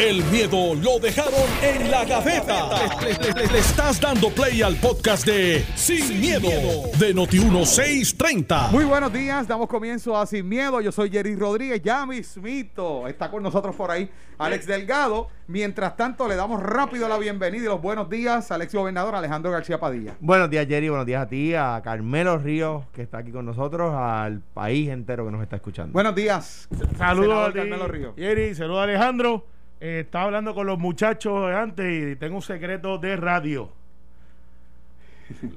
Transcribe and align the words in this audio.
El 0.00 0.24
miedo 0.24 0.74
lo 0.76 0.98
dejaron 0.98 1.34
en 1.62 1.90
la 1.90 2.06
gaveta. 2.06 2.70
Le, 3.02 3.12
le- 3.34 3.52
le 3.52 3.58
estás 3.58 4.00
dando 4.00 4.30
play 4.30 4.62
al 4.62 4.76
podcast 4.76 5.26
de 5.26 5.62
Sin, 5.74 6.18
miedo, 6.18 6.48
de 6.98 7.14
Noti1630. 7.14 8.70
Muy 8.70 8.84
buenos 8.84 9.12
días, 9.12 9.46
damos 9.46 9.68
comienzo 9.68 10.16
a 10.16 10.24
Sin 10.24 10.48
Miedo. 10.48 10.80
Yo 10.80 10.90
soy 10.90 11.10
Jerry 11.10 11.36
Rodríguez, 11.36 11.82
ya 11.82 12.06
mismito. 12.06 13.06
Está 13.08 13.30
con 13.30 13.42
nosotros 13.42 13.76
por 13.76 13.90
ahí 13.90 14.08
Alex 14.38 14.66
Delgado. 14.66 15.28
Mientras 15.48 15.94
tanto, 15.98 16.26
le 16.28 16.34
damos 16.36 16.62
rápido 16.62 17.06
la 17.06 17.18
bienvenida 17.18 17.64
y 17.64 17.66
los 17.66 17.82
buenos 17.82 18.08
días 18.08 18.50
a 18.50 18.54
Alex 18.54 18.74
Gobernador 18.74 19.14
Alejandro 19.14 19.50
García 19.50 19.78
Padilla. 19.78 20.14
Buenos 20.20 20.48
días, 20.48 20.66
Jerry. 20.66 20.88
Buenos 20.88 21.04
días 21.06 21.22
a 21.22 21.28
ti, 21.28 21.54
a 21.54 21.78
Carmelo 21.84 22.38
Ríos, 22.38 22.84
que 22.94 23.02
está 23.02 23.18
aquí 23.18 23.32
con 23.32 23.44
nosotros, 23.44 23.92
al 23.94 24.40
país 24.40 24.88
entero 24.88 25.26
que 25.26 25.30
nos 25.32 25.42
está 25.42 25.56
escuchando. 25.56 25.92
Buenos 25.92 26.14
días. 26.14 26.68
Saludos 26.96 27.48
a 27.48 27.52
ti, 27.52 27.58
Carmelo 27.58 27.86
Ríos. 27.86 28.14
Jerry, 28.16 28.54
saludos 28.54 28.80
a 28.80 28.84
Alejandro. 28.84 29.44
Eh, 29.80 30.00
estaba 30.00 30.24
hablando 30.26 30.54
con 30.54 30.66
los 30.66 30.78
muchachos 30.78 31.50
antes 31.52 32.12
y 32.12 32.16
tengo 32.16 32.36
un 32.36 32.42
secreto 32.42 32.98
de 32.98 33.16
radio. 33.16 33.70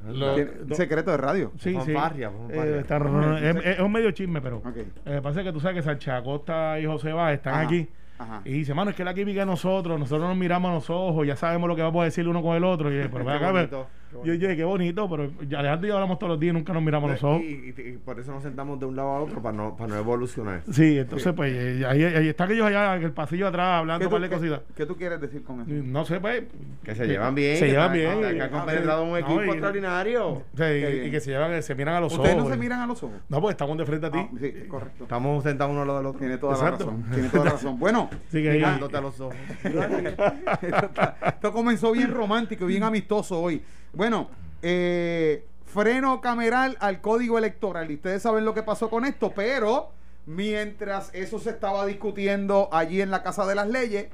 Lo- 0.08 0.36
Un 0.36 0.76
secreto 0.76 1.10
de 1.12 1.18
radio. 1.18 1.52
sí, 1.58 1.72
sí. 1.84 1.94
Fanfarria. 1.94 2.32
Eh, 2.52 2.78
está- 2.82 2.98
es, 3.42 3.66
es 3.66 3.80
un 3.80 3.92
medio 3.92 4.12
chisme, 4.12 4.40
pero 4.40 4.58
Ok. 4.58 4.78
eh, 5.06 5.20
pasa 5.22 5.44
que 5.44 5.52
tú 5.52 5.60
sabes 5.60 5.78
que 5.78 5.82
Sánchez 5.84 6.14
Acosta 6.14 6.80
y 6.80 6.86
José 6.86 7.12
Bá 7.12 7.34
están 7.34 7.56
Ajá, 7.56 7.64
aquí. 7.64 7.88
ajá. 8.20 8.42
Y 8.46 8.52
dice, 8.54 8.74
mano, 8.76 8.92
es 8.92 8.96
que 8.96 9.04
la 9.04 9.14
química 9.16 9.40
de 9.40 9.46
nosotros, 9.48 10.00
nosotros 10.00 10.28
nos 10.30 10.38
miramos 10.38 10.70
a 10.70 10.74
los 10.76 10.90
ojos, 10.92 11.26
ya 11.26 11.36
sabemos 11.36 11.68
lo 11.68 11.76
que 11.76 11.82
vamos 11.82 12.02
a 12.02 12.06
decir 12.06 12.28
uno 12.28 12.42
con 12.44 12.56
el 12.56 12.64
otro. 12.64 12.92
Y, 12.94 13.08
pero 13.08 13.26
yo, 14.24 14.34
yo, 14.34 14.48
qué 14.56 14.64
bonito, 14.64 15.10
pero 15.10 15.32
ya 15.48 15.60
Alejandro 15.60 15.88
y 15.88 15.90
yo 15.90 15.96
hablamos 15.96 16.20
todos 16.20 16.32
los 16.32 16.40
días 16.40 16.52
y 16.54 16.58
nunca 16.58 16.74
nos 16.74 16.84
miramos 16.84 17.10
a 17.10 17.14
los 17.14 17.24
ojos. 17.24 17.42
Y, 17.42 17.74
y- 17.78 17.90
y 17.94 17.98
por 17.98 18.20
eso 18.20 18.32
nos 18.32 18.44
sentamos 18.44 18.80
de 18.80 18.86
un 18.86 18.96
lado 18.96 19.10
a 19.10 19.20
otro 19.22 19.42
para 19.42 19.56
no, 19.58 19.76
para 19.76 19.90
no 19.94 20.00
evolucionar. 20.00 20.62
Sí, 20.72 20.98
entonces 21.00 21.34
pues 21.34 21.54
eh, 21.54 21.86
ahí, 21.88 22.04
ahí 22.04 22.28
están 22.30 22.52
ellos 22.52 22.66
allá 22.68 22.96
en 22.96 23.04
el 23.04 23.12
pasillo 23.12 23.48
atrás 23.48 23.80
hablando 23.80 24.00
¿Qué 24.00 24.06
un 24.06 24.10
tú, 24.10 24.14
par 24.16 24.22
de 24.22 24.30
qué- 24.30 24.36
cositas. 24.36 24.62
qué 24.76 24.86
tú 24.86 24.96
quieres 24.98 25.20
decir 25.22 25.44
con 25.44 25.62
eso? 25.62 25.70
No 25.72 26.06
sé, 26.06 26.20
pues. 26.20 26.44
Que 26.84 26.96
se 26.96 27.08
llevan 27.08 27.34
bien. 27.36 27.58
Se 27.58 27.66
que 27.66 27.72
llevan 27.72 27.94
bien. 27.94 28.20
Que, 28.22 28.28
han 28.28 28.42
Ah, 28.42 28.50
compenetrado 28.50 29.04
un 29.04 29.12
no, 29.12 29.18
equipo 29.18 29.44
y- 29.44 29.50
extraordinario. 29.50 30.42
Sea, 30.56 30.78
y, 31.06 31.10
que 31.12 31.20
se, 31.20 31.32
llevan, 31.32 31.62
se 31.64 31.76
miran 31.76 31.96
a 31.96 32.00
los 32.02 32.14
Ustedes 32.14 32.36
ojos. 32.36 32.46
no 32.50 32.54
se 32.54 32.60
miran 32.60 32.80
a 32.82 32.88
los 32.88 33.02
ojos. 33.04 33.18
No, 33.30 33.42
pues 33.42 33.54
estamos 33.54 33.78
de 33.78 33.86
frente 33.86 34.08
a 34.08 34.12
ti. 34.12 34.20
Ah, 34.22 34.30
sí, 34.40 34.54
correcto. 34.68 35.04
Estamos 35.04 35.44
sentados 35.44 35.72
uno 35.72 35.82
al 35.82 35.88
lado 35.88 36.00
del 36.00 36.08
otro. 36.08 36.20
Tiene 36.20 36.38
toda 36.38 36.54
Exacto. 36.54 36.86
la 36.86 36.92
razón. 36.92 37.06
Tiene 37.14 37.30
toda 37.30 37.46
la 37.46 37.52
razón. 37.52 37.80
Bueno, 37.80 38.10
que 38.32 38.40
Mirándote 38.52 38.98
a 38.98 39.02
los 39.02 39.20
ojos. 39.20 39.36
esto, 39.64 40.86
está- 40.86 41.16
esto 41.28 41.52
comenzó 41.52 41.92
bien 41.92 42.12
romántico 42.12 42.66
y 42.66 42.68
bien 42.68 42.84
amistoso 42.84 43.40
hoy. 43.42 43.62
Bueno, 43.94 44.28
eh, 44.64 45.46
freno 45.66 46.20
cameral 46.20 46.78
al 46.80 47.00
código 47.00 47.38
electoral. 47.38 47.92
Y 47.92 47.96
ustedes 47.96 48.24
saben 48.24 48.44
lo 48.44 48.56
que 48.56 48.64
pasó 48.64 48.90
con 48.90 49.06
esto, 49.06 49.34
pero 49.36 49.92
mientras 50.26 51.12
eso 51.14 51.38
se 51.38 51.52
estaba 51.52 51.86
discutiendo 51.86 52.70
allí 52.72 53.02
en 53.02 53.12
la 53.12 53.22
Casa 53.22 53.46
de 53.46 53.54
las 53.54 53.68
Leyes, 53.70 54.08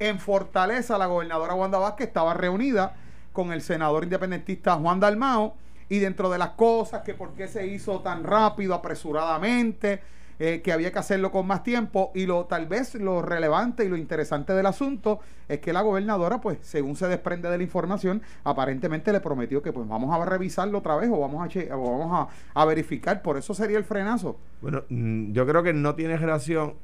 en 0.00 0.18
Fortaleza 0.18 0.98
la 0.98 1.06
gobernadora 1.06 1.54
Wanda 1.54 1.78
Vázquez 1.78 2.08
estaba 2.08 2.34
reunida 2.34 2.96
con 3.32 3.52
el 3.52 3.62
senador 3.62 4.02
independentista 4.02 4.74
Juan 4.74 4.98
Dalmao 4.98 5.54
y 5.88 5.98
dentro 5.98 6.28
de 6.30 6.38
las 6.38 6.50
cosas 6.50 7.02
que 7.02 7.14
por 7.14 7.34
qué 7.34 7.46
se 7.46 7.66
hizo 7.66 8.00
tan 8.00 8.24
rápido, 8.24 8.74
apresuradamente, 8.74 10.00
eh, 10.40 10.62
que 10.62 10.72
había 10.72 10.90
que 10.92 10.98
hacerlo 10.98 11.30
con 11.30 11.46
más 11.46 11.62
tiempo 11.62 12.10
y 12.16 12.26
lo 12.26 12.46
tal 12.46 12.66
vez 12.66 12.96
lo 12.96 13.22
relevante 13.22 13.84
y 13.84 13.88
lo 13.88 13.96
interesante 13.96 14.52
del 14.54 14.66
asunto 14.66 15.20
es 15.48 15.60
que 15.60 15.72
la 15.72 15.82
gobernadora 15.82 16.40
pues 16.40 16.58
según 16.62 16.96
se 16.96 17.06
desprende 17.08 17.48
de 17.50 17.58
la 17.58 17.62
información 17.62 18.22
aparentemente 18.44 19.12
le 19.12 19.20
prometió 19.20 19.62
que 19.62 19.72
pues 19.72 19.86
vamos 19.88 20.12
a 20.12 20.24
revisarlo 20.24 20.78
otra 20.78 20.96
vez 20.96 21.10
o 21.12 21.20
vamos 21.20 21.42
a 21.56 21.76
o 21.76 21.98
vamos 21.98 22.28
a, 22.54 22.60
a 22.60 22.64
verificar 22.64 23.22
por 23.22 23.36
eso 23.36 23.54
sería 23.54 23.78
el 23.78 23.84
frenazo 23.84 24.40
Bueno, 24.60 24.84
mm, 24.88 25.32
yo 25.32 25.46
creo 25.46 25.62
que 25.62 25.72
no 25.72 25.94
tiene 25.94 26.16
relación. 26.16 26.74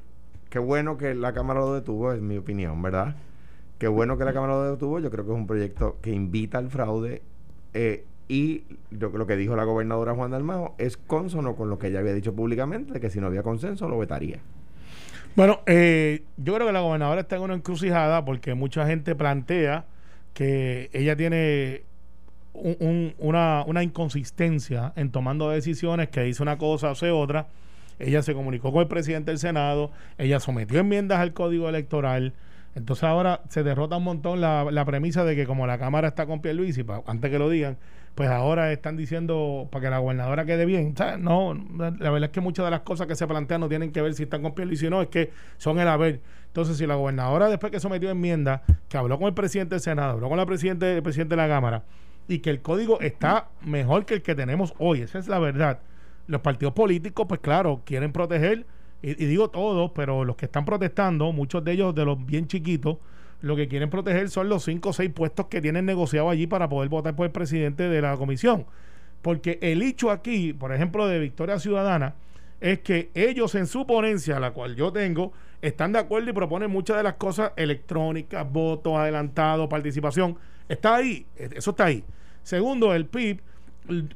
Qué 0.49 0.59
bueno 0.59 0.97
que 0.97 1.13
la 1.15 1.33
Cámara 1.33 1.59
lo 1.59 1.73
detuvo, 1.73 2.11
es 2.13 2.21
mi 2.21 2.37
opinión, 2.37 2.81
¿verdad? 2.81 3.17
Qué 3.77 3.87
bueno 3.87 4.17
que 4.17 4.25
la 4.25 4.33
Cámara 4.33 4.53
lo 4.55 4.71
detuvo. 4.71 4.99
Yo 4.99 5.11
creo 5.11 5.25
que 5.25 5.31
es 5.31 5.37
un 5.37 5.47
proyecto 5.47 5.99
que 6.01 6.11
invita 6.11 6.57
al 6.57 6.69
fraude. 6.69 7.23
eh, 7.73 8.07
y 8.29 8.63
yo, 8.91 9.09
lo 9.09 9.25
que 9.25 9.35
dijo 9.37 9.55
la 9.55 9.63
gobernadora 9.63 10.13
Juan 10.13 10.31
Dalmao 10.31 10.75
es 10.77 10.97
consono 10.97 11.55
con 11.55 11.69
lo 11.69 11.79
que 11.79 11.87
ella 11.87 11.99
había 11.99 12.13
dicho 12.13 12.33
públicamente, 12.35 12.93
de 12.93 12.99
que 12.99 13.09
si 13.09 13.19
no 13.21 13.27
había 13.27 13.43
consenso 13.43 13.87
lo 13.87 13.97
vetaría. 13.97 14.39
Bueno, 15.35 15.59
eh, 15.65 16.23
yo 16.37 16.55
creo 16.55 16.67
que 16.67 16.73
la 16.73 16.79
gobernadora 16.81 17.21
está 17.21 17.35
en 17.35 17.43
una 17.43 17.53
encrucijada 17.53 18.25
porque 18.25 18.53
mucha 18.55 18.85
gente 18.87 19.15
plantea 19.15 19.85
que 20.33 20.89
ella 20.93 21.15
tiene 21.15 21.83
un- 22.53 22.75
un- 22.79 23.13
una, 23.19 23.63
una 23.67 23.83
inconsistencia 23.83 24.93
en 24.95 25.11
tomando 25.11 25.49
decisiones, 25.49 26.09
que 26.09 26.21
dice 26.23 26.41
una 26.41 26.57
cosa, 26.57 26.89
hace 26.91 27.11
otra. 27.11 27.47
Ella 27.99 28.21
se 28.23 28.33
comunicó 28.33 28.71
con 28.71 28.81
el 28.81 28.87
presidente 28.87 29.31
del 29.31 29.39
Senado, 29.39 29.91
ella 30.17 30.39
sometió 30.39 30.79
enmiendas 30.79 31.19
al 31.19 31.33
código 31.33 31.69
electoral. 31.69 32.33
Entonces 32.75 33.03
ahora 33.03 33.41
se 33.49 33.63
derrota 33.63 33.97
un 33.97 34.03
montón 34.03 34.39
la, 34.41 34.67
la 34.71 34.85
premisa 34.85 35.23
de 35.23 35.35
que 35.35 35.45
como 35.47 35.65
la 35.65 35.79
Cámara 35.79 36.07
está 36.09 36.27
con 36.27 36.41
Pierluisi, 36.41 36.83
antes 37.07 37.31
que 37.31 37.39
lo 37.39 37.49
digan, 37.49 37.77
pues 38.17 38.31
ahora 38.31 38.71
están 38.71 38.97
diciendo 38.97 39.67
para 39.71 39.83
que 39.83 39.89
la 39.91 39.99
gobernadora 39.99 40.43
quede 40.43 40.65
bien. 40.65 40.95
No, 41.19 41.53
la 41.53 41.91
verdad 41.91 42.23
es 42.23 42.29
que 42.31 42.41
muchas 42.41 42.65
de 42.65 42.71
las 42.71 42.79
cosas 42.79 43.05
que 43.05 43.13
se 43.13 43.27
plantean 43.27 43.61
no 43.61 43.69
tienen 43.69 43.91
que 43.91 44.01
ver 44.01 44.15
si 44.15 44.23
están 44.23 44.41
con 44.41 44.55
Pierluisi 44.55 44.87
o 44.87 44.89
no, 44.89 45.03
es 45.03 45.09
que 45.09 45.29
son 45.57 45.79
el 45.79 45.87
haber. 45.87 46.19
Entonces, 46.47 46.77
si 46.77 46.87
la 46.87 46.95
gobernadora 46.95 47.47
después 47.47 47.71
que 47.71 47.79
sometió 47.79 48.09
enmienda, 48.09 48.63
que 48.89 48.97
habló 48.97 49.19
con 49.19 49.27
el 49.27 49.35
presidente 49.35 49.75
del 49.75 49.81
Senado, 49.81 50.13
habló 50.13 50.29
con 50.29 50.37
la 50.39 50.47
presidente, 50.47 50.95
el 50.95 51.03
presidente 51.03 51.35
de 51.35 51.43
la 51.43 51.47
Cámara, 51.47 51.83
y 52.27 52.39
que 52.39 52.49
el 52.49 52.63
código 52.63 52.99
está 53.01 53.49
mejor 53.61 54.07
que 54.07 54.15
el 54.15 54.23
que 54.23 54.33
tenemos 54.33 54.73
hoy, 54.79 55.01
esa 55.01 55.19
es 55.19 55.27
la 55.27 55.37
verdad. 55.37 55.81
Los 56.25 56.41
partidos 56.41 56.73
políticos, 56.73 57.27
pues 57.29 57.39
claro, 57.39 57.83
quieren 57.85 58.11
proteger, 58.11 58.65
y, 59.03 59.11
y 59.11 59.27
digo 59.27 59.51
todos, 59.51 59.91
pero 59.93 60.25
los 60.25 60.37
que 60.37 60.45
están 60.45 60.65
protestando, 60.65 61.31
muchos 61.33 61.63
de 61.63 61.73
ellos 61.73 61.93
de 61.93 62.03
los 62.03 62.25
bien 62.25 62.47
chiquitos, 62.47 62.97
lo 63.41 63.55
que 63.55 63.67
quieren 63.67 63.89
proteger 63.89 64.29
son 64.29 64.49
los 64.49 64.63
cinco 64.63 64.89
o 64.89 64.93
seis 64.93 65.11
puestos 65.11 65.47
que 65.47 65.61
tienen 65.61 65.85
negociado 65.85 66.29
allí 66.29 66.47
para 66.47 66.69
poder 66.69 66.89
votar 66.89 67.15
por 67.15 67.25
el 67.25 67.31
presidente 67.31 67.87
de 67.87 68.01
la 68.01 68.17
comisión. 68.17 68.65
Porque 69.21 69.59
el 69.61 69.81
hecho 69.81 70.11
aquí, 70.11 70.53
por 70.53 70.73
ejemplo, 70.73 71.07
de 71.07 71.19
Victoria 71.19 71.59
Ciudadana, 71.59 72.15
es 72.59 72.79
que 72.79 73.11
ellos 73.13 73.53
en 73.55 73.67
su 73.67 73.85
ponencia, 73.85 74.39
la 74.39 74.51
cual 74.51 74.75
yo 74.75 74.91
tengo, 74.91 75.33
están 75.61 75.91
de 75.91 75.99
acuerdo 75.99 76.29
y 76.29 76.33
proponen 76.33 76.71
muchas 76.71 76.97
de 76.97 77.03
las 77.03 77.15
cosas 77.15 77.51
electrónicas, 77.55 78.51
votos 78.51 78.97
adelantados, 78.97 79.67
participación. 79.67 80.37
Está 80.67 80.95
ahí, 80.95 81.25
eh, 81.35 81.49
eso 81.55 81.71
está 81.71 81.85
ahí. 81.85 82.03
Segundo, 82.43 82.93
el 82.93 83.05
PIB, 83.05 83.41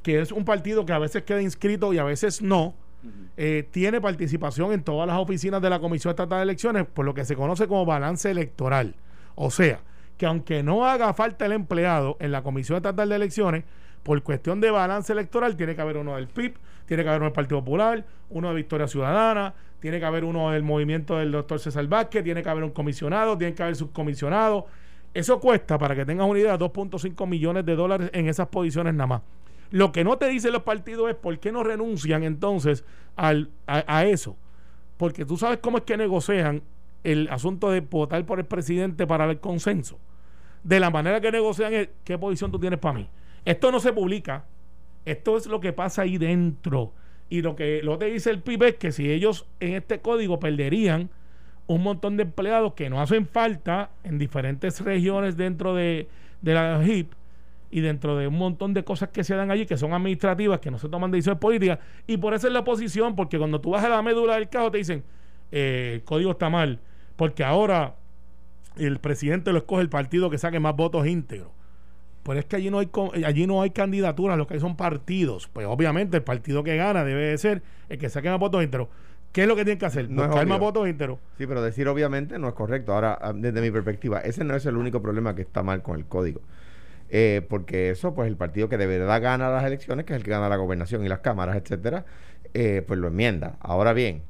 que 0.01 0.21
es 0.21 0.31
un 0.31 0.45
partido 0.45 0.85
que 0.85 0.93
a 0.93 0.99
veces 0.99 1.23
queda 1.23 1.41
inscrito 1.41 1.93
y 1.93 1.97
a 1.97 2.03
veces 2.03 2.41
no, 2.41 2.75
eh, 3.37 3.67
tiene 3.71 3.99
participación 3.99 4.73
en 4.73 4.83
todas 4.83 5.07
las 5.07 5.17
oficinas 5.17 5.61
de 5.61 5.69
la 5.69 5.79
Comisión 5.79 6.11
Estatal 6.11 6.39
de 6.39 6.43
Elecciones, 6.43 6.85
por 6.85 7.05
lo 7.05 7.13
que 7.13 7.25
se 7.25 7.35
conoce 7.35 7.67
como 7.67 7.85
balance 7.85 8.29
electoral. 8.29 8.95
O 9.43 9.49
sea, 9.49 9.79
que 10.19 10.27
aunque 10.27 10.61
no 10.61 10.85
haga 10.85 11.15
falta 11.15 11.47
el 11.47 11.51
empleado 11.53 12.15
en 12.19 12.31
la 12.31 12.43
Comisión 12.43 12.75
Estatal 12.75 13.09
de 13.09 13.15
Elecciones, 13.15 13.63
por 14.03 14.21
cuestión 14.21 14.61
de 14.61 14.69
balance 14.69 15.11
electoral, 15.11 15.57
tiene 15.57 15.75
que 15.75 15.81
haber 15.81 15.97
uno 15.97 16.15
del 16.15 16.27
PIB, 16.27 16.59
tiene 16.85 17.01
que 17.01 17.09
haber 17.09 17.21
uno 17.21 17.29
del 17.29 17.33
Partido 17.33 17.59
Popular, 17.61 18.05
uno 18.29 18.49
de 18.49 18.53
Victoria 18.53 18.87
Ciudadana, 18.87 19.55
tiene 19.79 19.99
que 19.99 20.05
haber 20.05 20.25
uno 20.25 20.51
del 20.51 20.61
movimiento 20.61 21.17
del 21.17 21.31
doctor 21.31 21.59
César 21.59 21.87
Vázquez, 21.87 22.23
tiene 22.23 22.43
que 22.43 22.49
haber 22.49 22.63
un 22.63 22.69
comisionado, 22.69 23.35
tiene 23.35 23.55
que 23.55 23.63
haber 23.63 23.75
subcomisionado. 23.75 24.67
Eso 25.11 25.39
cuesta, 25.39 25.79
para 25.79 25.95
que 25.95 26.05
tengas 26.05 26.27
una 26.29 26.39
idea, 26.39 26.59
2.5 26.59 27.27
millones 27.27 27.65
de 27.65 27.75
dólares 27.75 28.11
en 28.13 28.27
esas 28.29 28.47
posiciones 28.47 28.93
nada 28.93 29.07
más. 29.07 29.21
Lo 29.71 29.91
que 29.91 30.03
no 30.03 30.19
te 30.19 30.27
dicen 30.27 30.53
los 30.53 30.61
partidos 30.61 31.09
es 31.09 31.15
por 31.15 31.39
qué 31.39 31.51
no 31.51 31.63
renuncian 31.63 32.21
entonces 32.21 32.85
al, 33.15 33.49
a, 33.65 33.83
a 33.87 34.05
eso. 34.05 34.37
Porque 34.97 35.25
tú 35.25 35.35
sabes 35.35 35.57
cómo 35.57 35.79
es 35.79 35.83
que 35.83 35.97
negocian 35.97 36.61
el 37.03 37.27
asunto 37.29 37.71
de 37.71 37.81
votar 37.81 38.25
por 38.25 38.39
el 38.39 38.45
presidente 38.45 39.07
para 39.07 39.25
el 39.25 39.39
consenso. 39.39 39.99
De 40.63 40.79
la 40.79 40.89
manera 40.89 41.19
que 41.21 41.31
negocian 41.31 41.89
qué 42.03 42.17
posición 42.17 42.51
tú 42.51 42.59
tienes 42.59 42.79
para 42.79 42.99
mí. 42.99 43.09
Esto 43.45 43.71
no 43.71 43.79
se 43.79 43.93
publica. 43.93 44.45
Esto 45.05 45.37
es 45.37 45.47
lo 45.47 45.59
que 45.59 45.73
pasa 45.73 46.03
ahí 46.03 46.17
dentro. 46.17 46.93
Y 47.29 47.41
lo 47.41 47.55
que 47.55 47.81
lo 47.81 47.97
que 47.97 48.05
dice 48.05 48.29
el 48.29 48.41
PIB 48.41 48.63
es 48.63 48.75
que 48.75 48.91
si 48.91 49.09
ellos 49.09 49.47
en 49.59 49.73
este 49.73 50.01
código 50.01 50.39
perderían 50.39 51.09
un 51.67 51.81
montón 51.81 52.17
de 52.17 52.23
empleados 52.23 52.73
que 52.73 52.89
no 52.89 53.01
hacen 53.01 53.25
falta 53.25 53.91
en 54.03 54.17
diferentes 54.17 54.81
regiones 54.81 55.37
dentro 55.37 55.73
de, 55.73 56.07
de 56.41 56.53
la 56.53 56.83
HIP 56.83 57.13
y 57.71 57.79
dentro 57.79 58.17
de 58.17 58.27
un 58.27 58.37
montón 58.37 58.73
de 58.73 58.83
cosas 58.83 59.09
que 59.09 59.23
se 59.23 59.33
dan 59.35 59.49
allí 59.49 59.65
que 59.65 59.77
son 59.77 59.93
administrativas, 59.93 60.59
que 60.59 60.69
no 60.69 60.77
se 60.77 60.89
toman 60.89 61.09
decisiones 61.09 61.39
políticas, 61.39 61.79
y 62.05 62.17
por 62.17 62.33
eso 62.33 62.47
es 62.47 62.53
la 62.53 62.59
oposición, 62.59 63.15
porque 63.15 63.37
cuando 63.37 63.61
tú 63.61 63.71
vas 63.71 63.83
a 63.83 63.89
la 63.89 64.01
médula 64.01 64.35
del 64.35 64.49
caso 64.49 64.69
te 64.69 64.79
dicen, 64.79 65.03
eh, 65.51 65.91
el 65.95 66.03
código 66.03 66.31
está 66.31 66.49
mal, 66.49 66.79
porque 67.21 67.43
ahora 67.43 67.93
el 68.77 68.97
presidente 68.97 69.51
lo 69.51 69.59
escoge 69.59 69.83
el 69.83 69.89
partido 69.89 70.31
que 70.31 70.39
saque 70.39 70.59
más 70.59 70.75
votos 70.75 71.05
íntegros. 71.05 71.49
Pero 72.23 72.39
es 72.39 72.45
que 72.45 72.55
allí 72.55 72.71
no 72.71 72.79
hay 72.79 72.87
co- 72.87 73.11
allí 73.23 73.45
no 73.45 73.61
hay 73.61 73.69
candidaturas, 73.69 74.39
lo 74.39 74.47
que 74.47 74.55
hay 74.55 74.59
son 74.59 74.75
partidos. 74.75 75.47
Pues 75.53 75.67
obviamente 75.67 76.17
el 76.17 76.23
partido 76.23 76.63
que 76.63 76.75
gana 76.77 77.03
debe 77.03 77.21
de 77.27 77.37
ser 77.37 77.61
el 77.89 77.99
que 77.99 78.09
saque 78.09 78.27
más 78.27 78.39
votos 78.39 78.63
íntegros. 78.63 78.87
¿Qué 79.33 79.43
es 79.43 79.47
lo 79.47 79.55
que 79.55 79.63
tienen 79.65 79.77
que 79.77 79.85
hacer? 79.85 80.09
No 80.09 80.25
Buscar 80.25 80.47
más 80.47 80.59
votos 80.59 80.89
íntegros. 80.89 81.19
Sí, 81.37 81.45
pero 81.45 81.61
decir 81.61 81.87
obviamente 81.89 82.39
no 82.39 82.47
es 82.47 82.55
correcto. 82.55 82.91
Ahora, 82.91 83.15
ah, 83.21 83.33
desde 83.35 83.61
mi 83.61 83.69
perspectiva, 83.69 84.19
ese 84.21 84.43
no 84.43 84.55
es 84.55 84.65
el 84.65 84.75
único 84.75 84.99
problema 85.03 85.35
que 85.35 85.43
está 85.43 85.61
mal 85.61 85.83
con 85.83 85.97
el 85.99 86.05
código. 86.05 86.41
Eh, 87.11 87.45
porque 87.47 87.91
eso, 87.91 88.15
pues 88.15 88.29
el 88.29 88.35
partido 88.35 88.67
que 88.67 88.77
de 88.79 88.87
verdad 88.87 89.21
gana 89.21 89.47
las 89.51 89.63
elecciones, 89.63 90.05
que 90.07 90.13
es 90.13 90.17
el 90.17 90.23
que 90.23 90.31
gana 90.31 90.49
la 90.49 90.55
gobernación 90.55 91.05
y 91.05 91.07
las 91.07 91.19
cámaras, 91.19 91.55
etcétera, 91.55 92.03
eh, 92.55 92.83
pues 92.87 92.99
lo 92.99 93.09
enmienda. 93.09 93.57
Ahora 93.59 93.93
bien, 93.93 94.23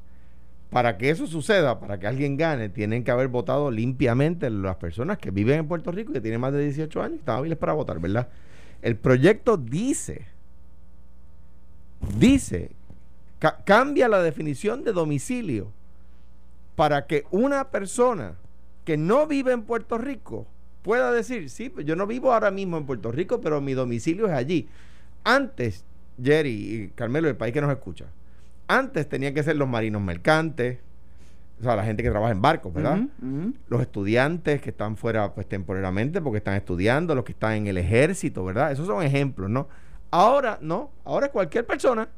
para 0.72 0.98
que 0.98 1.10
eso 1.10 1.28
suceda, 1.28 1.80
para 1.80 2.00
que 2.00 2.08
alguien 2.08 2.36
gane, 2.38 2.70
tienen 2.70 3.04
que 3.04 3.12
haber 3.12 3.28
votado 3.28 3.70
limpiamente 3.70 4.50
las 4.50 4.76
personas 4.76 5.18
que 5.18 5.30
viven 5.30 5.60
en 5.60 5.68
Puerto 5.68 5.92
Rico 5.92 6.10
y 6.12 6.14
que 6.14 6.22
tienen 6.22 6.40
más 6.40 6.54
de 6.54 6.64
18 6.64 7.02
años 7.02 7.16
y 7.16 7.20
están 7.20 7.38
hábiles 7.38 7.58
para 7.58 7.74
votar, 7.74 8.00
¿verdad? 8.00 8.28
El 8.82 8.96
proyecto 8.96 9.58
dice, 9.58 10.26
dice, 12.18 12.70
ca- 13.38 13.58
cambia 13.64 14.08
la 14.08 14.22
definición 14.22 14.84
de 14.84 14.92
domicilio 14.92 15.68
para 16.76 17.06
que 17.06 17.24
una 17.30 17.70
persona 17.70 18.34
que 18.84 18.96
no 18.96 19.26
vive 19.26 19.52
en 19.52 19.62
Puerto 19.62 19.98
Rico 19.98 20.46
pueda 20.82 21.12
decir, 21.12 21.50
sí, 21.50 21.68
pues 21.68 21.86
yo 21.86 21.94
no 21.96 22.06
vivo 22.06 22.32
ahora 22.32 22.50
mismo 22.50 22.76
en 22.76 22.86
Puerto 22.86 23.12
Rico, 23.12 23.40
pero 23.40 23.60
mi 23.60 23.74
domicilio 23.74 24.26
es 24.26 24.32
allí. 24.32 24.68
Antes, 25.22 25.84
Jerry 26.22 26.50
y 26.50 26.88
Carmelo, 26.94 27.28
el 27.28 27.36
país 27.36 27.52
que 27.54 27.60
nos 27.60 27.70
escucha, 27.70 28.06
antes 28.78 29.08
tenían 29.08 29.34
que 29.34 29.42
ser 29.42 29.56
los 29.56 29.68
marinos 29.68 30.02
mercantes, 30.02 30.78
o 31.60 31.64
sea, 31.64 31.76
la 31.76 31.84
gente 31.84 32.02
que 32.02 32.10
trabaja 32.10 32.32
en 32.32 32.42
barcos, 32.42 32.74
¿verdad? 32.74 33.02
Los 33.68 33.80
estudiantes 33.80 34.60
que 34.60 34.70
están 34.70 34.96
fuera 34.96 35.32
pues 35.32 35.48
temporalmente 35.48 36.20
porque 36.20 36.38
están 36.38 36.54
estudiando, 36.54 37.14
los 37.14 37.24
que 37.24 37.32
están 37.32 37.52
en 37.52 37.66
el 37.68 37.78
ejército, 37.78 38.44
¿verdad? 38.44 38.72
Esos 38.72 38.86
son 38.86 39.02
ejemplos, 39.02 39.48
¿no? 39.48 39.68
Ahora, 40.10 40.58
no, 40.60 40.90
ahora 41.04 41.26
es 41.26 41.32
cualquier 41.32 41.64
persona. 41.64 42.08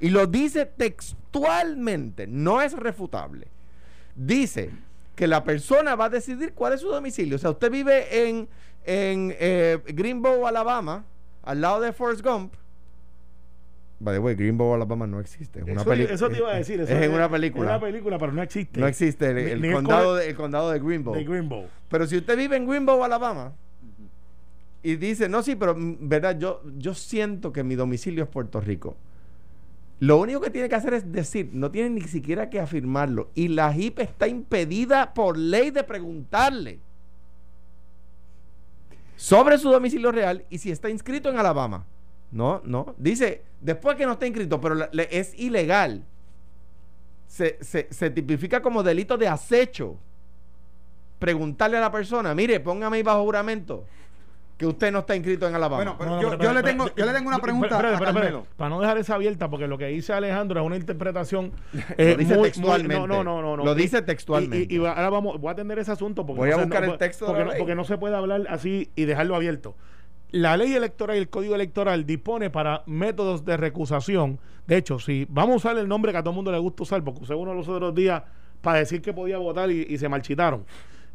Y 0.00 0.10
lo 0.10 0.26
dice 0.26 0.66
textualmente, 0.66 2.26
no 2.26 2.60
es 2.60 2.72
refutable. 2.72 3.46
Dice 4.16 4.70
que 5.14 5.28
la 5.28 5.44
persona 5.44 5.94
va 5.94 6.06
a 6.06 6.10
decidir 6.10 6.52
cuál 6.52 6.72
es 6.72 6.80
su 6.80 6.88
domicilio. 6.88 7.36
O 7.36 7.38
sea, 7.38 7.50
usted 7.50 7.70
vive 7.70 8.28
en, 8.28 8.48
en 8.84 9.32
eh, 9.38 9.78
Greenbow, 9.86 10.44
Alabama, 10.44 11.04
al 11.44 11.60
lado 11.60 11.80
de 11.80 11.92
Forrest 11.92 12.24
Gump. 12.24 12.54
By 14.02 14.14
the 14.14 14.18
way, 14.18 14.34
Greenbow, 14.34 14.74
Alabama 14.74 15.06
no 15.06 15.20
existe. 15.20 15.60
Es 15.60 15.64
una 15.64 15.82
Eso, 15.94 16.28
te 16.28 16.38
iba 16.38 16.50
a 16.50 16.56
decir. 16.56 16.80
Es, 16.80 16.90
en 16.90 17.12
una 17.12 17.30
película. 17.30 17.62
Es 17.64 17.70
una 17.70 17.80
película, 17.80 18.18
pero 18.18 18.32
no 18.32 18.42
existe. 18.42 18.80
No 18.80 18.88
existe 18.88 19.52
el, 19.52 19.72
condado, 19.72 20.06
co- 20.06 20.14
de, 20.16 20.28
el 20.28 20.34
condado 20.34 20.70
de 20.72 20.80
Greenbow. 20.80 21.14
De 21.14 21.22
Greenbow. 21.22 21.68
Pero 21.88 22.06
si 22.08 22.16
usted 22.16 22.36
vive 22.36 22.56
en 22.56 22.66
Greenbow, 22.66 23.04
Alabama, 23.04 23.52
y 24.82 24.96
dice, 24.96 25.28
no, 25.28 25.44
sí, 25.44 25.54
pero 25.54 25.76
mm, 25.76 25.96
verdad, 26.00 26.36
yo, 26.36 26.62
yo 26.78 26.94
siento 26.94 27.52
que 27.52 27.62
mi 27.62 27.76
domicilio 27.76 28.24
es 28.24 28.28
Puerto 28.28 28.60
Rico. 28.60 28.96
Lo 30.00 30.16
único 30.18 30.40
que 30.40 30.50
tiene 30.50 30.68
que 30.68 30.74
hacer 30.74 30.94
es 30.94 31.12
decir, 31.12 31.50
no 31.52 31.70
tiene 31.70 31.90
ni 31.90 32.00
siquiera 32.00 32.50
que 32.50 32.58
afirmarlo. 32.58 33.30
Y 33.36 33.46
la 33.46 33.72
JIP 33.72 34.00
está 34.00 34.26
impedida 34.26 35.14
por 35.14 35.38
ley 35.38 35.70
de 35.70 35.84
preguntarle 35.84 36.80
sobre 39.14 39.58
su 39.58 39.70
domicilio 39.70 40.10
real 40.10 40.44
y 40.50 40.58
si 40.58 40.72
está 40.72 40.90
inscrito 40.90 41.30
en 41.30 41.36
Alabama. 41.38 41.86
No, 42.32 42.60
no. 42.64 42.96
Dice, 42.98 43.42
después 43.62 43.96
que 43.96 44.04
no 44.06 44.12
está 44.12 44.26
inscrito, 44.26 44.60
pero 44.60 44.74
le- 44.92 45.08
es 45.10 45.38
ilegal. 45.38 46.02
Se, 47.26 47.56
se, 47.62 47.86
se 47.90 48.10
tipifica 48.10 48.60
como 48.60 48.82
delito 48.82 49.16
de 49.16 49.26
acecho 49.28 49.96
preguntarle 51.18 51.78
a 51.78 51.80
la 51.80 51.90
persona, 51.92 52.34
mire, 52.34 52.60
póngame 52.60 52.98
ahí 52.98 53.02
bajo 53.02 53.22
juramento 53.22 53.84
que 54.58 54.66
usted 54.66 54.92
no 54.92 55.00
está 55.00 55.16
inscrito 55.16 55.48
en 55.48 55.54
Alabama. 55.54 55.76
Bueno, 55.76 55.96
pero 55.98 56.10
No, 56.10 56.16
no, 56.16 56.22
yo, 56.22 56.28
pero, 56.30 56.42
yo 56.42 56.48
pero, 56.50 56.54
le 56.60 56.62
tengo, 56.62 56.84
pero, 56.84 56.96
yo 56.96 57.06
le 57.06 57.12
tengo 57.18 57.28
una 57.28 57.36
pero, 57.38 57.42
pregunta 57.44 57.68
pero, 57.68 57.88
a 57.88 57.98
pero, 57.98 57.98
pero, 57.98 58.12
Carmelo. 58.14 58.46
para 58.56 58.70
no 58.70 58.80
dejar 58.80 58.98
esa 58.98 59.14
abierta, 59.14 59.48
porque 59.50 59.66
lo 59.66 59.78
que 59.78 59.86
dice 59.86 60.12
Alejandro 60.12 60.60
es 60.60 60.66
una 60.66 60.76
interpretación. 60.76 61.52
Lo 61.72 61.80
eh, 61.96 62.16
dice 62.16 62.34
muy- 62.34 62.38
muy- 62.38 62.48
textualmente. 62.50 62.94
no, 62.94 63.06
no, 63.06 63.24
no, 63.24 63.42
no, 63.42 63.56
no. 63.56 63.64
Lo 63.64 63.74
dice 63.74 64.02
textualmente. 64.02 64.72
Y, 64.72 64.78
y 64.78 64.84
ahora 64.86 65.10
vamos, 65.10 65.40
voy 65.40 65.48
a 65.48 65.52
atender 65.52 65.78
ese 65.78 65.90
asunto 65.92 66.24
porque, 66.26 66.40
Voy 66.40 66.50
a 66.52 66.56
buscar 66.56 66.84
no, 66.86 66.92
el 66.92 66.98
texto 66.98 67.24
de 67.24 67.30
porque, 67.30 67.38
la 67.40 67.44
no, 67.46 67.50
ley. 67.52 67.58
porque 67.60 67.74
no 67.74 67.84
se 67.84 67.98
puede 67.98 68.14
hablar 68.14 68.46
así 68.50 68.90
y 68.94 69.04
dejarlo 69.04 69.34
abierto. 69.34 69.74
La 70.32 70.56
ley 70.56 70.74
electoral 70.74 71.16
y 71.16 71.20
el 71.20 71.28
código 71.28 71.54
electoral 71.54 72.04
dispone 72.06 72.50
para 72.50 72.82
métodos 72.86 73.44
de 73.44 73.56
recusación. 73.56 74.38
De 74.66 74.76
hecho, 74.78 74.98
si 74.98 75.26
vamos 75.28 75.52
a 75.54 75.56
usar 75.68 75.78
el 75.78 75.86
nombre 75.88 76.10
que 76.12 76.18
a 76.18 76.22
todo 76.22 76.30
el 76.30 76.36
mundo 76.36 76.50
le 76.52 76.58
gusta 76.58 76.82
usar, 76.84 77.04
porque 77.04 77.22
usé 77.22 77.34
uno 77.34 77.52
los 77.54 77.68
otros 77.68 77.94
días 77.94 78.22
para 78.62 78.78
decir 78.78 79.02
que 79.02 79.12
podía 79.12 79.38
votar 79.38 79.70
y, 79.70 79.86
y 79.88 79.98
se 79.98 80.08
marchitaron. 80.08 80.64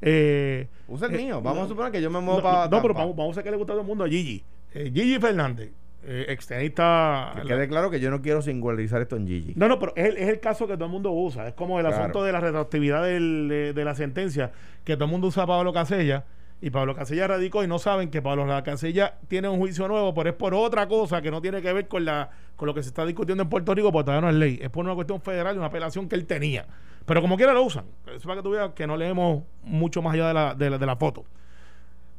Eh, 0.02 0.68
Usa 0.88 1.08
el 1.08 1.16
eh, 1.16 1.18
mío. 1.18 1.42
Vamos 1.42 1.60
no, 1.60 1.66
a 1.66 1.68
suponer 1.68 1.92
que 1.92 2.02
yo 2.02 2.12
me 2.12 2.20
muevo 2.20 2.38
no, 2.40 2.44
para. 2.44 2.68
no, 2.70 2.82
pero 2.82 2.94
vamos, 2.94 3.16
vamos 3.16 3.36
a 3.36 3.38
ver 3.38 3.46
que 3.46 3.52
le 3.52 3.58
gusta 3.58 3.74
a 3.74 3.76
todo 3.76 3.82
el 3.82 3.88
mundo 3.88 4.04
a 4.04 4.08
Gigi. 4.08 4.44
Eh, 4.74 4.92
Gigi 4.94 5.18
Fernández, 5.20 5.72
eh, 6.04 6.26
extenista. 6.30 7.34
Que 7.42 7.48
quede 7.48 7.68
claro 7.68 7.90
que 7.90 8.00
yo 8.00 8.12
no 8.12 8.22
quiero 8.22 8.42
singularizar 8.44 9.02
esto 9.02 9.16
en 9.16 9.26
Gigi. 9.28 9.54
No, 9.56 9.68
no, 9.68 9.80
pero 9.80 9.94
es 9.96 10.06
el, 10.10 10.18
es 10.18 10.30
el 10.30 10.40
caso 10.40 10.68
que 10.68 10.74
todo 10.76 10.86
el 10.86 10.92
mundo 10.92 11.12
usa. 11.12 11.48
Es 11.48 11.54
como 11.56 11.80
el 11.80 11.86
Claro. 11.88 12.04
asunto 12.04 12.24
de 12.24 12.32
la 12.32 12.40
retroactividad 12.42 13.04
del- 13.04 13.48
de, 13.50 13.74
de 13.74 13.86
la 13.86 13.96
sentencia, 13.96 14.52
que 14.84 14.94
todo 14.96 15.06
el 15.06 15.12
mundo 15.12 15.28
usa 15.28 15.44
a 15.44 15.48
Pablo 15.48 15.74
Casella. 15.74 16.26
Y 16.60 16.72
Pablo 16.72 16.96
Casella 16.96 17.28
radicó 17.28 17.64
y 17.64 17.68
no 17.68 17.78
saben 17.78 18.10
que 18.10 18.22
Pablo 18.22 18.48
Casella 18.64 19.20
tiene 19.28 19.48
un 19.48 19.60
juicio 19.60 19.88
nuevo, 19.88 20.14
pero 20.14 20.30
es 20.30 20.36
por 20.36 20.56
otra 20.56 20.88
cosa 20.88 21.22
que 21.22 21.30
no 21.30 21.40
tiene 21.42 21.62
que 21.62 21.72
ver 21.72 21.88
con 21.88 22.04
la 22.04 22.32
con 22.56 22.66
lo 22.66 22.74
que 22.74 22.82
se 22.82 22.90
está 22.90 23.06
discutiendo 23.06 23.44
en 23.44 23.50
Puerto 23.50 23.76
Rico, 23.76 23.92
porque 23.92 24.06
todavía 24.06 24.22
no 24.22 24.30
es 24.30 24.36
ley. 24.36 24.60
Es 24.62 24.72
por 24.72 24.84
una 24.84 24.96
cuestión 24.96 25.22
federal 25.22 25.56
y 25.56 25.60
una 25.60 25.68
apelación 25.68 26.10
que 26.10 26.16
él 26.16 26.26
tenía. 26.26 26.66
Pero 27.06 27.22
como 27.22 27.38
quiera 27.38 27.54
lo 27.54 27.64
usan. 27.64 27.86
Eso 28.08 28.16
es 28.16 28.24
para 28.24 28.38
que 28.38 28.42
tú 28.42 28.50
veas 28.50 28.72
que 28.74 28.88
no 28.88 28.98
leemos 28.98 29.44
mucho 29.64 30.02
más 30.02 30.16
allá 30.16 30.30
de 30.30 30.34
la, 30.34 30.56
de 30.56 30.70
la, 30.72 30.78
de 30.80 30.86
la 30.88 30.96
foto. 30.96 31.24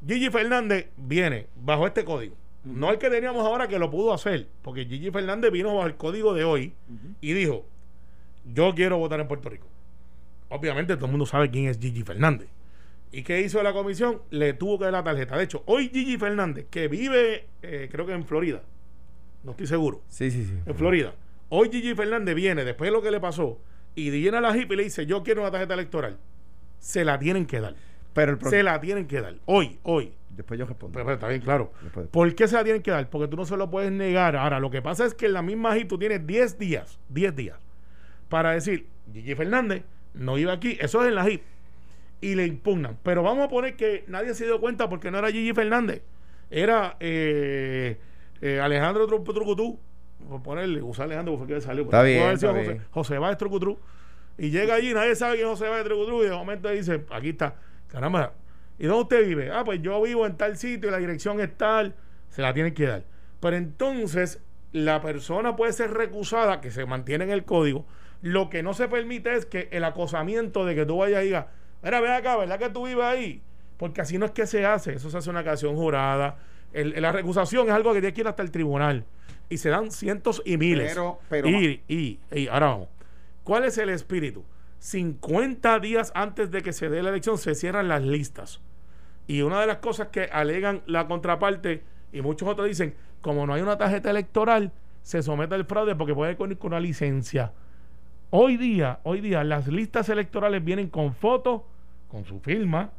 Gigi 0.06 0.31
Fernández 0.31 0.90
viene 0.96 1.49
bajo 1.56 1.87
este 1.88 2.05
código. 2.05 2.37
No 2.64 2.90
el 2.90 2.99
que 2.99 3.11
teníamos 3.11 3.44
ahora 3.44 3.67
que 3.67 3.79
lo 3.79 3.90
pudo 3.90 4.12
hacer, 4.12 4.46
porque 4.62 4.85
Gigi 4.85 5.11
Fernández 5.11 5.50
vino 5.50 5.75
bajo 5.75 5.87
el 5.87 5.96
código 5.96 6.35
de 6.35 6.44
hoy 6.44 6.75
y 7.20 7.32
dijo, 7.32 7.67
yo 8.44 8.75
quiero 8.75 8.99
votar 8.99 9.19
en 9.20 9.26
Puerto 9.26 9.49
Rico. 9.49 9.67
Obviamente 10.49 10.94
todo 10.94 11.06
el 11.06 11.11
mundo 11.11 11.26
sabe 11.26 11.50
quién 11.50 11.67
es 11.67 11.79
Gigi 11.79 12.02
Fernández. 12.02 12.49
¿Y 13.10 13.22
qué 13.22 13.40
hizo 13.40 13.62
la 13.62 13.72
comisión? 13.72 14.20
Le 14.31 14.52
tuvo 14.52 14.78
que 14.78 14.84
dar 14.84 14.93
la 14.93 15.05
tarjeta. 15.05 15.37
De 15.37 15.44
hecho, 15.44 15.62
hoy 15.66 15.88
Gigi 15.88 16.19
Fernández, 16.19 16.66
que 16.70 16.88
vive, 16.88 17.46
eh, 17.62 17.88
creo 17.90 18.05
que 18.06 18.12
en 18.12 18.25
Florida, 18.25 18.62
no 19.44 19.52
estoy 19.52 19.66
seguro, 19.66 20.02
Sí, 20.08 20.31
sí, 20.31 20.44
sí. 20.44 20.55
en 20.66 20.75
Florida, 20.75 21.14
hoy 21.49 21.70
Gigi 21.70 21.94
Fernández 21.94 22.34
viene, 22.34 22.64
después 22.64 22.88
de 22.88 22.93
lo 22.93 23.02
que 23.02 23.10
le 23.10 23.20
pasó, 23.20 23.58
y 23.94 24.10
llena 24.10 24.40
la 24.40 24.52
JIP 24.52 24.72
y 24.72 24.76
le 24.76 24.84
dice, 24.84 25.06
yo 25.06 25.22
quiero 25.22 25.40
una 25.40 25.50
tarjeta 25.50 25.75
electoral. 25.75 26.19
Se 26.78 27.05
la 27.05 27.19
tienen 27.19 27.46
que 27.46 27.60
dar. 27.60 27.75
Pero 28.12 28.32
el 28.32 28.40
Se 28.40 28.62
la 28.62 28.81
tienen 28.81 29.06
que 29.06 29.20
dar. 29.20 29.34
Hoy, 29.46 29.78
hoy. 29.82 30.12
Después 30.31 30.58
yo 30.61 30.66
respondo. 30.66 30.93
Pero, 30.93 31.04
pero 31.06 31.14
está 31.14 31.28
bien 31.28 31.40
claro. 31.40 31.72
Después- 31.82 32.06
¿Por 32.08 32.32
qué 32.37 32.46
se 32.46 32.54
la 32.54 32.62
tienen 32.62 32.82
que 32.82 32.93
dar? 32.93 33.11
Porque 33.11 33.26
tú 33.26 33.37
no 33.37 33.44
se 33.44 33.56
lo 33.56 33.69
puedes 33.70 33.90
negar. 33.90 34.37
Ahora, 34.37 34.61
lo 34.61 34.70
que 34.70 34.81
pasa 34.82 35.04
es 35.04 35.14
que 35.14 35.26
en 35.26 35.32
la 35.32 35.43
misma 35.43 35.75
JIP 35.75 35.88
tú 35.88 35.99
tienes 35.99 36.25
10 36.26 36.58
días, 36.58 37.00
10 37.08 37.34
días, 37.34 37.58
para 38.28 38.52
decir, 38.52 38.87
Gigi 39.12 39.34
Fernández 39.34 39.82
no 40.14 40.38
iba 40.38 40.52
aquí, 40.52 40.76
eso 40.81 41.02
es 41.02 41.08
en 41.08 41.14
la 41.16 41.25
JIP, 41.25 41.43
y 42.20 42.35
le 42.35 42.47
impugnan. 42.47 42.99
Pero 43.03 43.23
vamos 43.23 43.44
a 43.44 43.49
poner 43.49 43.76
que 43.76 44.05
nadie 44.09 44.35
se 44.35 44.44
dio 44.44 44.61
cuenta 44.61 44.88
porque 44.88 45.11
no 45.11 45.19
era 45.19 45.31
Gigi 45.31 45.53
Fernández, 45.53 46.03
era 46.50 46.97
eh, 47.00 47.99
eh, 48.41 48.61
Alejandro 48.61 49.06
Tru- 49.06 49.25
Trucutú, 49.35 49.79
por 50.29 50.43
ponerle, 50.43 50.82
usar 50.82 51.06
Alejandro 51.06 51.37
porque 51.37 51.55
fue 51.55 51.61
que 51.61 51.67
salió. 51.67 51.85
Está 51.85 52.03
bien, 52.03 52.31
está 52.31 52.49
José, 52.49 52.62
bien. 52.62 52.82
José 52.91 53.19
Báez 53.19 53.38
Trucutru, 53.38 53.79
y 54.37 54.50
llega 54.50 54.75
allí, 54.75 54.93
nadie 54.94 55.15
sabe 55.15 55.37
quién 55.37 55.47
es 55.49 55.53
José 55.59 55.69
Báez 55.69 55.85
Trucutru, 55.85 56.23
y 56.23 56.26
de 56.26 56.32
momento 56.32 56.69
dice, 56.69 57.04
aquí 57.11 57.31
está, 57.31 57.54
caramba, 57.88 58.33
¿y 58.78 58.87
dónde 58.87 59.02
usted 59.02 59.26
vive? 59.26 59.50
Ah, 59.50 59.62
pues 59.64 59.81
yo 59.83 60.00
vivo 60.02 60.26
en 60.26 60.37
tal 60.37 60.57
sitio 60.57 60.88
y 60.88 60.92
la 60.92 60.99
dirección 60.99 61.40
es 61.40 61.57
tal, 61.57 61.95
se 62.31 62.42
la 62.42 62.52
tienen 62.52 62.75
que 62.75 62.87
dar. 62.87 63.04
Pero 63.40 63.57
entonces, 63.57 64.42
la 64.73 65.00
persona 65.00 65.57
puede 65.57 65.73
ser 65.73 65.92
recusada, 65.92 66.61
que 66.61 66.71
se 66.71 66.85
mantiene 66.85 67.25
en 67.25 67.31
el 67.31 67.45
código, 67.45 67.87
lo 68.21 68.50
que 68.50 68.62
no 68.64 68.75
se 68.75 68.88
permite 68.88 69.35
es 69.35 69.47
que 69.47 69.69
el 69.71 69.85
acosamiento 69.85 70.64
de 70.66 70.75
que 70.75 70.85
tú 70.85 70.99
vayas 70.99 71.23
y 71.23 71.26
digas, 71.26 71.47
mira, 71.82 72.00
ven 72.00 72.12
acá, 72.12 72.37
¿verdad 72.37 72.58
que 72.58 72.68
tú 72.70 72.87
vives 72.87 73.04
ahí? 73.04 73.42
Porque 73.76 74.00
así 74.00 74.18
no 74.18 74.26
es 74.26 74.32
que 74.32 74.47
se 74.47 74.64
hace, 74.66 74.94
eso 74.94 75.11
se 75.11 75.16
hace 75.18 75.30
una 75.30 75.44
canción 75.44 75.76
jurada. 75.76 76.37
El- 76.73 77.00
la 77.00 77.12
recusación 77.12 77.68
es 77.68 77.75
algo 77.75 77.92
que 77.94 78.00
tiene 78.00 78.12
que 78.14 78.20
ir 78.23 78.28
hasta 78.28 78.42
el 78.42 78.50
tribunal. 78.50 79.04
Y 79.49 79.56
se 79.58 79.70
dan 79.70 79.90
cientos 79.90 80.42
y 80.44 80.56
miles. 80.58 80.90
Pero- 80.92 81.18
pero- 81.28 81.49
y, 81.49 81.82
y, 81.88 82.18
y 82.32 82.49
ahora 82.49 82.66
vamos. 82.66 82.88
¿Cuál 83.44 83.64
es 83.64 83.78
el 83.78 83.88
espíritu? 83.88 84.44
50 84.80 85.78
días 85.80 86.12
antes 86.14 86.50
de 86.50 86.62
que 86.62 86.73
se 86.73 86.88
dé 86.88 87.02
la 87.02 87.11
elección 87.11 87.38
se 87.38 87.54
cierran 87.54 87.88
las 87.88 88.02
listas. 88.02 88.61
Y 89.26 89.42
una 89.42 89.61
de 89.61 89.66
las 89.66 89.78
cosas 89.78 90.08
que 90.08 90.25
alegan 90.32 90.82
la 90.87 91.06
contraparte 91.06 91.82
y 92.12 92.20
muchos 92.23 92.49
otros 92.49 92.66
dicen, 92.68 92.94
como 93.20 93.47
no 93.47 93.54
hay 93.54 93.62
una 93.62 93.76
tarjeta 93.78 94.11
electoral, 94.11 94.73
se 95.02 95.23
somete 95.23 95.54
al 95.54 95.64
fraude 95.66 95.94
porque 95.94 96.14
puede 96.14 96.35
venir 96.35 96.58
con 96.58 96.73
una 96.73 96.80
licencia. 96.80 97.52
Hoy 98.30 98.56
día, 98.56 99.00
hoy 99.04 99.20
día, 99.20 99.42
las 99.44 99.68
listas 99.68 100.08
electorales 100.08 100.62
vienen 100.62 100.88
con 100.88 101.14
fotos, 101.14 101.62
con 102.08 102.25
su 102.25 102.40
firma 102.40 102.90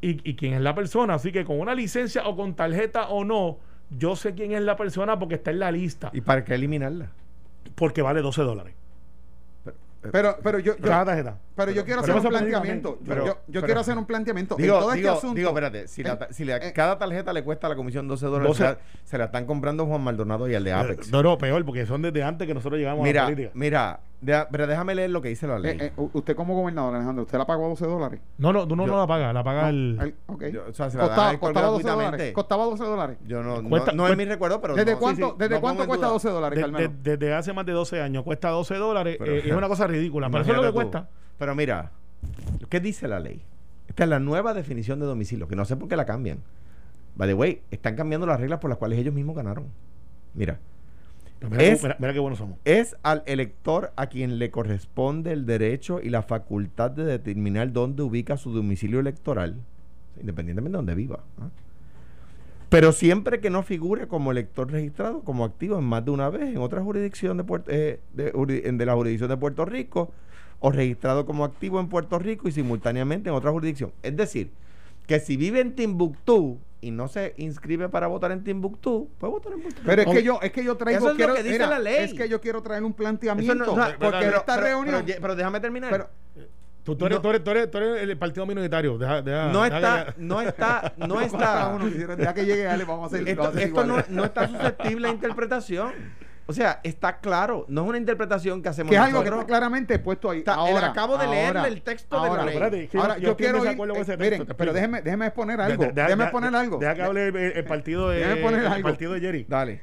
y, 0.00 0.28
y 0.28 0.34
quién 0.34 0.54
es 0.54 0.60
la 0.62 0.74
persona. 0.74 1.14
Así 1.14 1.30
que 1.30 1.44
con 1.44 1.60
una 1.60 1.74
licencia 1.74 2.26
o 2.26 2.34
con 2.36 2.54
tarjeta 2.54 3.08
o 3.08 3.24
no, 3.24 3.58
yo 3.90 4.16
sé 4.16 4.34
quién 4.34 4.52
es 4.52 4.62
la 4.62 4.76
persona 4.76 5.18
porque 5.18 5.34
está 5.34 5.50
en 5.50 5.58
la 5.58 5.70
lista. 5.70 6.10
¿Y 6.14 6.22
para 6.22 6.42
qué 6.44 6.54
eliminarla? 6.54 7.10
Porque 7.74 8.00
vale 8.00 8.22
12 8.22 8.42
dólares. 8.42 8.74
Pero, 10.10 10.36
pero 10.42 10.58
yo, 10.58 10.74
yo- 10.76 10.82
Cada 10.82 11.04
tarjeta. 11.04 11.38
pero 11.54 11.70
yo 11.70 11.84
quiero 11.84 12.00
pero 12.02 12.14
hacer 12.14 12.26
un 12.26 12.30
planteamiento. 12.30 12.98
Yo- 13.02 13.06
pero- 13.06 13.24
yo 13.26 13.32
yo 13.34 13.40
pero- 13.52 13.66
quiero 13.66 13.80
hacer 13.82 13.98
un 13.98 14.04
planteamiento. 14.06 14.56
En 14.56 14.62
Digo, 14.62 14.78
todo 14.80 14.88
este 14.90 15.00
digo, 15.02 15.12
asunto- 15.12 15.34
digo, 15.36 15.48
espérate, 15.50 15.86
si, 15.86 16.02
la, 16.02 16.12
en- 16.12 16.18
ta- 16.18 16.32
si 16.32 16.44
la- 16.44 16.56
eh, 16.56 16.72
cada 16.72 16.98
tarjeta 16.98 17.32
le 17.32 17.44
cuesta 17.44 17.68
a 17.68 17.70
la 17.70 17.76
comisión 17.76 18.08
12 18.08 18.26
dólares, 18.26 18.48
12. 18.48 18.58
Se, 18.64 18.68
la, 18.70 18.78
se 19.04 19.18
la 19.18 19.24
están 19.26 19.46
comprando 19.46 19.86
Juan 19.86 20.00
Maldonado 20.02 20.48
y 20.48 20.56
al 20.56 20.64
de 20.64 20.72
Apex. 20.72 21.12
No, 21.12 21.22
no, 21.22 21.38
peor, 21.38 21.64
porque 21.64 21.86
son 21.86 22.02
desde 22.02 22.22
antes 22.24 22.48
que 22.48 22.54
nosotros 22.54 22.80
llegamos 22.80 23.02
a 23.02 23.04
la 23.04 23.08
mira, 23.12 23.24
política. 23.26 23.50
mira, 23.54 24.00
Pero 24.24 24.66
déjame 24.68 24.94
leer 24.94 25.10
lo 25.10 25.20
que 25.20 25.30
dice 25.30 25.46
la 25.48 25.58
ley. 25.58 25.76
Eh, 25.80 25.92
eh, 25.96 26.08
usted 26.12 26.36
como 26.36 26.54
gobernador, 26.54 26.94
Alejandro, 26.94 27.24
¿usted 27.24 27.38
la 27.38 27.44
pagó 27.44 27.66
a 27.66 27.68
12 27.70 27.86
dólares? 27.86 28.20
No, 28.38 28.52
no, 28.52 28.68
tú 28.68 28.76
no, 28.76 28.86
Yo- 28.86 28.92
no 28.92 28.98
la 28.98 29.06
pagas, 29.08 29.34
la 29.34 29.42
paga 29.42 29.68
el. 29.68 29.98
El- 30.00 30.14
ok. 30.26 30.44
Yo- 30.46 30.62
o 30.68 30.72
sea, 30.72 30.90
se 30.90 30.96
la 30.98 31.04
costaba, 31.08 31.28
a 31.28 31.32
él 31.32 31.38
costaba 31.40 31.66
12 31.66 31.82
gratuitamente. 31.82 32.16
dólares. 32.18 32.34
Costaba 32.34 32.64
12 32.64 32.84
dólares. 32.84 33.18
Yo 33.26 33.42
no, 33.42 33.60
no- 33.62 33.68
Cuesta- 33.68 33.92
no, 33.92 34.04
es 34.04 34.10
cuesta- 34.10 34.16
mi 34.16 34.24
recuerdo, 34.24 34.60
pero 34.60 34.74
¿Desde 34.76 34.92
no- 34.92 34.98
cuánto, 35.00 35.26
sí, 35.26 35.32
sí, 35.32 35.36
¿desde 35.38 35.54
no 35.56 35.60
cuánto 35.60 35.86
cuesta 35.86 36.06
duda. 36.06 36.12
12 36.12 36.28
dólares, 36.28 36.56
de- 36.56 36.62
Carmelo? 36.62 36.88
de- 37.02 37.16
desde 37.16 37.34
hace 37.34 37.52
más 37.52 37.66
de 37.66 37.72
12 37.72 38.00
años 38.00 38.22
cuesta 38.22 38.50
12 38.50 38.76
dólares 38.76 39.16
Pero- 39.18 39.32
eh, 39.32 39.42
es 39.44 39.52
una 39.52 39.66
cosa 39.68 39.86
ridícula 39.88 40.30
pero 40.30 40.42
eso 40.44 40.50
es 40.52 40.56
lo 40.56 40.62
que 40.62 40.68
tú. 40.68 40.74
cuesta 40.74 41.08
Pero 41.38 41.54
mira, 41.56 41.90
¿qué 42.68 42.78
dice 42.78 43.08
la 43.08 43.18
ley? 43.18 43.42
Esta 43.88 44.04
es 44.04 44.08
la 44.10 44.20
nueva 44.20 44.54
definición 44.54 45.00
de 45.00 45.06
domicilio, 45.06 45.48
que 45.48 45.56
no 45.56 45.64
sé 45.64 45.74
por 45.76 45.88
qué 45.88 45.96
la 45.96 46.06
cambian. 46.06 46.38
By 47.16 47.26
the 47.28 47.34
way, 47.34 47.60
están 47.72 47.96
cambiando 47.96 48.26
las 48.26 48.38
reglas 48.38 48.60
por 48.60 48.70
las 48.70 48.78
cuales 48.78 48.98
ellos 49.00 49.12
mismos 49.12 49.34
ganaron. 49.34 49.66
Mira, 50.34 50.60
mira, 51.50 51.62
Es- 51.64 51.82
mira- 51.82 51.96
mira 51.98 52.12
qué 52.12 52.18
buenos 52.18 52.38
somos 52.38 52.58
es 52.64 52.96
al 53.02 53.22
elector 53.26 53.92
a 53.96 54.06
quien 54.06 54.38
le 54.38 54.50
corresponde 54.50 55.32
el 55.32 55.46
derecho 55.46 56.00
y 56.02 56.08
la 56.10 56.22
facultad 56.22 56.90
de 56.90 57.04
determinar 57.04 57.72
dónde 57.72 58.02
ubica 58.02 58.36
su 58.36 58.52
domicilio 58.52 59.00
electoral, 59.00 59.56
independientemente 60.20 60.72
de 60.72 60.76
donde 60.78 60.94
viva. 60.94 61.20
Pero 62.68 62.92
siempre 62.92 63.40
que 63.40 63.50
no 63.50 63.62
figure 63.62 64.06
como 64.08 64.32
elector 64.32 64.70
registrado, 64.70 65.20
como 65.20 65.44
activo 65.44 65.78
en 65.78 65.84
más 65.84 66.04
de 66.04 66.10
una 66.10 66.30
vez 66.30 66.42
en 66.54 66.56
otra 66.58 66.80
jurisdicción 66.82 67.36
de, 67.36 67.44
Puerto, 67.44 67.70
eh, 67.70 68.00
de 68.14 68.86
la 68.86 68.94
jurisdicción 68.94 69.28
de 69.28 69.36
Puerto 69.36 69.64
Rico 69.66 70.10
o 70.58 70.70
registrado 70.72 71.26
como 71.26 71.44
activo 71.44 71.80
en 71.80 71.88
Puerto 71.88 72.18
Rico 72.18 72.48
y 72.48 72.52
simultáneamente 72.52 73.28
en 73.28 73.34
otra 73.34 73.50
jurisdicción. 73.50 73.92
Es 74.02 74.16
decir, 74.16 74.50
que 75.06 75.20
si 75.20 75.36
vive 75.36 75.60
en 75.60 75.74
Timbuktu 75.74 76.58
y 76.80 76.90
no 76.90 77.06
se 77.08 77.34
inscribe 77.36 77.88
para 77.88 78.06
votar 78.08 78.32
en 78.32 78.42
Timbuktu, 78.42 79.08
puede 79.18 79.32
votar 79.32 79.52
en 79.52 79.62
Rico. 79.62 79.80
Pero 79.84 80.02
es 80.02 80.08
que 80.08 80.22
yo, 80.22 80.38
es 80.42 80.52
que 80.52 80.64
yo 80.64 80.76
traigo, 80.76 80.98
Eso 80.98 81.10
es 81.10 81.18
lo 81.28 81.34
que 81.34 81.42
dice 81.42 81.52
mira, 81.54 81.66
la 81.68 81.78
ley. 81.78 82.04
Es 82.04 82.14
que 82.14 82.28
yo 82.28 82.40
quiero 82.40 82.62
traer 82.62 82.82
un 82.82 82.92
planteamiento. 82.92 83.54
no- 83.54 83.76
no, 83.76 83.84
porque 83.98 83.98
pero- 84.18 84.18
en 84.18 84.34
esta 84.34 84.54
pero- 84.56 84.66
reunión. 84.66 85.02
pero, 85.06 85.18
pero 85.20 85.36
déjame 85.36 85.60
terminar. 85.60 85.90
pero- 85.90 86.10
tú, 86.82 86.96
tú 86.96 87.06
eres, 87.06 87.18
No. 87.18 87.22
tú, 87.22 87.28
eres, 87.30 87.44
tú, 87.44 87.50
eres, 87.52 87.70
tú 87.70 87.78
eres 87.78 88.02
el 88.02 88.18
partido 88.18 88.44
minoritario 88.46 88.98
deja, 88.98 89.22
deja- 89.22 89.52
no 89.52 89.64
está, 89.64 90.06
que- 90.16 90.22
no 90.22 90.40
está, 90.40 90.92
no 90.96 91.20
está. 91.20 92.34
que 92.34 92.44
llegue 92.44 92.66
Ale, 92.66 92.84
vamos 92.84 93.04
a 93.12 93.14
hacer, 93.16 93.28
Esto, 93.28 93.42
vamos 93.42 93.54
a 93.54 93.58
hacer 93.58 93.68
esto 93.68 93.84
no, 93.84 93.92
igual. 93.98 94.06
no 94.08 94.24
está 94.24 94.48
susceptible 94.48 95.08
a 95.08 95.10
interpretación. 95.12 95.92
O 96.46 96.52
sea, 96.52 96.80
está 96.82 97.18
claro. 97.20 97.64
No 97.68 97.82
es 97.82 97.88
una 97.90 97.98
interpretación 97.98 98.62
que 98.62 98.68
hacemos 98.68 98.90
que 98.90 98.96
es 98.96 99.00
algo 99.02 99.20
que 99.20 99.30
nosotros. 99.30 99.40
está 99.42 99.46
claramente 99.48 99.98
puesto 100.00 100.28
ahí. 100.30 100.40
Está- 100.40 100.54
ahora, 100.54 100.88
acabo 100.88 101.16
de 101.16 101.26
leerle 101.28 101.58
ahora, 101.60 101.68
el 101.68 101.82
texto 101.82 102.16
de 102.16 102.22
la 102.22 102.28
ahora, 102.28 102.44
ley. 102.44 102.54
Espérate, 102.54 102.88
que 102.88 102.98
Ahora, 102.98 103.18
yo 103.18 103.36
quiero 103.36 103.58
ir. 103.64 103.70
eh, 103.70 103.76
texto, 103.94 104.16
miren, 104.18 104.46
pero 104.56 104.72
déjeme, 104.72 105.02
déjeme 105.02 105.26
exponer 105.26 105.56
de- 105.58 105.62
algo. 105.64 105.82
de- 105.84 105.92
deja- 105.92 106.06
déjeme 106.08 106.24
exponer 106.24 106.54
algo. 106.56 106.78
deja 106.78 106.94
que 106.94 107.02
hable 107.02 107.28
el, 107.28 107.36
el 107.36 107.64
partido 107.64 108.08
de 108.08 108.22
el 108.22 108.44
algo. 108.66 108.82
partido 108.88 109.12
de 109.12 109.20
Jerry 109.20 109.46
Dale. 109.48 109.80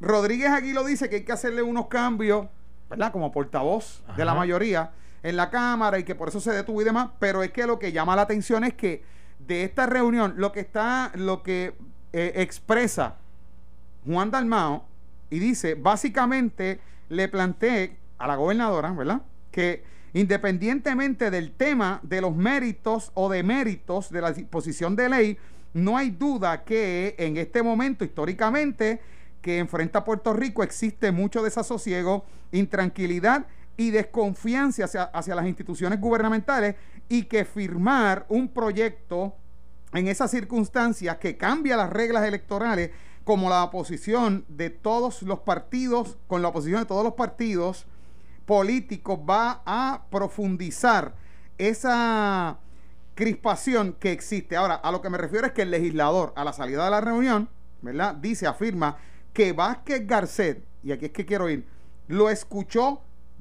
Rodríguez 0.00 0.50
aquí 0.50 0.72
lo 0.72 0.84
dice 0.84 1.08
que 1.08 1.16
hay 1.16 1.24
que 1.24 1.32
hacerle 1.32 1.62
unos 1.62 1.86
cambios, 1.86 2.46
¿verdad? 2.90 3.12
Como 3.12 3.30
portavoz 3.32 4.02
de 4.16 4.24
la 4.24 4.34
mayoría 4.34 4.90
en 5.22 5.36
la 5.36 5.50
Cámara 5.50 5.98
y 5.98 6.04
que 6.04 6.14
por 6.14 6.28
eso 6.28 6.40
se 6.40 6.52
detuvo 6.52 6.82
y 6.82 6.84
demás. 6.84 7.10
Pero 7.18 7.42
es 7.42 7.50
que 7.52 7.66
lo 7.66 7.78
que 7.78 7.92
llama 7.92 8.16
la 8.16 8.22
atención 8.22 8.64
es 8.64 8.74
que 8.74 9.04
de 9.38 9.62
esta 9.64 9.86
reunión, 9.86 10.34
lo 10.36 10.50
que 10.52 10.60
está, 10.60 11.12
lo 11.14 11.42
que 11.42 11.74
eh, 12.12 12.32
expresa 12.36 13.16
Juan 14.06 14.30
Dalmao 14.30 14.86
y 15.32 15.38
dice, 15.38 15.74
básicamente 15.74 16.78
le 17.08 17.26
planteé 17.26 17.96
a 18.18 18.26
la 18.26 18.36
gobernadora, 18.36 18.92
¿verdad? 18.92 19.22
Que 19.50 19.82
independientemente 20.12 21.30
del 21.30 21.52
tema 21.52 22.00
de 22.02 22.20
los 22.20 22.36
méritos 22.36 23.12
o 23.14 23.30
deméritos 23.30 24.10
de 24.10 24.20
la 24.20 24.32
disposición 24.32 24.94
de 24.94 25.08
ley, 25.08 25.38
no 25.72 25.96
hay 25.96 26.10
duda 26.10 26.64
que 26.64 27.14
en 27.16 27.38
este 27.38 27.62
momento 27.62 28.04
históricamente 28.04 29.00
que 29.40 29.58
enfrenta 29.58 30.04
Puerto 30.04 30.34
Rico 30.34 30.62
existe 30.62 31.12
mucho 31.12 31.42
desasosiego, 31.42 32.26
intranquilidad 32.52 33.46
y 33.78 33.90
desconfianza 33.90 34.84
hacia, 34.84 35.04
hacia 35.04 35.34
las 35.34 35.46
instituciones 35.46 35.98
gubernamentales 35.98 36.76
y 37.08 37.22
que 37.22 37.46
firmar 37.46 38.26
un 38.28 38.48
proyecto 38.48 39.34
en 39.94 40.08
esas 40.08 40.30
circunstancias 40.30 41.16
que 41.16 41.38
cambia 41.38 41.78
las 41.78 41.88
reglas 41.88 42.28
electorales 42.28 42.90
como 43.24 43.48
la 43.48 43.64
oposición 43.64 44.44
de 44.48 44.70
todos 44.70 45.22
los 45.22 45.40
partidos, 45.40 46.16
con 46.26 46.42
la 46.42 46.48
oposición 46.48 46.80
de 46.80 46.86
todos 46.86 47.04
los 47.04 47.14
partidos 47.14 47.86
políticos 48.46 49.18
va 49.28 49.62
a 49.64 50.02
profundizar 50.10 51.14
esa 51.58 52.58
crispación 53.14 53.94
que 54.00 54.10
existe. 54.12 54.56
Ahora, 54.56 54.74
a 54.74 54.90
lo 54.90 55.00
que 55.00 55.10
me 55.10 55.18
refiero 55.18 55.46
es 55.46 55.52
que 55.52 55.62
el 55.62 55.70
legislador, 55.70 56.32
a 56.34 56.44
la 56.44 56.52
salida 56.52 56.84
de 56.84 56.90
la 56.90 57.00
reunión, 57.00 57.48
¿verdad? 57.82 58.14
Dice, 58.14 58.46
afirma 58.46 58.96
que 59.32 59.52
Vázquez 59.52 60.06
Garcet, 60.06 60.64
y 60.82 60.92
aquí 60.92 61.06
es 61.06 61.12
que 61.12 61.24
quiero 61.24 61.48
ir, 61.48 61.66
lo 62.08 62.28
escuchó 62.30 63.00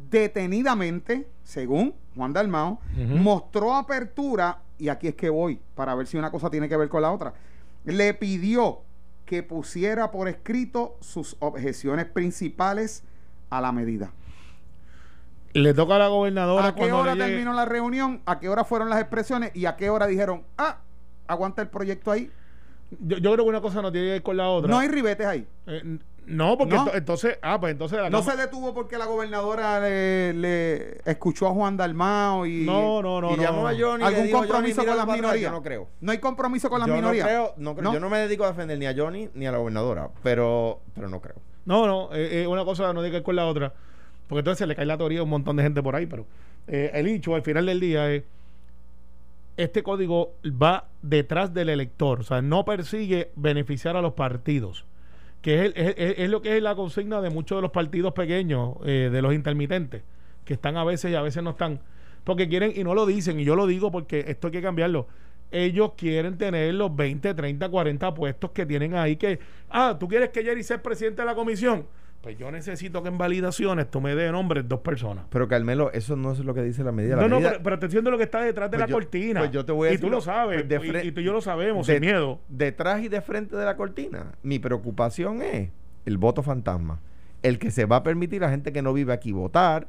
detenidamente, 0.10 1.28
según 1.44 1.96
Juan 2.16 2.34
Dalmao, 2.34 2.80
Ujú. 2.94 3.16
mostró 3.18 3.74
apertura, 3.76 4.60
y 4.78 4.90
aquí 4.90 5.08
es 5.08 5.16
que 5.16 5.30
voy, 5.30 5.60
para 5.76 5.96
ver 5.96 6.08
si 6.08 6.18
una 6.18 6.32
cosa 6.32 6.50
tiene 6.50 6.70
que 6.70 6.78
ver 6.78 6.90
con 6.90 7.02
la 7.02 7.12
otra. 7.12 7.34
Le 7.86 8.14
pidió 8.14 8.82
que 9.32 9.44
pusiera 9.44 10.12
por 10.12 10.28
escrito 10.28 10.98
sus 11.00 11.38
objeciones 11.40 12.04
principales 12.04 13.06
a 13.50 13.62
la 13.62 13.72
medida. 13.72 14.12
le 15.54 15.74
toca 15.74 15.96
a 15.96 16.00
la 16.00 16.10
gobernadora 16.10 16.68
¿A 16.68 16.76
qué 16.76 16.80
cuando 16.80 16.98
hora 16.98 17.16
terminó 17.16 17.54
la 17.54 17.64
reunión? 17.64 18.22
¿A 18.26 18.42
qué 18.42 18.50
hora 18.50 18.66
fueron 18.66 18.90
las 18.90 19.00
expresiones? 19.00 19.56
¿Y 19.56 19.68
a 19.68 19.78
qué 19.78 19.90
hora 19.90 20.06
dijeron, 20.06 20.44
ah, 20.58 20.80
aguanta 21.28 21.62
el 21.62 21.70
proyecto 21.70 22.12
ahí? 22.12 22.30
yo, 23.00 23.20
yo 23.20 23.32
creo 23.32 23.46
que 23.46 23.50
una 23.50 23.62
cosa 23.62 23.82
no 23.82 23.90
tiene 23.90 24.08
que 24.08 24.12
ver 24.12 24.24
con 24.24 24.36
la 24.36 24.50
otra 24.50 24.70
No 24.70 24.80
hay 24.80 24.90
ribetes 24.90 25.26
ahí. 25.26 25.48
Eh, 25.66 25.98
no 26.28 26.58
porque 26.58 26.76
¿No? 26.76 26.86
ento- 26.86 26.96
entonces 26.96 27.38
ah 27.42 27.60
pues 27.60 27.72
entonces 27.72 28.00
la 28.00 28.10
No 28.10 28.22
se 28.22 28.38
detuvo 28.38 28.74
porque 28.74 28.98
la 28.98 29.06
gobernadora 29.06 29.80
le, 29.80 30.34
le 30.34 30.98
escuchó 31.06 31.48
a 31.48 31.52
Juan 31.52 31.78
Dalmao 31.78 32.46
y... 32.46 32.64
no 32.64 33.02
no 33.02 33.20
no 33.22 33.34
y 33.34 33.38
no, 33.38 33.42
llamó 33.44 33.68
a 33.68 33.74
Johnny 33.78 34.04
¿Algún 34.04 34.26
dijo, 34.26 34.38
compromiso 34.40 34.86
con 34.86 34.98
las 34.98 35.08
minorías? 35.08 35.42
Yo 35.42 35.52
no 35.52 35.64
creo. 35.64 35.88
No 36.00 36.12
hay 36.12 36.20
compromiso 36.20 36.70
con 36.70 36.80
las 36.80 36.88
yo 36.88 36.96
minorías. 36.96 37.26
No 37.26 37.30
creo, 37.30 37.54
no 37.58 37.76
creo. 37.76 37.84
¿No? 37.84 37.94
Yo 37.94 38.00
no 38.00 38.10
me 38.10 38.20
dedico 38.20 38.46
a 38.46 38.48
defender 38.48 38.78
ni 38.78 38.86
a 38.86 38.94
Johnny 38.96 39.30
ni 39.34 39.48
a 39.48 39.52
la 39.52 39.58
gobernadora, 39.58 40.10
pero, 40.24 40.80
pero 40.94 41.10
no 41.10 41.20
creo. 41.22 41.36
No, 41.66 41.86
no, 41.88 42.10
eh, 42.14 42.44
eh, 42.44 42.48
una 42.48 42.66
cosa 42.66 42.94
no 42.94 43.02
tiene 43.02 43.10
que 43.10 43.18
ver 43.18 43.24
con 43.24 43.36
la 43.36 43.46
otra. 43.46 43.74
Porque 44.28 44.40
entonces 44.40 44.60
se 44.60 44.68
le 44.68 44.76
cae 44.76 44.86
la 44.86 44.98
teoría 44.98 45.20
a 45.20 45.24
un 45.24 45.30
montón 45.30 45.58
de 45.58 45.64
gente 45.64 45.84
por 45.84 45.96
ahí. 45.96 46.06
Pero 46.06 46.26
eh, 46.68 46.92
el 46.94 47.08
hecho 47.08 47.36
al 47.36 47.42
final 47.42 47.66
del 47.66 47.80
día 47.80 48.12
es: 48.12 48.24
este 49.58 49.84
código 49.84 50.32
va 50.46 50.86
detrás 51.02 51.54
del 51.54 51.70
elector. 51.70 52.22
O 52.22 52.24
sea, 52.24 52.42
no 52.42 52.64
persigue 52.64 53.32
beneficiar 53.36 53.98
a 53.98 54.02
los 54.02 54.14
partidos. 54.14 54.86
Que 55.42 55.66
es, 55.66 55.74
es- 55.76 55.96
es 56.20 56.30
lo 56.30 56.42
que 56.42 56.58
es 56.58 56.64
la 56.64 56.76
consigna 56.76 57.20
de 57.22 57.30
muchos 57.30 57.58
de 57.58 57.62
los 57.64 57.72
partidos 57.72 58.14
pequeños, 58.14 58.76
eh, 58.86 59.10
de 59.12 59.22
los 59.22 59.34
intermitentes, 59.34 60.04
que 60.46 60.54
están 60.54 60.78
a 60.78 60.84
veces 60.84 61.12
y 61.12 61.16
a 61.16 61.22
veces 61.22 61.42
no 61.44 61.52
están. 61.52 61.80
Porque 62.24 62.48
quieren, 62.48 62.74
y 62.76 62.84
no 62.84 62.94
lo 62.94 63.06
dicen, 63.08 63.40
y 63.40 63.44
yo 63.44 63.56
lo 63.56 63.66
digo 63.66 63.92
porque 63.92 64.26
esto 64.28 64.48
hay 64.48 64.52
que 64.52 64.62
cambiarlo. 64.62 65.08
Ellos 65.50 65.94
quieren 65.98 66.38
tener 66.38 66.74
los 66.76 66.96
20, 66.96 67.34
30, 67.34 67.68
40 67.70 68.14
puestos 68.14 68.52
que 68.52 68.66
tienen 68.66 68.94
ahí. 68.96 69.18
Que, 69.18 69.40
ah, 69.70 69.98
tú 70.00 70.08
quieres 70.08 70.30
que 70.30 70.44
Jerry 70.44 70.64
sea 70.64 70.82
presidente 70.82 71.24
de 71.24 71.26
la 71.26 71.36
comisión. 71.36 71.88
Pues 72.22 72.38
yo 72.38 72.52
necesito 72.52 73.02
que 73.02 73.10
en 73.10 73.18
validaciones 73.18 73.90
tú 73.90 74.00
me 74.00 74.14
dé 74.14 74.32
nombres 74.32 74.68
dos 74.68 74.82
personas. 74.82 75.26
Pero 75.32 75.48
Carmelo, 75.48 75.92
eso 75.92 76.16
no 76.16 76.34
es 76.34 76.40
lo 76.40 76.54
que 76.54 76.62
dice 76.62 76.84
la 76.84 76.92
medida. 76.92 77.16
La 77.16 77.24
No, 77.24 77.40
no, 77.40 77.50
pero, 77.50 77.64
pero 77.64 77.76
atención 77.78 78.04
de 78.06 78.12
lo 78.12 78.18
que 78.20 78.26
está 78.26 78.42
detrás 78.42 78.70
de 78.70 78.78
Pues 78.78 78.80
la 78.80 78.88
yo- 78.88 78.94
cortina. 78.94 79.40
pues 79.40 79.52
yo 79.52 79.66
te 79.66 79.72
voy 79.72 79.88
a 79.88 79.92
y 79.92 79.94
decir 79.96 80.08
tú 80.08 80.12
lo 80.12 80.22
sabes. 80.22 80.64
pues 80.64 81.06
y- 81.06 81.12
tú 81.12 81.22
y 81.22 81.24
yo 81.24 81.34
lo 81.34 81.42
sabemos, 81.42 81.88
de- 81.88 81.94
sin 81.94 82.02
miedo. 82.02 82.40
Detrás 82.48 83.02
y 83.02 83.08
de 83.10 83.22
frente 83.22 83.56
de 83.56 83.66
la 83.66 83.76
cortina, 83.76 84.34
mi 84.44 84.60
preocupación 84.60 85.42
es 85.42 85.70
el 86.06 86.18
voto 86.20 86.44
fantasma. 86.44 87.00
El 87.42 87.58
que 87.58 87.72
se 87.72 87.86
va 87.86 87.96
a 87.98 88.04
permitir 88.04 88.44
a 88.44 88.52
gente 88.52 88.72
que 88.72 88.84
no 88.84 88.94
vive 88.94 89.14
aquí 89.14 89.32
votar, 89.32 89.88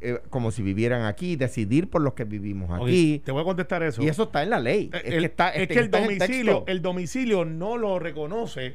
eh, 0.00 0.18
como 0.28 0.50
si 0.50 0.62
vivieran 0.62 1.04
aquí, 1.04 1.36
decidir 1.36 1.88
por 1.88 2.00
los 2.02 2.14
que 2.14 2.24
vivimos 2.24 2.70
aquí. 2.72 3.22
te 3.24 3.30
voy 3.30 3.42
a 3.42 3.44
contestar 3.44 3.84
eso. 3.84 4.02
Y 4.02 4.08
eso 4.08 4.24
está 4.24 4.42
en 4.42 4.50
la 4.50 4.58
ley. 4.58 4.90
Eh, 4.92 5.02
es 5.04 5.12
el- 5.14 5.20
que, 5.20 5.26
está, 5.26 5.50
es 5.50 5.62
este- 5.62 5.74
que 5.74 5.78
el 5.80 5.84
está 5.86 5.98
en 5.98 6.04
domicilio, 6.04 6.64
el 6.66 6.82
domicilio 6.82 7.44
no 7.44 7.76
lo 7.76 8.00
reconoce 8.00 8.74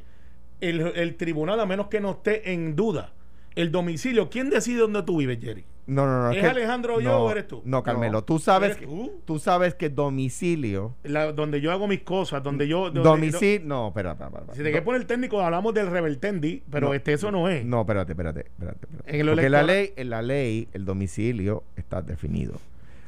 el, 0.62 0.82
el 0.82 1.16
tribunal 1.16 1.60
a 1.60 1.66
menos 1.66 1.88
que 1.88 2.00
no 2.00 2.12
esté 2.12 2.52
en 2.54 2.76
duda. 2.76 3.12
El 3.56 3.72
domicilio, 3.72 4.30
¿quién 4.30 4.50
decide 4.50 4.80
dónde 4.80 5.02
tú 5.04 5.18
vives, 5.18 5.40
Jerry? 5.42 5.64
No, 5.88 6.06
no, 6.08 6.24
no. 6.24 6.32
¿Es 6.32 6.42
que- 6.42 6.48
Alejandro 6.48 7.00
yo 7.00 7.10
no, 7.12 7.18
o 7.26 7.32
eres 7.32 7.48
tú? 7.48 7.62
No, 7.64 7.84
Carmelo, 7.84 8.14
No. 8.14 8.24
tú 8.24 8.40
sabes 8.40 8.72
¿Eres 8.72 8.80
que, 8.82 8.86
tú? 8.88 9.12
tú 9.24 9.40
sabes 9.40 9.76
que 9.76 9.90
domicilio. 9.90 10.96
La- 11.04 11.32
donde 11.32 11.62
yo 11.62 11.72
hago 11.72 11.88
mis 11.88 12.02
cosas, 12.02 12.42
donde 12.44 12.68
yo... 12.68 12.86
donde- 12.86 13.02
Domicilio. 13.02 13.66
No, 13.68 13.88
espera, 13.90 14.12
espera, 14.14 14.30
espera. 14.30 14.54
Si 14.54 14.58
te 14.58 14.64
quieres 14.64 14.82
poner 14.82 15.02
el 15.02 15.08
técnico, 15.08 15.40
hablamos 15.42 15.74
del 15.74 15.88
revertendi, 15.92 16.64
pero 16.70 16.88
No, 16.88 16.94
este 16.96 17.14
eso 17.14 17.32
no 17.32 17.48
es. 17.48 17.64
No, 17.64 17.82
espérate, 17.82 18.14
espérate, 18.14 18.40
espérate. 18.42 18.80
espérate. 18.86 19.20
En 19.20 19.26
Porque 19.28 19.50
la 19.50 19.64
ley, 19.64 19.94
en 19.96 20.10
la 20.10 20.22
ley, 20.22 20.68
el 20.74 20.84
domicilio 20.84 21.64
está 21.76 22.02
definido. 22.02 22.60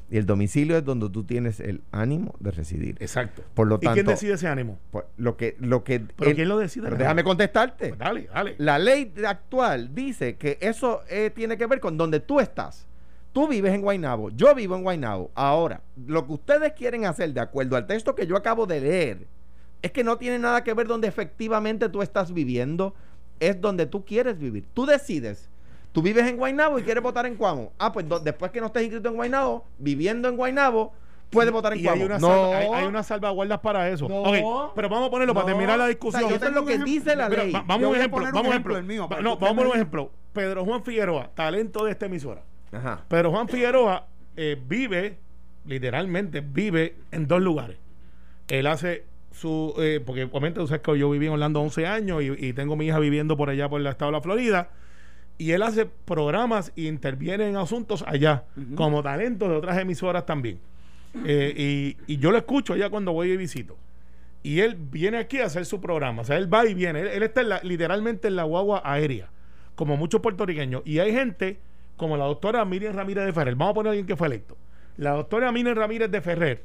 Y 0.10 0.18
el 0.18 0.26
domicilio 0.26 0.78
es 0.78 0.86
donde 0.86 1.10
tú 1.10 1.24
tienes 1.26 1.60
el 1.60 1.82
ánimo 1.92 2.34
de 2.40 2.52
residir. 2.52 2.96
Exacto. 3.00 3.44
Por 3.54 3.68
lo 3.68 3.76
¿Y 3.76 3.80
quién 3.80 3.96
tanto- 3.96 4.12
decide 4.12 4.34
ese 4.34 4.48
ánimo? 4.48 4.80
Pues, 4.92 5.04
lo 5.18 5.36
que, 5.36 5.58
lo 5.60 5.84
que. 5.84 6.00
¿Pero 6.00 6.30
el- 6.30 6.36
quién 6.36 6.48
lo 6.48 6.58
decide? 6.58 6.86
pero 6.86 6.98
déjame 6.98 7.24
contestarte. 7.26 7.90
Pues 7.90 8.00
dale, 8.00 8.30
dale. 8.34 8.56
La 8.58 8.80
ley 8.80 9.14
actual 9.28 9.94
dice 9.94 10.38
que 10.38 10.58
eso 10.62 11.02
eh, 11.10 11.30
tiene 11.36 11.58
que 11.58 11.66
ver 11.66 11.80
con 11.82 11.98
donde 11.98 12.20
tú 12.22 12.40
estás. 12.40 12.86
Tú 13.34 13.48
vives 13.48 13.74
en 13.74 13.82
Guaynabo, 13.82 14.30
yo 14.32 14.56
vivo 14.56 14.76
en 14.78 14.84
Guaynabo. 14.84 15.30
Ahora, 15.36 15.82
lo 16.08 16.26
que 16.26 16.34
ustedes 16.34 16.74
quieren 16.74 17.06
hacer, 17.06 17.34
de 17.34 17.40
acuerdo 17.42 17.76
al 17.76 17.86
texto 17.86 18.16
que 18.16 18.26
yo 18.26 18.36
acabo 18.36 18.66
de 18.66 18.80
leer, 18.82 19.28
es 19.82 19.92
que 19.92 20.04
no 20.04 20.18
tiene 20.18 20.40
nada 20.40 20.64
que 20.64 20.74
ver 20.74 20.88
donde 20.88 21.08
efectivamente 21.08 21.88
tú 21.90 22.02
estás 22.02 22.34
viviendo, 22.34 22.96
es 23.40 23.60
donde 23.62 23.86
tú 23.86 24.04
quieres 24.06 24.40
vivir. 24.40 24.66
Tú 24.74 24.86
decides 24.88 25.50
Tú 25.92 26.02
vives 26.02 26.26
en 26.28 26.38
Guaynabo 26.38 26.78
y 26.80 26.84
quieres 26.84 27.02
votar 27.04 27.26
en 27.26 27.36
Cuamo. 27.36 27.72
Ah, 27.80 27.92
pues 27.92 28.08
do- 28.08 28.20
después 28.20 28.52
que 28.52 28.60
no 28.60 28.68
estés 28.68 28.84
inscrito 28.84 29.10
en 29.10 29.16
Guaynabo, 29.16 29.66
viviendo 29.80 30.28
en 30.30 30.38
Guaynabo, 30.38 30.94
puedes 31.32 31.52
votar 31.52 31.74
en 31.74 31.80
Y 31.80 31.84
Cuamo. 31.84 32.02
hay, 32.02 32.06
una 32.06 32.20
no. 32.20 32.28
salva- 32.28 32.58
hay, 32.58 32.68
hay 32.68 32.86
unas 32.86 33.08
salvaguardas 33.08 33.60
para 33.60 33.90
eso. 33.90 34.08
No. 34.08 34.72
Pero 34.76 34.90
vamos 34.90 35.08
a 35.08 35.12
ponerlo 35.12 35.34
para 35.34 35.48
terminar 35.48 35.78
la 35.78 35.86
O 35.86 35.88
sea, 35.88 35.90
discusión. 35.90 36.30
yo 36.30 36.36
eso 36.36 36.46
es 36.48 36.54
lo 36.54 36.66
que 36.66 36.78
dice 36.80 37.16
la 37.16 37.30
Pero 37.30 37.44
ley. 37.44 37.52
va- 37.52 37.64
vamos 37.66 37.90
un 37.90 37.96
ejemplo. 37.96 38.18
poner 38.18 38.30
un 38.30 38.34
Vamos 38.36 38.46
a 38.46 38.50
un 38.50 38.54
ejemplo, 38.54 38.74
ejemplo. 38.76 38.78
el 38.78 38.84
mío, 38.84 39.08
no, 39.24 39.38
vamos 39.38 39.44
a 39.52 39.56
poner 39.56 39.68
un 39.68 39.76
ejemplo. 39.76 40.12
Pedro 40.34 40.66
Juan 40.66 40.84
Figueroa, 40.84 41.32
talento 41.34 41.84
de 41.86 41.92
esta 41.92 42.06
emisora. 42.06 42.44
Ajá. 42.72 43.04
Pedro 43.08 43.32
Juan 43.32 43.48
Figueroa 43.48 44.06
eh, 44.36 44.56
vive, 44.68 45.18
literalmente, 45.66 46.42
vive 46.42 46.96
en 47.12 47.28
dos 47.28 47.42
lugares. 47.42 47.78
Él 48.48 48.68
hace 48.68 49.04
su. 49.32 49.74
eh, 49.80 50.02
porque 50.06 50.24
obviamente 50.26 50.60
tú 50.60 50.68
sabes 50.68 50.82
que 50.82 50.98
yo 50.98 51.10
viví 51.10 51.26
en 51.28 51.34
Orlando 51.34 51.60
11 51.62 51.86
años 51.88 52.22
y, 52.24 52.48
y 52.48 52.54
tengo 52.54 52.76
mi 52.76 52.86
hija 52.88 53.00
viviendo 53.00 53.36
por 53.36 53.50
allá, 53.50 53.68
por 53.68 53.82
el 53.82 53.88
estado 53.88 54.12
de 54.12 54.18
la 54.18 54.22
Florida. 54.22 54.70
Y 55.38 55.52
él 55.52 55.62
hace 55.62 55.86
programas 55.86 56.72
y 56.76 56.88
interviene 56.88 57.48
en 57.48 57.58
asuntos 57.58 58.04
allá, 58.08 58.46
como 58.76 59.04
talento 59.04 59.48
de 59.48 59.56
otras 59.56 59.78
emisoras 59.78 60.26
también. 60.26 60.60
Eh, 61.26 61.96
y, 62.08 62.14
y 62.14 62.18
yo 62.18 62.32
lo 62.32 62.38
escucho 62.38 62.74
allá 62.74 62.90
cuando 62.90 63.14
voy 63.14 63.32
y 63.32 63.38
visito. 63.38 63.78
Y 64.44 64.62
él 64.62 64.76
viene 64.80 65.18
aquí 65.18 65.40
a 65.40 65.46
hacer 65.46 65.66
su 65.66 65.80
programa. 65.82 66.22
O 66.22 66.26
sea, 66.26 66.38
él 66.38 66.52
va 66.52 66.66
y 66.66 66.74
viene. 66.74 67.02
Él, 67.02 67.08
él 67.08 67.24
está 67.24 67.42
en 67.42 67.50
la- 67.50 67.60
literalmente 67.64 68.28
en 68.28 68.36
la 68.36 68.44
guagua 68.44 68.82
aérea, 68.84 69.30
como 69.76 69.96
muchos 69.98 70.22
puertorriqueños. 70.22 70.82
Y 70.86 71.00
hay 71.00 71.12
gente 71.12 71.60
como 71.98 72.18
la 72.18 72.26
doctora 72.26 72.64
Miriam 72.66 72.96
Ramírez 72.96 73.26
de 73.26 73.34
Ferrer. 73.34 73.56
Vamos 73.56 73.72
a 73.72 73.76
poner 73.76 73.88
a 73.88 73.92
alguien 73.92 74.08
que 74.08 74.16
fue 74.16 74.28
electo. 74.28 74.58
La 74.98 75.12
doctora 75.12 75.52
Miriam 75.52 75.76
Ramírez 75.76 76.10
de 76.10 76.22
Ferrer 76.22 76.64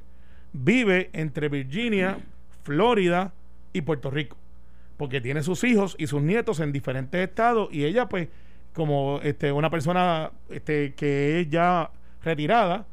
vive 0.53 1.11
entre 1.13 1.49
Virginia, 1.49 2.19
Florida 2.63 3.33
y 3.73 3.83
Puerto 3.83 4.11
Rico. 4.11 4.37
Porque 4.97 5.21
tiene 5.21 5.43
sus 5.43 5.65
hijos 5.65 5.97
y 5.99 6.07
sus 6.07 6.23
nietos 6.23 6.61
en 6.61 6.73
diferentes 6.73 7.21
estados. 7.27 7.69
Y 7.73 7.85
ella, 7.85 8.09
pues, 8.09 8.29
como 8.73 9.21
este, 9.23 9.53
una 9.53 9.71
persona 9.71 10.31
este, 10.49 10.95
que 10.95 11.41
es 11.41 11.51
ya 11.51 11.91
retirada, 12.23 12.87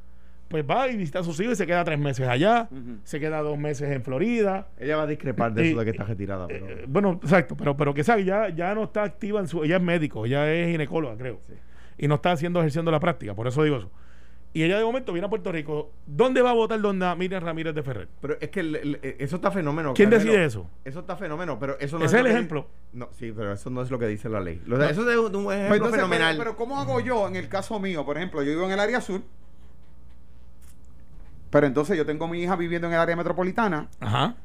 pues 0.49 0.65
va 0.67 0.87
y 0.89 0.97
visita 0.97 1.19
a 1.19 1.23
sus 1.23 1.39
hijos 1.39 1.53
y 1.53 1.55
se 1.57 1.67
queda 1.67 1.83
tres 1.83 1.99
meses 1.99 2.27
allá, 2.27 2.67
se 3.03 3.19
queda 3.19 3.41
dos 3.41 3.57
meses 3.57 3.91
en 3.91 4.03
Florida. 4.03 4.67
Ella 4.79 4.97
va 4.97 5.03
a 5.03 5.07
discrepar 5.07 5.53
de 5.53 5.69
eso 5.69 5.79
de 5.79 5.85
que 5.85 5.91
está 5.91 6.03
retirada. 6.03 6.47
Pero... 6.47 6.67
Eh, 6.67 6.85
bueno, 6.87 7.19
exacto, 7.21 7.55
pero, 7.55 7.77
pero 7.77 7.93
que 7.93 8.03
sabe, 8.03 8.25
ya, 8.25 8.49
ya 8.49 8.73
no 8.73 8.85
está 8.85 9.03
activa 9.03 9.39
en 9.39 9.47
su. 9.47 9.63
Ella 9.63 9.77
es 9.77 9.83
médico, 9.83 10.25
ella 10.25 10.51
es 10.51 10.71
ginecóloga, 10.71 11.15
creo. 11.17 11.39
Y 11.97 12.07
no 12.07 12.15
está 12.15 12.31
haciendo, 12.31 12.59
ejerciendo 12.59 12.91
la 12.91 12.99
práctica, 12.99 13.35
por 13.35 13.47
eso 13.47 13.63
digo 13.63 13.77
eso. 13.77 13.91
Y 14.51 14.63
ella 14.63 14.79
de 14.79 14.83
momento 14.83 15.13
viene 15.13 15.27
a 15.27 15.29
Puerto 15.29 15.51
Rico. 15.51 15.91
¿Dónde 16.07 16.41
va 16.41 16.49
a 16.49 16.53
votar 16.53 16.81
dona 16.81 17.13
Miriam 17.13 17.43
Ramírez 17.43 17.75
de 17.75 17.83
Ferrer? 17.83 18.07
Pero 18.19 18.35
es 18.41 18.49
que 18.49 18.61
el- 18.61 18.75
el- 18.75 18.99
eso 19.19 19.35
está 19.35 19.51
fenómeno. 19.51 19.93
¿Quién 19.93 20.09
Carmelo. 20.09 20.31
decide 20.31 20.45
eso? 20.45 20.67
Eso 20.83 21.01
está 21.01 21.15
fenómeno, 21.15 21.59
pero 21.59 21.77
eso 21.79 21.99
no 21.99 22.05
Ese 22.05 22.15
es 22.15 22.19
el 22.21 22.25
que- 22.25 22.31
ejemplo. 22.33 22.67
No, 22.93 23.09
sí, 23.11 23.31
pero 23.31 23.53
eso 23.53 23.69
no 23.69 23.83
es 23.83 23.91
lo 23.91 23.99
que 23.99 24.07
dice 24.07 24.27
la 24.27 24.39
ley. 24.39 24.59
Lo 24.65 24.83
Eso 24.83 25.07
es 25.09 25.17
un, 25.17 25.35
un 25.35 25.53
ejemplo 25.53 25.67
Pues 25.67 25.71
entonces, 25.77 25.95
fenomenal. 25.97 26.35
Pero, 26.37 26.43
pero 26.51 26.57
¿cómo 26.57 26.79
hago 26.81 26.99
yo 26.99 27.27
en 27.27 27.35
el 27.35 27.47
caso 27.47 27.79
mío? 27.79 28.03
Por 28.03 28.17
ejemplo, 28.17 28.41
yo 28.41 28.49
vivo 28.51 28.65
en 28.65 28.71
el 28.71 28.79
área 28.79 28.99
sur. 29.01 29.21
Pero 31.49 31.65
entonces 31.67 31.97
yo 31.97 32.05
tengo 32.05 32.27
mi 32.27 32.41
hija 32.43 32.55
viviendo 32.55 32.87
en 32.87 32.93
el 32.93 32.99
área 32.99 33.15
metropolitana. 33.15 33.87
Ajá. 33.99 34.35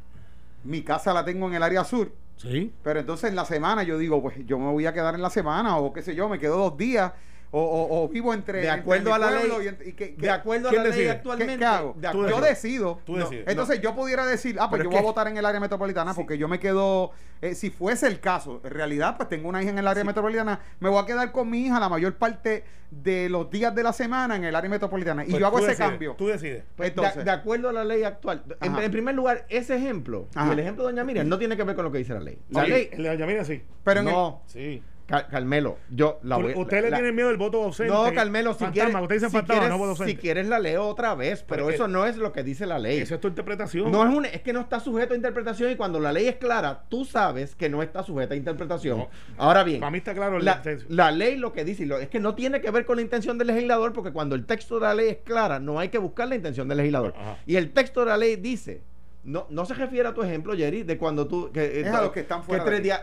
Mi 0.65 0.83
casa 0.83 1.13
la 1.13 1.25
tengo 1.25 1.49
en 1.49 1.55
el 1.55 1.63
área 1.63 1.85
sur. 1.85 2.13
Sí. 2.37 2.73
Pero 2.83 3.01
entonces 3.01 3.31
en 3.31 3.37
la 3.37 3.45
semana 3.45 3.83
yo 3.85 3.99
digo, 3.99 4.21
pues 4.23 4.37
yo 4.47 4.59
me 4.59 4.71
voy 4.71 4.87
a 4.87 4.93
quedar 4.93 5.15
en 5.15 5.23
la 5.23 5.31
semana 5.31 5.77
o 5.79 5.93
qué 5.93 6.03
sé 6.03 6.15
yo, 6.15 6.29
me 6.29 6.39
quedo 6.39 6.57
dos 6.57 6.77
días 6.77 7.13
o, 7.57 7.61
o- 7.61 8.03
o 8.05 8.09
vivo 8.09 8.35
entre 8.35 8.61
De 8.63 8.71
acuerdo 8.71 9.15
a 9.15 9.19
la 9.19 9.31
ley- 9.31 9.49
y 9.87 9.93
que- 9.93 10.17
de 10.19 10.29
acuerdo 10.31 10.69
a 10.69 10.71
¿quién 10.73 10.83
la 10.83 10.89
ley 10.91 11.07
actualmente. 11.07 11.53
¿Qué, 11.55 11.59
qué 11.61 11.65
hago? 11.65 11.95
de 11.97 12.09
yo 12.13 12.41
decido. 12.41 13.01
Tú. 13.07 13.17
Entonces 13.47 13.81
yo 13.81 13.95
pudiera 13.95 14.27
decir, 14.27 14.57
ah, 14.59 14.69
pues 14.69 14.81
Pero 14.81 14.91
yo 14.91 14.97
voy 14.97 14.99
a 14.99 15.03
votar 15.03 15.29
en 15.29 15.37
el 15.37 15.47
área 15.47 15.61
metropolitana 15.61 16.15
porque 16.15 16.37
yo 16.37 16.49
me 16.49 16.59
quedo, 16.59 17.13
eh, 17.41 17.55
si 17.55 17.71
fuese 17.71 18.09
el 18.09 18.19
caso, 18.19 18.61
en 18.65 18.71
realidad 18.73 19.17
pues 19.17 19.29
tengo 19.29 19.49
una 19.49 19.63
hija 19.63 19.71
en 19.71 19.79
el 19.79 19.87
área 19.87 20.03
metropolitana, 20.03 20.59
me 20.81 20.89
voy 20.89 21.01
a 21.01 21.07
quedar 21.07 21.31
con 21.31 21.49
mi 21.49 21.65
hija 21.67 21.79
la 21.79 21.89
mayor 21.89 22.15
parte 22.17 22.65
de 22.91 23.29
los 23.29 23.49
días 23.51 23.73
de 23.75 23.83
la 23.85 23.93
semana 23.93 24.35
en 24.37 24.45
el 24.45 24.55
área 24.57 24.69
metropolitana 24.71 25.25
y 25.25 25.31
Pues 25.31 25.41
yo 25.41 25.47
hago 25.47 25.59
ese 25.59 25.69
decides, 25.69 25.89
cambio. 25.91 26.15
Tú 26.19 26.27
decides. 26.29 26.65
Pues, 26.77 26.89
de- 26.89 27.01
Entonces- 27.01 27.25
de, 27.25 27.31
acuerdo 27.31 27.69
a 27.69 27.73
la 27.73 27.85
ley 27.85 28.03
actual. 28.03 28.43
En, 28.61 28.91
primer 28.91 29.15
lugar, 29.15 29.47
ese 29.49 29.77
ejemplo 29.77 30.29
y 30.35 30.51
el 30.51 30.59
ejemplo 30.59 30.85
de 30.87 30.93
Doña 30.93 31.05
Miriam 31.05 31.29
no 31.29 31.39
tiene 31.39 31.57
que 31.57 31.63
ver 31.65 31.77
con 31.77 31.85
lo 31.85 31.93
que 31.93 31.99
dice 31.99 32.15
la 32.15 32.21
ley. 32.21 32.39
La 32.51 32.65
ley. 32.67 32.89
el 32.93 33.03
de 33.05 33.09
Doña 33.11 33.27
Miriam 33.27 33.45
sí. 33.45 33.63
Pero 33.85 34.01
en 34.01 34.09
el- 34.09 34.13
no, 34.15 34.43
Sí. 34.47 34.83
Car- 35.07 35.29
Carmelo, 35.29 35.77
yo 35.91 36.19
la 36.23 36.37
voy 36.39 36.55
Usted 36.57 36.81
le 36.83 36.91
la- 36.91 36.97
tiene 36.97 37.13
miedo 37.13 37.29
del 37.29 37.37
voto 37.37 37.63
ausente. 37.63 37.93
No, 37.93 38.11
Carmelo, 38.15 38.55
si 38.55 38.61
Fantasma, 38.65 38.73
quieres, 38.85 39.03
Usted 39.03 39.15
dice 39.17 39.27
si, 39.27 39.33
fantasma, 39.33 39.61
quieres 39.61 39.69
no 39.69 39.79
voto 39.87 40.05
si 40.07 40.17
quieres 40.17 40.47
la 40.49 40.59
leo 40.59 40.87
otra 40.87 41.15
vez, 41.15 41.43
pero 41.43 41.65
Pero 41.65 41.69
es 41.69 41.75
eso 41.75 41.89
no 41.89 42.07
es 42.07 42.17
lo 42.17 42.33
que 42.33 42.43
dice 42.43 42.65
la 42.65 42.79
ley. 42.79 43.01
Esa 43.01 43.17
es 43.17 43.21
tu 43.21 43.29
interpretación. 43.29 43.93
No 43.93 44.03
es, 44.09 44.15
un, 44.17 44.25
es 44.25 44.41
que 44.41 44.55
no 44.55 44.61
está 44.61 44.81
sujeto 44.81 45.13
a 45.13 45.17
interpretación 45.17 45.71
y 45.73 45.77
cuando 45.77 46.01
la 46.01 46.11
ley 46.11 46.27
es 46.27 46.37
clara, 46.37 46.85
tú 46.89 47.05
sabes 47.05 47.55
que 47.55 47.69
no 47.69 47.83
está 47.83 48.03
sujeta 48.03 48.33
a 48.33 48.37
interpretación. 48.39 48.99
No. 48.99 49.09
Ahora 49.37 49.63
bien, 49.63 49.81
Para 49.81 49.91
mí 49.91 49.99
está 49.99 50.15
claro 50.15 50.39
el 50.39 50.45
la, 50.47 50.63
la 50.89 51.11
ley 51.11 51.37
lo 51.37 51.53
que 51.53 51.65
dice 51.67 51.83
y 51.83 51.87
lo- 51.87 51.99
es 51.99 52.09
que 52.09 52.19
no 52.21 52.35
tiene 52.35 52.63
que 52.63 52.71
ver 52.71 52.87
con 52.87 52.97
la 52.97 53.03
intención 53.03 53.37
del 53.37 53.49
legislador 53.49 53.93
porque 53.93 54.11
cuando 54.11 54.35
el 54.35 54.47
texto 54.47 54.77
de 54.77 54.87
la 54.87 54.95
ley 54.95 55.09
es 55.11 55.17
clara, 55.19 55.59
no 55.61 55.79
hay 55.79 55.91
que 55.91 55.99
buscar 55.99 56.29
la 56.29 56.37
intención 56.37 56.67
del 56.67 56.79
legislador. 56.79 57.13
Ajá. 57.15 57.37
Y 57.47 57.57
el 57.57 57.73
texto 57.73 58.01
de 58.01 58.07
la 58.07 58.17
ley 58.17 58.37
dice, 58.37 58.81
no, 59.23 59.47
no 59.51 59.67
se 59.67 59.75
refiere 59.75 60.09
a 60.09 60.15
tu 60.15 60.23
ejemplo, 60.23 60.57
Jerry, 60.57 60.83
de 60.83 60.97
cuando 60.97 61.27
tú... 61.27 61.51
Que, 61.53 61.81
Es 61.83 61.87
a 61.89 62.01
los 62.01 62.11
que 62.13 62.21
están 62.21 62.43
fuera 62.43 62.65
tres 62.65 62.83
días- 62.83 63.03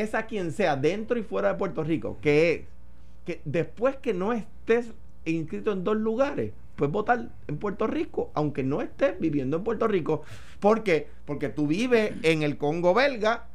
es 0.00 0.14
a 0.14 0.26
quien 0.26 0.52
sea, 0.52 0.76
dentro 0.76 1.18
y 1.18 1.22
fuera 1.22 1.52
de 1.52 1.58
Puerto 1.58 1.84
Rico, 1.84 2.18
que 2.20 2.52
es 2.52 2.60
que 3.24 3.40
después 3.44 3.96
que 3.96 4.12
no 4.12 4.32
estés 4.32 4.92
inscrito 5.24 5.72
en 5.72 5.84
dos 5.84 5.96
lugares, 5.96 6.52
puedes 6.76 6.92
votar 6.92 7.30
en 7.46 7.56
Puerto 7.56 7.86
Rico, 7.86 8.30
aunque 8.34 8.62
no 8.62 8.82
estés 8.82 9.18
viviendo 9.18 9.56
en 9.56 9.64
Puerto 9.64 9.88
Rico. 9.88 10.22
¿Por 10.60 10.82
qué? 10.82 11.08
Porque 11.24 11.48
tú 11.48 11.66
vives 11.66 12.12
en 12.22 12.42
el 12.42 12.58
Congo 12.58 12.92
belga 12.92 13.46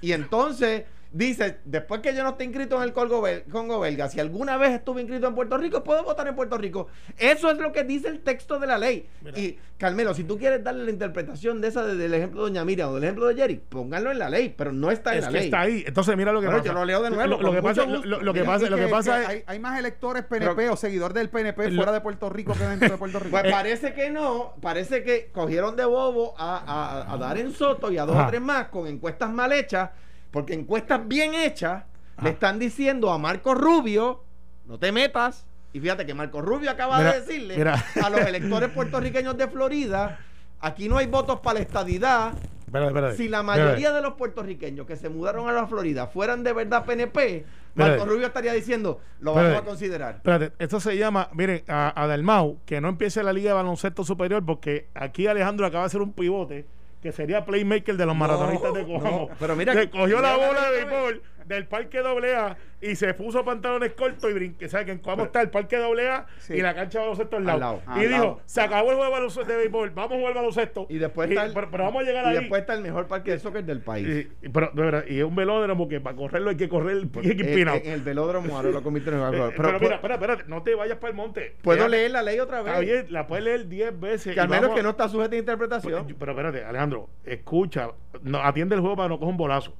y 0.00 0.12
entonces 0.12 0.84
dices, 1.12 1.56
después 1.64 2.00
que 2.00 2.14
yo 2.14 2.22
no 2.22 2.30
esté 2.30 2.44
inscrito 2.44 2.76
en 2.76 2.82
el 2.82 2.92
Congo, 2.92 3.24
Congo 3.50 3.80
belga, 3.80 4.08
si 4.08 4.20
alguna 4.20 4.56
vez 4.56 4.72
estuve 4.72 5.00
inscrito 5.02 5.26
en 5.26 5.34
Puerto 5.34 5.56
Rico, 5.58 5.82
puedo 5.84 6.04
votar 6.04 6.26
en 6.28 6.34
Puerto 6.36 6.58
Rico. 6.58 6.88
Eso 7.18 7.50
es 7.50 7.58
lo 7.58 7.72
que 7.72 7.84
dice 7.84 8.08
el 8.08 8.20
texto 8.20 8.58
de 8.58 8.66
la 8.66 8.78
ley. 8.78 9.08
Mira. 9.22 9.38
Y 9.38 9.58
Carmelo, 9.78 10.14
si 10.14 10.24
tú 10.24 10.38
quieres 10.38 10.64
darle 10.64 10.84
la 10.84 10.90
interpretación 10.90 11.60
de 11.60 11.68
esa 11.68 11.84
de- 11.84 11.96
del 11.96 12.14
ejemplo 12.14 12.40
de 12.44 12.50
Doña 12.50 12.64
Miriam 12.64 12.90
o 12.90 12.94
del 12.94 13.04
ejemplo 13.04 13.26
de 13.26 13.34
Jerry, 13.34 13.56
pónganlo 13.68 14.10
en 14.10 14.18
la 14.18 14.30
ley, 14.30 14.54
pero 14.56 14.72
no 14.72 14.90
está 14.90 15.12
en 15.12 15.18
es 15.18 15.24
la 15.24 15.30
que 15.30 15.36
ley. 15.36 15.44
está 15.46 15.60
ahí. 15.60 15.84
Entonces, 15.86 16.16
mira 16.16 16.32
lo 16.32 16.40
que 16.40 16.46
Bueno, 16.46 16.60
pasa. 16.62 16.72
yo 16.72 16.78
lo 16.78 16.84
leo 16.84 17.02
de 17.02 17.10
nuevo, 17.10 17.26
Lo, 17.36 17.42
lo 17.42 17.52
que 17.52 17.62
pasa, 17.62 17.84
lo, 17.86 18.02
lo- 18.04 18.32
que 18.32 18.40
Mira, 18.40 18.52
pasa, 18.52 18.70
lo 18.70 18.76
que 18.76 18.88
pasa 18.88 19.22
es. 19.22 19.28
hay, 19.28 19.42
hay 19.46 19.58
más 19.58 19.78
electores 19.78 20.24
PNP 20.24 20.68
o 20.70 20.76
seguidores 20.76 21.14
del 21.14 21.28
PNP 21.28 21.70
fuera 21.72 21.92
de 21.92 22.00
Puerto 22.00 22.28
Rico 22.30 22.54
que 22.54 22.64
dentro 22.64 22.88
de 22.90 22.96
Puerto 22.98 23.18
Rico. 23.20 23.30
Pues 23.30 23.50
parece 23.52 23.92
que 23.92 24.10
no, 24.10 24.54
parece 24.62 25.02
que 25.02 25.30
cogieron 25.32 25.76
de 25.76 25.84
bobo 25.84 26.34
a, 26.38 26.56
a, 27.06 27.12
a 27.14 27.16
Darren 27.18 27.52
Soto 27.52 27.90
y 27.92 27.98
a 27.98 28.04
dos 28.06 28.16
Ajá. 28.16 28.26
o 28.26 28.30
tres 28.30 28.40
más 28.40 28.68
con 28.68 28.86
encuestas 28.86 29.30
mal 29.30 29.52
hechas, 29.52 29.90
porque 30.36 30.52
encuestas 30.52 31.08
bien 31.08 31.32
hechas 31.32 31.84
le 32.22 32.28
están 32.28 32.58
diciendo 32.58 33.10
a 33.10 33.16
Marco 33.16 33.54
Rubio, 33.54 34.22
no 34.66 34.78
te 34.78 34.92
metas. 34.92 35.46
Y 35.72 35.80
fíjate 35.80 36.04
que 36.04 36.12
Marco 36.12 36.42
Rubio 36.42 36.70
acaba 36.70 36.98
Mira, 36.98 37.14
de 37.14 37.20
decirle 37.22 37.56
mira. 37.56 37.82
a 38.04 38.10
los 38.10 38.20
electores 38.20 38.68
puertorriqueños 38.68 39.34
de 39.38 39.48
Florida, 39.48 40.18
aquí 40.60 40.90
no 40.90 40.98
hay 40.98 41.06
votos 41.06 41.40
para 41.40 41.54
la 41.54 41.60
estadidad. 41.60 42.34
Espérate, 42.66 42.88
espérate. 42.88 43.16
Si 43.16 43.30
la 43.30 43.38
Espérate. 43.38 43.62
mayoría 43.62 43.92
de 43.92 44.02
los 44.02 44.12
puertorriqueños 44.12 44.86
que 44.86 44.96
se 44.96 45.08
mudaron 45.08 45.48
a 45.48 45.52
la 45.52 45.66
Florida 45.66 46.06
fueran 46.08 46.44
de 46.44 46.52
verdad 46.52 46.84
PNP, 46.84 47.46
Marco. 47.74 48.04
Rubio 48.04 48.26
estaría 48.26 48.52
diciendo, 48.52 49.00
lo 49.20 49.32
vamos 49.32 49.56
a 49.56 49.62
considerar. 49.62 50.16
Espérate, 50.16 50.52
esto 50.58 50.80
se 50.80 50.98
llama, 50.98 51.30
miren, 51.32 51.62
a, 51.66 51.98
a 51.98 52.06
Dalmau, 52.06 52.58
que 52.66 52.82
no 52.82 52.90
empiece 52.90 53.22
la 53.22 53.32
Liga 53.32 53.52
de 53.52 53.54
Baloncesto 53.54 54.04
Superior, 54.04 54.44
porque 54.44 54.90
aquí 54.94 55.26
Alejandro 55.28 55.64
acaba 55.64 55.84
de 55.84 55.86
hacer 55.86 56.02
un 56.02 56.12
pivote 56.12 56.66
que 57.06 57.12
sería 57.12 57.44
playmaker 57.44 57.96
de 57.96 58.04
los 58.04 58.16
maratonistas 58.16 58.74
de 58.74 58.84
Coamo. 58.84 59.28
pero 59.38 59.54
mira 59.54 59.74
que 59.74 59.88
cogió 59.88 60.20
la 60.20 60.36
bola 60.36 60.70
de 60.70 60.84
béisbol 60.84 61.22
del 61.46 61.66
parque 61.66 61.98
AA 61.98 62.56
y 62.80 62.94
se 62.96 63.14
puso 63.14 63.44
pantalones 63.44 63.92
cortos 63.92 64.30
y 64.30 64.34
brinque. 64.34 64.68
¿Sabes 64.68 64.86
que 64.86 64.92
en 64.92 65.00
está 65.24 65.40
el 65.40 65.50
parque 65.50 65.76
AA 65.76 66.26
Sí. 66.38 66.54
y 66.54 66.60
la 66.60 66.74
cancha 66.74 66.98
de 66.98 67.04
baloncesto 67.04 67.36
al 67.36 67.48
Al 67.48 67.60
lado? 67.60 67.82
lado, 67.86 68.00
y 68.00 68.04
al 68.04 68.08
dijo, 68.08 68.22
lado. 68.24 68.40
se 68.44 68.60
acabó 68.60 68.90
el 68.90 68.96
juego 68.96 69.04
de 69.04 69.10
baloncesto 69.10 69.50
de 69.50 69.56
béisbol, 69.58 69.90
vamos 69.90 70.12
a 70.12 70.16
jugar 70.18 70.34
baloncesto. 70.34 70.86
Y 70.90 70.98
después 70.98 71.28
está 71.30 71.44
el- 71.46 71.54
pero, 71.54 71.70
pero 71.70 71.84
vamos 71.84 72.02
a 72.02 72.04
llegar 72.06 72.24
y 72.24 72.28
ahí. 72.28 72.34
después 72.40 72.60
está 72.60 72.74
el 72.74 72.82
mejor 72.82 73.06
parque 73.06 73.30
de 73.32 73.38
soccer 73.38 73.64
del 73.64 73.80
país. 73.80 74.06
Y, 74.42 74.46
y- 74.46 74.48
pero, 74.50 74.70
de 74.74 74.82
verdad, 74.82 75.04
y 75.08 75.18
es 75.18 75.24
un 75.24 75.34
velódromo 75.34 75.88
que 75.88 76.00
para 76.00 76.16
correrlo 76.16 76.50
hay 76.50 76.56
que 76.56 76.68
correr 76.68 76.96
el 76.98 77.08
pie 77.08 77.32
en, 77.32 77.40
empinado. 77.40 77.76
en 77.82 77.90
el 77.92 78.02
velódromo 78.02 78.56
ahora 78.56 78.70
lo 78.70 78.82
convirtieron 78.82 79.20
en 79.20 79.26
Eh, 79.26 79.28
algo. 79.28 79.52
pero, 79.56 79.68
Pero, 79.68 79.80
mira, 79.80 79.94
espera, 79.96 80.14
espérate, 80.14 80.44
no 80.48 80.62
te 80.62 80.74
vayas 80.74 80.98
para 80.98 81.10
el 81.10 81.16
monte. 81.16 81.54
¿puedo 81.62 81.78
Quédate- 81.78 81.90
leer 81.90 82.10
la 82.10 82.22
ley 82.22 82.38
otra 82.40 82.62
vez? 82.62 82.80
bien, 82.80 83.06
la 83.10 83.26
puedes 83.26 83.44
leer 83.44 83.68
10 83.68 83.98
veces. 83.98 84.34
Que 84.34 84.40
al 84.40 84.48
menos 84.48 84.62
vamos 84.64 84.76
que 84.76 84.82
no 84.82 84.90
está 84.90 85.08
sujeta 85.08 85.26
a 85.26 85.28
Pues, 85.30 85.40
interpretación. 85.40 86.14
Pero 86.18 86.32
espérate, 86.32 86.64
Alejandro, 86.64 87.08
escucha, 87.24 87.90
no, 88.22 88.38
atiende 88.42 88.74
el 88.74 88.80
juego 88.80 88.96
para 88.96 89.08
no 89.08 89.18
coger 89.18 89.30
un 89.30 89.36
bolazo. 89.36 89.74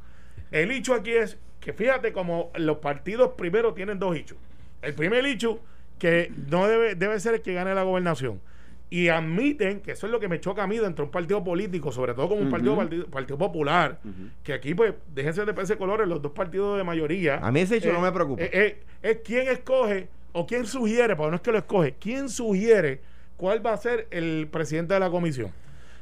El 0.51 0.71
hecho 0.71 0.95
aquí 0.95 1.11
es 1.13 1.39
que 1.67 1.73
fíjate 1.73 2.13
como 2.13 2.53
los 2.55 2.77
partidos 2.77 3.33
primero 3.37 3.75
tienen 3.75 3.99
dos 3.99 4.15
hechos. 4.15 4.39
El 4.83 4.95
primer 4.95 5.27
hecho 5.27 5.59
que 5.99 6.31
no 6.49 6.69
debe, 6.69 6.95
debe 6.95 7.19
ser 7.19 7.35
el 7.35 7.43
que 7.43 7.55
gane 7.55 7.75
la 7.75 7.83
gobernación. 7.83 8.41
Y 8.89 9.09
admiten, 9.09 9.81
que 9.81 9.91
eso 9.91 10.07
es 10.07 10.13
lo 10.13 10.21
que 10.21 10.29
me 10.29 10.39
choca 10.39 10.63
a 10.63 10.69
mí 10.69 10.79
dentro 10.79 11.03
de 11.03 11.09
un 11.09 11.11
partido 11.11 11.43
político, 11.43 11.91
sobre 11.91 12.15
todo 12.15 12.29
como 12.29 12.43
un 12.43 12.51
partido, 12.51 12.77
partido, 12.77 13.07
partido 13.09 13.37
popular, 13.37 13.99
que 14.45 14.53
aquí 14.53 14.77
pues 14.77 14.95
déjense 15.13 15.45
de 15.45 15.53
PC 15.55 15.77
colores 15.77 16.07
los 16.07 16.23
dos 16.23 16.31
partidos 16.31 16.79
de 16.79 16.85
mayoría. 16.85 17.39
A 17.45 17.51
mí 17.51 17.59
ese 17.59 17.79
hecho 17.79 17.93
no 17.93 18.01
me 18.01 18.13
preocupa. 18.13 18.45
eh, 18.45 18.51
eh, 18.53 18.83
es 19.03 19.19
quién 19.25 19.49
escoge 19.49 20.07
o 20.31 20.47
quién 20.47 20.67
sugiere, 20.67 21.17
porque 21.17 21.31
no 21.31 21.37
es 21.37 21.43
que 21.43 21.51
lo 21.51 21.59
escoge, 21.59 21.97
quién 21.99 22.29
sugiere 22.29 23.01
cuál 23.37 23.67
va 23.67 23.73
a 23.73 23.77
ser 23.77 24.07
el 24.13 24.47
presidente 24.53 24.95
de 24.95 25.01
la 25.01 25.11
comisión. 25.11 25.51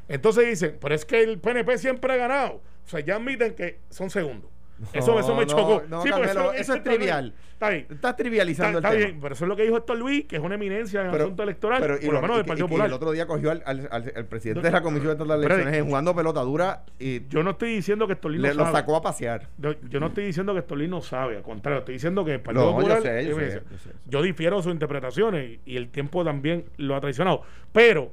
Entonces 0.09 0.47
dicen, 0.47 0.77
pero 0.79 0.95
es 0.95 1.07
que 1.07 1.23
el 1.23 1.39
PNP 1.39 1.79
siempre 1.79 2.13
ha 2.13 2.17
ganado. 2.17 2.61
O 2.85 2.89
sea, 2.91 3.01
ya 3.01 3.17
admiten 3.17 3.55
que 3.55 3.79
son 3.89 4.11
segundos. 4.11 4.51
Eso, 4.93 5.19
eso 5.19 5.35
me 5.35 5.47
chocó. 5.47 5.83
no, 5.89 6.03
Sí, 6.03 6.09
porque 6.11 6.27
Carmelo, 6.27 6.53
eso, 6.53 6.61
eso 6.61 6.75
es 6.75 6.83
trivial. 6.85 7.35
Está 7.55 7.69
bien. 7.71 7.83
Estás 7.83 7.97
Está, 7.97 8.17
trivializando 8.17 8.79
está 8.79 8.89
el 8.91 8.95
tema. 8.99 9.07
bien, 9.07 9.21
pero 9.23 9.35
eso 9.35 9.45
es 9.45 9.49
lo 9.49 9.57
que 9.57 9.63
dijo 9.63 9.77
Héctor 9.77 9.97
Luis, 9.97 10.25
que 10.27 10.37
es 10.37 10.43
una 10.43 10.57
eminencia 10.57 11.01
en 11.01 11.07
el 11.07 11.13
Pero- 11.13 11.25
asunto 11.25 11.43
electoral, 11.45 11.81
pero, 11.81 11.95
por 12.01 12.13
lo 12.15 12.21
menos 12.21 12.35
y 12.35 12.39
del 12.39 12.47
Partido 12.47 12.67
y 12.67 12.69
Popular. 12.69 12.87
el 12.89 12.93
otro 12.93 13.13
día 13.13 13.27
cogió 13.27 13.51
al, 13.53 13.63
al- 13.65 13.89
al- 13.91 14.13
al 14.17 14.27
presidente 14.27 14.61
de 14.63 14.71
la 14.73 14.83
Comisión 14.83 15.17
de 15.17 15.25
las 15.25 15.39
Pero- 15.41 15.55
Elecciones 15.55 15.81
en 15.81 15.87
jugando 15.87 16.15
pelota 16.15 16.41
dura 16.43 16.83
y 16.99 17.27
Yo 17.29 17.43
no 17.43 17.51
estoy 17.53 17.75
diciendo 17.77 18.07
que 18.07 18.15
Héctor 18.15 18.33
Luis 18.33 18.43
le, 18.43 18.49
no 18.55 18.65
lo 18.67 18.73
sacó 18.73 18.97
a 18.97 19.03
pasear. 19.03 19.49
Yo, 19.59 19.73
yo 19.89 20.01
no 20.01 20.09
estoy 20.09 20.25
diciendo 20.25 20.53
que 20.53 20.59
Héctor 20.61 20.79
Luis 20.79 20.91
no 20.91 21.01
sabe, 21.01 21.37
al 21.37 21.43
contrario, 21.43 21.79
estoy 21.79 21.95
diciendo 21.95 22.25
que 22.25 22.33
el 22.35 22.41
Partido 22.41 22.73
Popular 22.75 22.99
yo 22.99 23.03
sé, 23.03 23.27
yo 23.29 23.37
sé, 23.39 23.63
yo 23.71 23.79
sé. 23.79 23.91
Yo 24.07 24.23
difiero 24.23 24.61
sus 24.63 24.73
interpretaciones 24.73 25.59
y, 25.65 25.73
y 25.73 25.77
el 25.77 25.89
tiempo 25.89 26.25
también 26.25 26.65
lo 26.77 26.97
ha 26.97 27.01
traicionado. 27.01 27.43
Pero, 27.73 28.13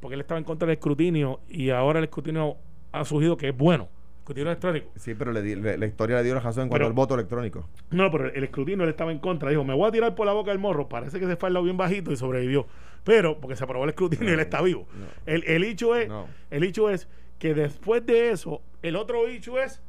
porque 0.00 0.14
él 0.14 0.20
estaba 0.20 0.38
en 0.38 0.44
contra 0.44 0.66
del 0.66 0.74
escrutinio 0.76 1.40
y 1.48 1.70
ahora 1.70 1.98
el 1.98 2.04
escrutinio 2.04 2.56
ha 2.92 3.04
surgido 3.04 3.36
que 3.36 3.48
es 3.48 3.56
bueno. 3.56 3.88
Escrutinio 4.22 4.50
electrónico. 4.50 4.90
Sí, 4.96 5.14
pero 5.14 5.32
le 5.32 5.42
di- 5.42 5.56
le- 5.56 5.76
la 5.76 5.86
historia 5.86 6.16
le 6.18 6.22
dio 6.22 6.34
la 6.34 6.40
razón 6.40 6.64
en 6.64 6.68
cuanto 6.68 6.86
al 6.86 6.92
voto 6.92 7.14
electrónico. 7.14 7.68
No, 7.90 8.10
pero 8.10 8.26
el 8.32 8.44
escrutinio 8.44 8.84
él 8.84 8.90
estaba 8.90 9.10
en 9.10 9.18
contra. 9.18 9.50
Dijo, 9.50 9.64
me 9.64 9.74
voy 9.74 9.88
a 9.88 9.92
tirar 9.92 10.14
por 10.14 10.26
la 10.26 10.32
boca 10.32 10.50
del 10.52 10.60
morro. 10.60 10.88
Parece 10.88 11.18
que 11.18 11.26
se 11.26 11.36
fue 11.36 11.48
al 11.48 11.54
lado 11.54 11.64
bien 11.64 11.76
bajito 11.76 12.12
y 12.12 12.16
sobrevivió. 12.16 12.66
Pero, 13.02 13.40
porque 13.40 13.56
se 13.56 13.64
aprobó 13.64 13.82
el 13.82 13.90
escrutinio 13.90 14.30
y 14.30 14.32
él 14.34 14.40
está 14.40 14.62
vivo. 14.62 14.86
no. 14.96 15.06
El, 15.26 15.42
el 15.44 15.64
hecho 15.64 15.96
es, 15.96 16.08
No. 16.08 16.28
el 16.50 16.62
hecho 16.62 16.88
es 16.88 17.08
que 17.40 17.52
después 17.52 18.06
de 18.06 18.30
eso, 18.30 18.62
el 18.82 18.94
otro 18.94 19.26
hecho 19.26 19.58
es 19.60 19.82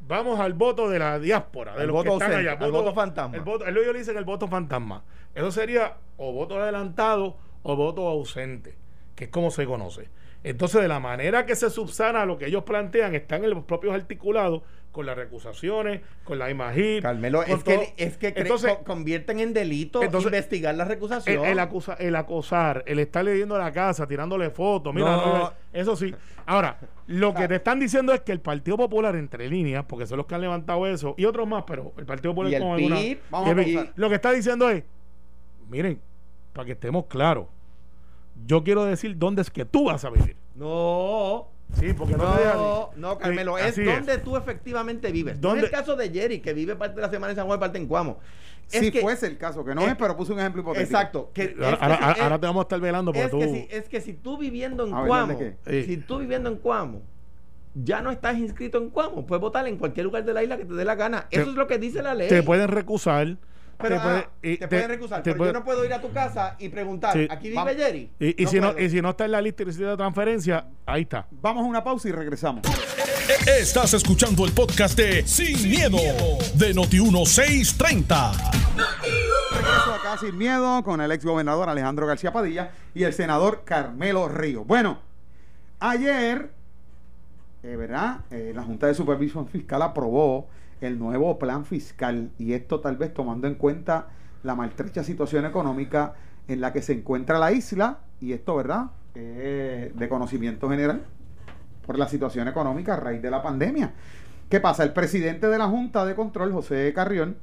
vamos 0.00 0.40
al 0.40 0.54
voto 0.54 0.88
de 0.88 0.98
la 0.98 1.18
diáspora, 1.20 1.76
de 1.76 1.86
los 1.86 1.92
voto 1.92 2.04
que 2.04 2.12
están 2.14 2.30
ausente, 2.32 2.50
allá. 2.50 2.64
al 2.64 2.72
voto 2.72 2.92
fantasma. 2.94 3.36
El 3.36 3.42
voto, 3.44 3.64
ellos 3.66 3.94
dicen 3.94 4.16
el 4.16 4.24
voto 4.24 4.48
fantasma. 4.48 5.04
Eso 5.36 5.52
sería 5.52 5.98
o 6.16 6.32
voto 6.32 6.60
adelantado 6.60 7.36
o 7.62 7.76
voto 7.76 8.08
ausente, 8.08 8.74
que 9.14 9.24
es 9.24 9.30
como 9.30 9.52
se 9.52 9.66
conoce. 9.66 10.08
Entonces, 10.44 10.80
de 10.80 10.88
la 10.88 11.00
manera 11.00 11.44
que 11.46 11.56
se 11.56 11.68
subsana 11.68 12.24
lo 12.24 12.38
que 12.38 12.46
ellos 12.46 12.62
plantean, 12.64 13.14
están 13.14 13.44
en 13.44 13.50
los 13.50 13.64
propios 13.64 13.94
articulados, 13.94 14.62
con 14.92 15.04
las 15.04 15.16
recusaciones, 15.16 16.00
con 16.24 16.38
la 16.38 16.50
IMAGIP. 16.50 17.02
Carmelo, 17.02 17.42
es 17.44 17.62
que, 17.62 17.92
es 17.98 18.16
que 18.16 18.32
Entonces, 18.34 18.72
co- 18.78 18.84
convierten 18.84 19.38
en 19.38 19.52
delito 19.52 20.02
entonces, 20.02 20.32
investigar 20.32 20.74
la 20.74 20.84
el, 20.84 20.88
recusación. 20.88 21.44
el, 21.44 21.58
acusa- 21.58 21.96
el 22.00 22.16
acosar, 22.16 22.82
el 22.86 22.98
estar 22.98 23.24
leyendo 23.24 23.56
la 23.58 23.70
casa, 23.70 24.08
tirándole 24.08 24.50
fotos, 24.50 24.92
mira, 24.94 25.10
No. 25.16 25.38
no, 25.38 25.52
eso 25.72 25.94
sí. 25.94 26.12
Ahora, 26.46 26.78
lo 27.06 27.34
que 27.34 27.46
te 27.46 27.56
están 27.56 27.78
diciendo 27.78 28.12
es 28.14 28.20
que 28.22 28.32
el 28.32 28.40
Partido 28.40 28.76
Popular, 28.78 29.14
entre 29.14 29.48
líneas, 29.48 29.84
porque 29.86 30.06
son 30.06 30.16
los 30.16 30.26
que 30.26 30.34
han 30.34 30.40
levantado 30.40 30.86
eso, 30.86 31.14
y 31.18 31.26
otros 31.26 31.46
más, 31.46 31.64
pero 31.66 31.92
el 31.98 32.06
Partido 32.06 32.32
Popular 32.32 32.52
Y 32.52 32.54
el 32.56 32.62
con 32.62 32.72
alguna- 32.72 32.96
PIB, 32.96 33.18
vamos 33.30 33.46
y 33.46 33.50
a 33.50 33.80
el 33.82 33.90
lo 33.94 34.08
que 34.08 34.14
está 34.14 34.32
diciendo 34.32 34.70
es, 34.70 34.82
miren, 35.68 36.00
para 36.54 36.64
que 36.64 36.72
estemos 36.72 37.04
claros, 37.06 37.46
yo 38.46 38.64
quiero 38.64 38.84
decir 38.84 39.16
dónde 39.18 39.42
es 39.42 39.50
que 39.50 39.64
tú 39.64 39.84
vas 39.84 40.04
a 40.04 40.10
vivir. 40.10 40.36
No, 40.54 41.48
Sí, 41.78 41.92
porque 41.92 42.16
no, 42.16 42.24
no, 42.54 42.90
no, 42.96 43.18
Carmelo, 43.18 43.56
Sí, 43.58 43.82
es 43.82 43.84
donde 43.84 44.16
tú 44.18 44.36
efectivamente 44.38 45.12
vives. 45.12 45.38
No 45.38 45.54
es 45.54 45.64
el 45.64 45.70
caso 45.70 45.96
de 45.96 46.08
Jerry, 46.10 46.40
que 46.40 46.54
vive 46.54 46.74
parte 46.76 46.96
de 46.96 47.02
la 47.02 47.10
semana 47.10 47.32
en 47.32 47.36
San 47.36 47.46
Juan 47.46 47.58
y 47.58 47.60
parte 47.60 47.76
en 47.76 47.86
Cuamo. 47.86 48.18
Es 48.72 48.80
si 48.80 48.90
que- 48.90 49.02
fuese 49.02 49.26
el 49.26 49.36
caso, 49.36 49.62
que 49.64 49.74
no 49.74 49.82
es- 49.82 49.88
es, 49.88 49.96
pero 49.96 50.16
puse 50.16 50.32
un 50.32 50.38
ejemplo 50.40 50.62
hipotético. 50.62 50.90
Exacto. 50.90 51.30
Que, 51.34 51.42
es 51.44 51.50
Ahora, 51.60 51.76
que 51.78 51.84
ahora- 51.84 51.96
si- 51.96 52.02
ahora- 52.04 52.12
es- 52.16 52.22
ahora 52.22 52.40
te 52.40 52.46
vamos 52.46 52.60
a 52.60 52.62
estar 52.62 52.80
velando 52.80 53.12
porque 53.12 53.24
es, 53.26 53.30
tú... 53.30 53.38
que 53.38 53.48
si, 53.48 53.68
es 53.70 53.88
que 53.90 54.00
si 54.00 54.14
tú 54.14 54.38
viviendo 54.38 54.86
en 54.86 54.94
A 54.94 55.00
ver, 55.00 55.08
Cuamo, 55.08 55.38
si 55.66 55.96
tú 55.98 56.18
viviendo 56.18 56.48
en 56.48 56.56
Cuamo, 56.56 57.02
ya 57.74 58.00
no 58.00 58.10
estás 58.10 58.38
inscrito 58.38 58.78
en 58.78 58.88
Cuamo, 58.88 59.26
puedes 59.26 59.40
votar 59.42 59.66
en 59.68 59.76
cualquier 59.76 60.04
lugar 60.06 60.24
de 60.24 60.32
la 60.32 60.42
isla 60.42 60.56
que 60.56 60.64
te 60.64 60.72
dé 60.74 60.84
la 60.86 60.94
gana. 60.94 61.28
Te- 61.28 61.40
Eso 61.40 61.50
es 61.50 61.56
lo 61.56 61.66
que 61.66 61.78
dice 61.78 62.02
la 62.02 62.14
ley. 62.14 62.28
te 62.30 62.42
pueden 62.42 62.68
recusar. 62.68 63.36
Pero, 63.78 63.94
te 63.96 64.00
ah, 64.00 64.02
puede- 64.02 64.56
te, 64.58 64.64
y 64.64 64.66
pueden 64.68 64.88
recusar. 64.88 65.22
te 65.22 65.30
pero 65.30 65.36
puede- 65.38 65.52
yo 65.52 65.58
no 65.58 65.64
puedo 65.64 65.84
ir 65.84 65.92
a 65.94 66.00
tu 66.00 66.10
casa 66.12 66.56
y 66.58 66.68
preguntar, 66.68 67.12
Sí. 67.14 67.26
¿aquí 67.30 67.50
vive. 67.50 67.74
Jerry? 67.76 68.10
Y, 68.18 68.42
y 68.42 68.46
si 68.46 68.60
no, 68.60 68.78
y 68.78 68.90
si 68.90 69.00
no 69.00 69.10
está 69.10 69.24
en 69.24 69.30
la 69.32 69.40
lista 69.40 69.64
de 69.64 69.96
transferencia, 69.96 70.66
ahí 70.84 71.02
está. 71.02 71.26
Vamos 71.30 71.62
a 71.64 71.66
una 71.66 71.82
pausa 71.84 72.08
y 72.08 72.12
regresamos. 72.12 72.62
Estás 73.46 73.92
escuchando 73.94 74.44
el 74.46 74.52
podcast 74.52 74.96
de 74.98 75.26
Sin, 75.26 75.68
miedo, 75.68 75.98
de 76.54 76.74
Noti1630. 76.74 78.32
Regreso 79.52 79.94
acá 79.94 80.16
sin 80.18 80.36
miedo 80.38 80.82
con 80.82 81.00
el 81.00 81.10
ex 81.12 81.24
gobernador 81.24 81.68
Alejandro 81.68 82.06
García 82.06 82.32
Padilla 82.32 82.70
y 82.94 83.04
el 83.04 83.12
senador 83.12 83.62
Carmelo 83.64 84.28
Río. 84.28 84.64
Bueno, 84.64 84.98
ayer, 85.80 86.50
eh, 87.62 87.76
¿verdad? 87.76 88.20
Eh, 88.30 88.52
la 88.54 88.62
Junta 88.62 88.86
de 88.86 88.94
Supervisión 88.94 89.46
Fiscal 89.48 89.82
aprobó 89.82 90.48
el 90.80 90.98
nuevo 90.98 91.38
plan 91.38 91.64
fiscal 91.64 92.30
y 92.38 92.52
esto 92.52 92.80
tal 92.80 92.96
vez 92.96 93.12
tomando 93.12 93.46
en 93.46 93.54
cuenta 93.54 94.08
la 94.42 94.54
maltrecha 94.54 95.02
situación 95.02 95.44
económica 95.44 96.14
en 96.46 96.60
la 96.60 96.72
que 96.72 96.82
se 96.82 96.92
encuentra 96.92 97.38
la 97.38 97.52
isla 97.52 97.98
y 98.20 98.32
esto, 98.32 98.56
¿verdad? 98.56 98.90
Eh, 99.14 99.92
de 99.94 100.08
conocimiento 100.08 100.68
general 100.68 101.02
por 101.86 101.98
la 101.98 102.08
situación 102.08 102.48
económica 102.48 102.94
a 102.94 102.96
raíz 102.96 103.22
de 103.22 103.30
la 103.30 103.42
pandemia. 103.42 103.92
¿Qué 104.48 104.60
pasa? 104.60 104.84
El 104.84 104.92
presidente 104.92 105.48
de 105.48 105.58
la 105.58 105.66
Junta 105.66 106.04
de 106.04 106.14
Control, 106.14 106.52
José 106.52 106.92
Carrión, 106.94 107.36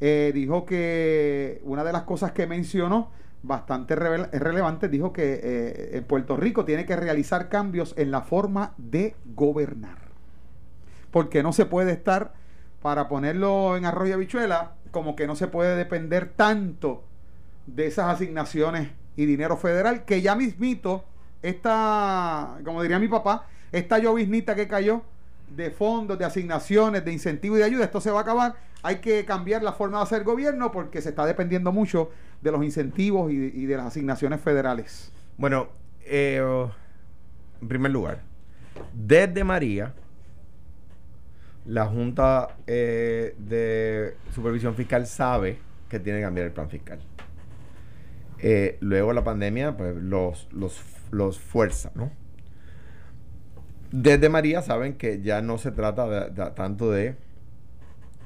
eh, 0.00 0.32
dijo 0.34 0.64
que 0.64 1.60
una 1.64 1.84
de 1.84 1.92
las 1.92 2.02
cosas 2.02 2.32
que 2.32 2.46
mencionó 2.46 3.10
bastante 3.42 3.94
relevante, 3.94 4.88
dijo 4.88 5.12
que 5.12 5.40
eh, 5.42 6.02
Puerto 6.06 6.36
Rico 6.36 6.64
tiene 6.64 6.84
que 6.84 6.96
realizar 6.96 7.48
cambios 7.48 7.94
en 7.96 8.10
la 8.10 8.22
forma 8.22 8.74
de 8.76 9.14
gobernar. 9.34 9.98
Porque 11.10 11.42
no 11.42 11.52
se 11.52 11.64
puede 11.64 11.92
estar, 11.92 12.34
para 12.82 13.08
ponerlo 13.08 13.76
en 13.76 13.84
arroyo 13.84 14.10
y 14.10 14.14
habichuela, 14.14 14.72
como 14.90 15.16
que 15.16 15.26
no 15.26 15.36
se 15.36 15.48
puede 15.48 15.76
depender 15.76 16.32
tanto 16.34 17.04
de 17.66 17.86
esas 17.86 18.14
asignaciones 18.14 18.88
y 19.16 19.26
dinero 19.26 19.56
federal, 19.56 20.04
que 20.04 20.22
ya 20.22 20.34
mismito, 20.34 21.04
esta, 21.42 22.58
como 22.64 22.82
diría 22.82 22.98
mi 22.98 23.08
papá, 23.08 23.46
esta 23.72 23.98
lloviznita 23.98 24.54
que 24.54 24.66
cayó 24.66 25.02
de 25.54 25.70
fondos, 25.70 26.18
de 26.18 26.24
asignaciones, 26.24 27.04
de 27.04 27.12
incentivos 27.12 27.58
y 27.58 27.60
de 27.60 27.66
ayuda, 27.66 27.84
esto 27.84 28.00
se 28.00 28.10
va 28.10 28.20
a 28.20 28.22
acabar. 28.22 28.54
Hay 28.82 28.96
que 28.96 29.24
cambiar 29.24 29.62
la 29.62 29.72
forma 29.72 29.98
de 29.98 30.04
hacer 30.04 30.24
gobierno 30.24 30.72
porque 30.72 31.02
se 31.02 31.10
está 31.10 31.26
dependiendo 31.26 31.72
mucho 31.72 32.10
de 32.40 32.50
los 32.50 32.64
incentivos 32.64 33.30
y 33.30 33.66
de, 33.66 33.76
las 33.76 33.86
asignaciones 33.86 34.40
federales. 34.40 35.12
Bueno, 35.36 35.68
eh, 36.04 36.40
en 37.60 37.68
primer 37.68 37.92
lugar, 37.92 38.20
desde 38.94 39.44
María, 39.44 39.92
la 41.66 41.86
Junta 41.86 42.56
eh, 42.66 43.34
de 43.38 44.16
Supervisión 44.34 44.74
Fiscal 44.74 45.06
sabe 45.06 45.58
que 45.88 46.00
tiene 46.00 46.20
que 46.20 46.24
cambiar 46.24 46.46
el 46.46 46.52
plan 46.52 46.68
fiscal. 46.68 47.00
Eh, 48.38 48.78
luego 48.80 49.12
la 49.12 49.22
pandemia, 49.24 49.76
pues 49.76 49.96
los, 49.96 50.48
los, 50.52 50.80
los 51.10 51.38
fuerza, 51.38 51.92
¿no? 51.94 52.10
Desde 53.92 54.28
María 54.28 54.62
saben 54.62 54.94
que 54.94 55.20
ya 55.20 55.42
no 55.42 55.58
se 55.58 55.72
trata 55.72 56.54
tanto 56.54 56.90
de 56.90 57.16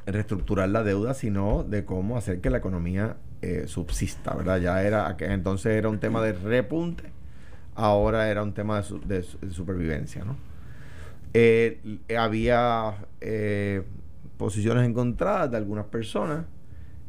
reestructurar 0.06 0.68
la 0.68 0.82
deuda, 0.82 1.14
sino 1.14 1.64
de 1.64 1.84
cómo 1.84 2.18
hacer 2.18 2.40
que 2.40 2.50
la 2.50 2.58
economía 2.58 3.16
eh, 3.40 3.64
subsista, 3.66 4.34
¿verdad? 4.34 4.58
Ya 4.58 4.82
era, 4.82 5.16
entonces 5.18 5.72
era 5.72 5.88
un 5.88 5.98
tema 5.98 6.22
de 6.22 6.34
repunte, 6.34 7.04
ahora 7.74 8.28
era 8.28 8.42
un 8.42 8.52
tema 8.52 8.82
de, 8.82 9.24
de 9.40 9.50
supervivencia, 9.50 10.24
¿no? 10.24 10.36
Eh, 11.36 11.98
había 12.16 13.06
eh, 13.20 13.82
posiciones 14.36 14.88
encontradas 14.88 15.50
de 15.50 15.56
algunas 15.56 15.86
personas, 15.86 16.46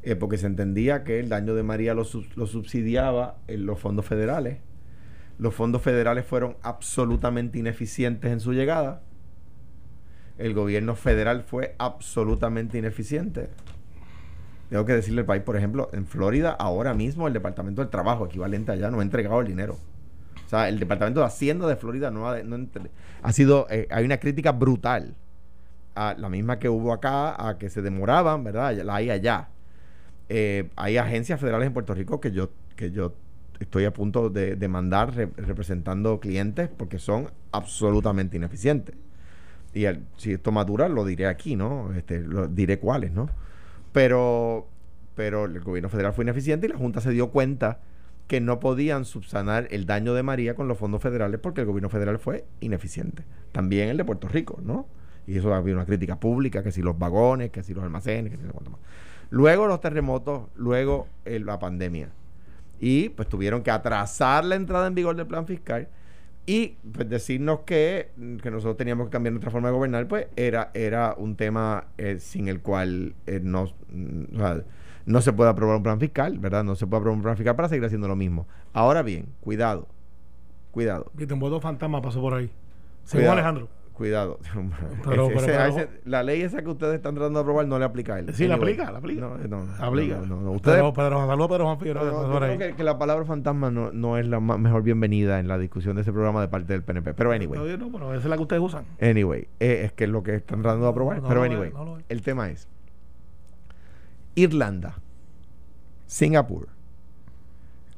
eh, 0.01 0.15
porque 0.15 0.37
se 0.37 0.47
entendía 0.47 1.03
que 1.03 1.19
el 1.19 1.29
daño 1.29 1.53
de 1.53 1.61
María 1.61 1.93
lo 1.93 2.03
subsidiaba 2.03 3.37
en 3.47 3.67
los 3.67 3.79
fondos 3.79 4.05
federales. 4.05 4.57
Los 5.37 5.53
fondos 5.53 5.81
federales 5.81 6.25
fueron 6.25 6.57
absolutamente 6.63 7.59
ineficientes 7.59 8.31
en 8.31 8.39
su 8.39 8.53
llegada. 8.53 9.03
El 10.37 10.53
gobierno 10.53 10.95
federal 10.95 11.43
fue 11.43 11.75
absolutamente 11.77 12.77
ineficiente. 12.77 13.49
Tengo 14.69 14.85
que 14.85 14.93
decirle 14.93 15.21
al 15.21 15.27
país, 15.27 15.43
por 15.43 15.55
ejemplo, 15.55 15.89
en 15.93 16.07
Florida, 16.07 16.51
ahora 16.51 16.93
mismo 16.93 17.27
el 17.27 17.33
Departamento 17.33 17.81
del 17.81 17.91
Trabajo, 17.91 18.25
equivalente 18.25 18.71
allá, 18.71 18.89
no 18.89 18.99
ha 18.99 19.03
entregado 19.03 19.41
el 19.41 19.47
dinero. 19.47 19.77
Sea, 20.55 20.69
el 20.69 20.79
Departamento 20.79 21.19
de 21.19 21.25
Hacienda 21.25 21.67
de 21.67 21.75
Florida 21.75 22.11
no 22.11 22.27
ha, 22.27 23.31
sido, 23.31 23.67
eh, 23.69 23.87
hay 23.89 24.05
una 24.05 24.17
crítica 24.17 24.51
brutal, 24.51 25.15
a 25.95 26.13
la 26.17 26.29
misma 26.29 26.59
que 26.59 26.67
hubo 26.67 26.91
acá, 26.91 27.47
a 27.47 27.57
que 27.57 27.69
se 27.69 27.81
demoraban, 27.81 28.43
¿verdad? 28.43 28.75
La 28.83 28.95
hay 28.95 29.09
allá. 29.09 29.47
Eh, 30.27 30.69
hay 30.75 30.97
agencias 30.97 31.39
federales 31.39 31.67
en 31.67 31.73
Puerto 31.73 31.93
Rico 31.93 32.19
que 32.19 32.31
yo, 32.31 32.49
que 32.75 32.91
yo 32.91 33.13
estoy 33.59 33.85
a 33.85 33.93
punto 33.93 34.29
de, 34.29 34.55
de 34.57 34.67
mandar 34.67 35.15
re- 35.15 35.29
representando 35.37 36.19
clientes 36.19 36.69
porque 36.75 36.99
son 36.99 37.29
absolutamente 37.51 38.35
ineficientes. 38.35 38.95
Y 39.73 39.85
si 40.17 40.33
esto 40.33 40.51
madura, 40.51 40.89
lo 40.89 41.05
diré 41.05 41.27
aquí, 41.27 41.55
¿no? 41.55 41.93
Este, 41.93 42.23
diré 42.49 42.79
cuáles, 42.79 43.11
¿no? 43.11 43.29
Pero, 43.93 44.67
pero 45.15 45.45
el 45.45 45.59
gobierno 45.61 45.89
federal 45.89 46.13
fue 46.13 46.25
ineficiente 46.25 46.67
y 46.67 46.69
la 46.69 46.77
Junta 46.77 46.99
se 46.99 47.11
dio 47.11 47.29
cuenta 47.29 47.79
que 48.27 48.41
no 48.41 48.59
podían 48.59 49.05
subsanar 49.05 49.67
el 49.71 49.85
daño 49.85 50.13
de 50.13 50.23
María 50.23 50.55
con 50.55 50.67
los 50.67 50.77
fondos 50.77 51.01
federales 51.01 51.39
porque 51.39 51.61
el 51.61 51.67
gobierno 51.67 51.89
federal 51.89 52.19
fue 52.19 52.45
ineficiente. 52.59 53.23
También 53.51 53.89
el 53.89 53.97
de 53.97 54.05
Puerto 54.05 54.27
Rico, 54.27 54.59
¿no? 54.63 54.87
Y 55.27 55.37
eso 55.37 55.53
había 55.53 55.73
una 55.73 55.85
crítica 55.85 56.19
pública, 56.19 56.63
que 56.63 56.71
si 56.71 56.81
los 56.81 56.97
vagones, 56.97 57.51
que 57.51 57.63
si 57.63 57.73
los 57.73 57.83
almacenes, 57.83 58.31
que 58.31 58.37
si 58.37 58.43
cuánto 58.51 58.71
más. 58.71 58.79
Luego 59.29 59.67
los 59.67 59.81
terremotos, 59.81 60.49
luego 60.55 61.07
eh, 61.25 61.39
la 61.39 61.59
pandemia. 61.59 62.09
Y 62.79 63.09
pues 63.09 63.27
tuvieron 63.27 63.63
que 63.63 63.71
atrasar 63.71 64.45
la 64.45 64.55
entrada 64.55 64.87
en 64.87 64.95
vigor 64.95 65.15
del 65.15 65.27
plan 65.27 65.47
fiscal. 65.47 65.87
Y 66.47 66.77
pues 66.93 67.09
decirnos 67.09 67.61
que, 67.61 68.11
que 68.41 68.51
nosotros 68.51 68.77
teníamos 68.77 69.07
que 69.07 69.11
cambiar 69.11 69.33
nuestra 69.33 69.49
forma 69.49 69.69
de 69.69 69.73
gobernar, 69.73 70.07
pues 70.07 70.27
era, 70.35 70.69
era 70.75 71.15
un 71.17 71.35
tema 71.35 71.85
eh, 71.97 72.17
sin 72.19 72.47
el 72.47 72.61
cual 72.61 73.15
eh, 73.25 73.39
no, 73.41 73.73
mm, 73.89 74.35
o 74.35 74.37
sea, 74.37 74.63
no 75.05 75.21
se 75.21 75.33
puede 75.33 75.49
aprobar 75.49 75.77
un 75.77 75.83
plan 75.83 75.99
fiscal, 75.99 76.39
¿verdad? 76.39 76.63
No 76.63 76.75
se 76.75 76.87
puede 76.87 76.99
aprobar 76.99 77.17
un 77.17 77.23
plan 77.23 77.37
fiscal 77.37 77.55
para 77.55 77.69
seguir 77.69 77.85
haciendo 77.85 78.07
lo 78.07 78.15
mismo. 78.15 78.47
Ahora 78.73 79.01
bien, 79.03 79.27
cuidado, 79.41 79.87
cuidado. 80.71 81.11
Viste, 81.13 81.33
un 81.33 81.39
voto 81.39 81.59
fantasma 81.59 82.01
pasó 82.01 82.21
por 82.21 82.33
ahí. 82.33 82.49
Según. 83.03 83.29
Alejandro. 83.29 83.67
Cuidado. 83.93 84.39
Pero- 85.05 85.27
Ese- 85.27 85.35
pero- 85.35 85.45
ese- 85.45 85.45
pero- 85.47 85.63
ese- 85.67 85.89
la 86.03 86.21
ley 86.21 86.41
esa 86.41 86.61
que 86.61 86.67
ustedes 86.69 86.95
están 86.95 87.15
tratando 87.15 87.39
de 87.39 87.43
aprobar 87.43 87.65
no 87.65 87.79
le 87.79 87.85
aplica 87.85 88.15
a 88.15 88.19
él. 88.19 88.33
Sí, 88.33 88.45
la 88.45 88.55
aplica, 88.55 88.91
la 88.91 88.97
aplica. 88.97 89.21
No, 89.21 89.37
no, 89.37 89.63
no, 89.63 89.73
Aplica. 89.85 90.17
no, 90.17 90.25
no, 90.25 90.41
no. 90.41 90.51
Ustedes, 90.51 90.75
Pedro, 90.79 90.91
Pedro 90.93 91.47
Pedro 91.47 91.63
Juan 91.65 91.79
Figueroa. 91.79 92.03
no, 92.03 92.33
yo 92.33 92.39
creo 92.39 92.57
que, 92.57 92.75
que 92.75 92.83
la 92.83 92.97
palabra 92.97 93.23
fantasma 93.23 93.71
no, 93.71 93.93
no 93.93 94.17
es 94.17 94.27
la 94.27 94.41
ma- 94.41 94.57
mejor 94.57 94.83
bienvenida 94.83 95.39
en 95.39 95.47
la 95.47 95.57
discusión 95.57 95.95
de 95.95 96.01
ese 96.01 96.11
programa 96.11 96.41
de 96.41 96.49
parte 96.49 96.73
del 96.73 96.83
PNP. 96.83 97.13
Pero 97.13 97.31
anyway. 97.31 97.53
Todavía 97.57 97.77
no, 97.77 97.89
pero 97.89 98.13
esa 98.13 98.23
es 98.23 98.29
la 98.29 98.35
que 98.35 98.41
ustedes 98.41 98.61
usan. 98.61 98.83
Anyway, 98.99 99.47
eh, 99.61 99.83
es 99.85 99.93
que 99.93 100.03
es 100.03 100.09
lo 100.09 100.23
que 100.23 100.35
están 100.35 100.61
tratando 100.61 100.87
de 100.87 100.91
aprobar. 100.91 101.15
No, 101.17 101.21
no 101.23 101.29
pero 101.29 101.43
anyway, 101.43 101.71
no 101.71 101.97
el 102.09 102.21
tema 102.21 102.49
es 102.49 102.67
Irlanda, 104.35 104.95
Singapur, 106.05 106.67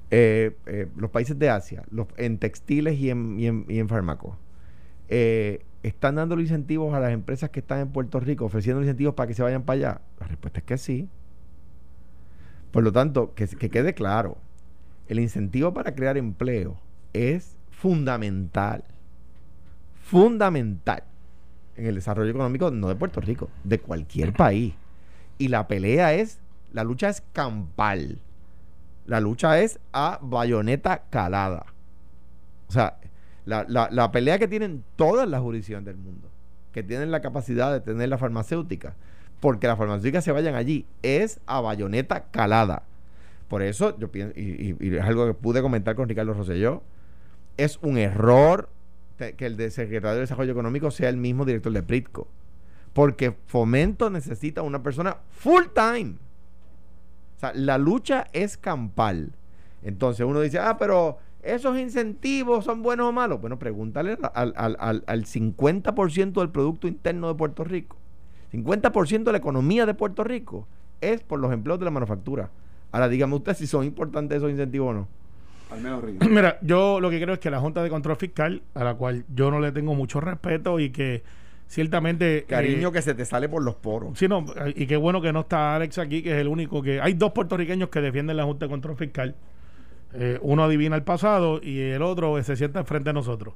eh, 0.10 0.56
eh, 0.66 0.88
los 0.96 1.12
países 1.12 1.38
de 1.38 1.50
Asia, 1.50 1.84
los, 1.92 2.08
en 2.18 2.38
textiles 2.38 2.98
y 2.98 3.10
en, 3.10 3.90
fármacos, 3.90 4.36
eh, 5.10 5.66
están 5.84 6.16
dando 6.16 6.40
incentivos 6.40 6.94
a 6.94 7.00
las 7.00 7.12
empresas 7.12 7.50
que 7.50 7.60
están 7.60 7.80
en 7.80 7.90
Puerto 7.90 8.20
Rico, 8.20 8.46
ofreciendo 8.46 8.82
incentivos 8.82 9.16
para 9.16 9.28
que 9.28 9.34
se 9.34 9.44
vayan 9.44 9.64
para 9.64 9.78
allá. 9.78 10.02
La 10.20 10.28
respuesta 10.28 10.60
es 10.60 10.66
que 10.66 10.78
sí. 10.78 11.10
Por 12.72 12.84
lo 12.84 12.92
tanto, 12.92 13.34
que 13.34 13.48
quede 13.48 13.94
claro, 13.94 14.38
el 15.08 15.20
incentivo 15.20 15.74
para 15.74 15.96
crear 15.96 16.18
empleo 16.18 16.78
es 17.14 17.58
fundamental 17.72 18.84
fundamental 20.08 21.04
en 21.76 21.86
el 21.86 21.96
desarrollo 21.96 22.30
económico, 22.32 22.72
no 22.72 22.88
de 22.88 22.96
Puerto 22.96 23.20
Rico, 23.22 23.50
de 23.64 23.80
cualquier 23.80 24.34
país. 24.34 24.74
Y 25.38 25.50
la 25.50 25.68
pelea 25.68 26.14
es, 26.14 26.40
la 26.74 26.84
lucha 26.84 27.10
es 27.10 27.22
campal. 27.34 28.18
La 29.06 29.20
lucha 29.22 29.60
es 29.60 29.80
a 29.94 30.20
bayoneta 30.22 31.04
calada. 31.10 31.66
O 32.68 32.72
sea, 32.72 32.98
la, 33.46 33.66
la- 33.68 33.90
la 33.92 34.12
pelea 34.12 34.40
que 34.40 34.48
tienen 34.48 34.84
todas 34.96 35.28
las 35.30 35.42
jurisdicciones 35.42 35.86
del 35.86 35.98
mundo, 35.98 36.28
que 36.74 36.84
tienen 36.84 37.12
la 37.12 37.22
capacidad 37.22 37.72
de 37.72 37.80
tener 37.80 38.10
la 38.10 38.18
farmacéutica, 38.18 38.96
porque 39.40 39.68
las 39.68 39.78
farmacéuticas 39.78 40.24
se 40.24 40.32
vayan 40.32 40.56
allí, 40.56 40.86
es 41.04 41.40
a 41.46 41.62
bayoneta 41.62 42.26
calada. 42.32 42.84
Por 43.48 43.62
eso, 43.62 43.98
yo 43.98 44.12
pienso, 44.12 44.38
y, 44.38 44.76
es 44.98 45.04
algo 45.04 45.26
que 45.28 45.34
pude 45.34 45.62
comentar 45.62 45.96
con 45.96 46.10
Ricardo 46.10 46.34
Rosselló, 46.34 46.84
es 47.56 47.80
un 47.82 47.98
error 47.98 48.70
que 49.38 49.46
el 49.46 49.56
de 49.58 49.72
secretario 49.72 50.16
de 50.16 50.22
Desarrollo 50.22 50.52
Económico 50.52 50.92
sea 50.92 51.10
el 51.10 51.18
mismo 51.18 51.46
director 51.46 51.72
de 51.72 51.82
Pritco. 51.82 52.28
Porque 52.98 53.32
Fomento 53.46 54.10
necesita 54.10 54.64
una 54.64 54.82
persona 54.82 55.18
full 55.30 55.66
time. 55.72 56.16
O 57.36 57.40
sea, 57.40 57.52
la 57.54 57.78
lucha 57.78 58.26
es 58.34 58.58
campal. 58.58 59.34
Entonces 59.84 60.26
uno 60.26 60.42
dice, 60.42 60.58
ah, 60.58 60.78
pero 60.80 61.20
esos 61.44 61.78
incentivos 61.78 62.66
son 62.66 62.82
buenos 62.82 63.10
o 63.10 63.12
malos. 63.12 63.40
Bueno, 63.40 63.60
pregúntale 63.60 64.18
al, 64.34 64.52
al, 64.58 64.78
al, 64.80 65.04
al 65.06 65.26
50% 65.26 66.40
del 66.40 66.50
Producto 66.50 66.88
Interno 66.88 67.28
de 67.28 67.36
Puerto 67.36 67.64
Rico. 67.64 67.98
50% 68.52 69.26
de 69.26 69.32
la 69.32 69.38
economía 69.38 69.86
de 69.86 69.94
Puerto 69.94 70.24
Rico 70.24 70.68
es 71.00 71.22
por 71.22 71.38
los 71.38 71.54
empleos 71.54 71.78
de 71.78 71.86
la 71.86 71.92
manufactura. 71.92 72.50
Ahora 72.92 73.10
dígame 73.10 73.36
usted 73.36 73.56
si 73.56 73.68
son 73.68 73.86
importantes 73.86 74.40
esos 74.40 74.50
incentivos 74.50 74.90
o 74.90 74.94
no. 74.94 75.08
Al 75.70 75.82
menos 75.84 76.04
Río. 76.04 76.20
Mira, 76.32 76.58
yo 76.64 77.00
lo 77.00 77.12
que 77.12 77.22
creo 77.22 77.36
es 77.36 77.40
que 77.40 77.52
la 77.52 77.60
Junta 77.60 77.84
de 77.84 77.92
Control 77.92 78.18
Fiscal, 78.18 78.64
a 78.74 78.84
la 78.84 78.96
cual 78.96 79.24
yo 79.36 79.52
no 79.52 79.60
le 79.60 79.72
tengo 79.72 79.94
mucho 79.94 80.20
respeto 80.20 80.80
y 80.80 80.90
que 80.90 81.22
ciertamente... 81.68 82.46
Cariño 82.48 82.90
eh, 82.90 82.92
que 82.92 83.02
se 83.02 83.14
te 83.14 83.26
sale 83.26 83.48
por 83.50 83.64
los 83.64 83.76
poros. 83.76 84.18
Sí, 84.18 84.28
no, 84.28 84.46
y 84.76 84.88
qué 84.88 84.98
bueno 84.98 85.22
que 85.22 85.32
no 85.34 85.42
está 85.42 85.76
Alex 85.76 85.98
aquí, 86.00 86.22
que 86.24 86.32
es 86.34 86.38
el 86.38 86.48
único 86.48 86.82
que... 86.82 87.02
Hay 87.02 87.14
dos 87.14 87.32
puertorriqueños 87.32 87.90
que 87.90 88.02
defienden 88.02 88.38
la 88.38 88.44
Junta 88.46 88.66
de 88.66 88.70
Control 88.70 88.96
Fiscal. 88.96 89.36
Eh, 90.14 90.40
uno 90.42 90.64
adivina 90.64 90.96
el 90.96 91.04
pasado 91.04 91.60
y 91.62 91.80
el 91.80 92.02
otro 92.02 92.42
se 92.42 92.56
sienta 92.56 92.80
enfrente 92.80 93.10
de 93.10 93.14
nosotros. 93.14 93.54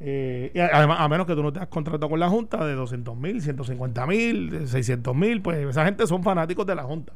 Eh, 0.00 0.52
y 0.54 0.58
además, 0.60 0.98
a 1.00 1.08
menos 1.08 1.26
que 1.26 1.34
tú 1.34 1.42
no 1.42 1.52
te 1.52 1.58
has 1.58 1.66
contratado 1.66 2.08
con 2.08 2.20
la 2.20 2.28
Junta 2.28 2.64
de 2.64 2.74
200 2.74 3.16
mil, 3.16 3.42
150 3.42 4.06
mil, 4.06 4.68
600 4.68 5.14
mil, 5.16 5.42
pues 5.42 5.58
esa 5.68 5.84
gente 5.84 6.06
son 6.06 6.22
fanáticos 6.22 6.64
de 6.66 6.74
la 6.76 6.84
Junta. 6.84 7.12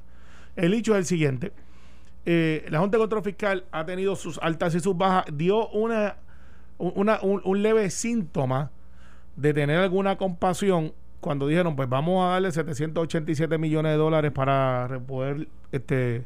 El 0.57 0.75
hecho 0.75 0.93
es 0.95 0.99
el 0.99 1.05
siguiente. 1.07 1.53
eh, 2.27 2.67
la 2.71 2.81
Junta 2.81 2.97
de 2.97 3.03
Control 3.03 3.23
Fiscal 3.23 3.65
ha 3.71 3.85
tenido 3.87 4.17
sus 4.17 4.39
altas 4.43 4.75
y 4.75 4.81
sus 4.81 4.97
bajas, 4.97 5.27
dio 5.33 5.69
una, 5.69 6.17
una- 6.79 7.21
un, 7.23 7.41
un 7.45 7.63
leve 7.63 7.89
síntoma 7.91 8.71
de 9.37 9.55
tener 9.55 9.79
alguna 9.79 10.16
compasión 10.16 10.92
cuando 11.21 11.47
dijeron, 11.47 11.77
pues 11.77 11.88
vamos 11.88 12.25
a 12.25 12.31
darle 12.31 12.51
787 12.53 13.57
millones 13.59 13.92
de 13.92 13.97
dólares 13.99 14.33
para 14.33 15.01
poder 15.07 15.47
este, 15.71 16.25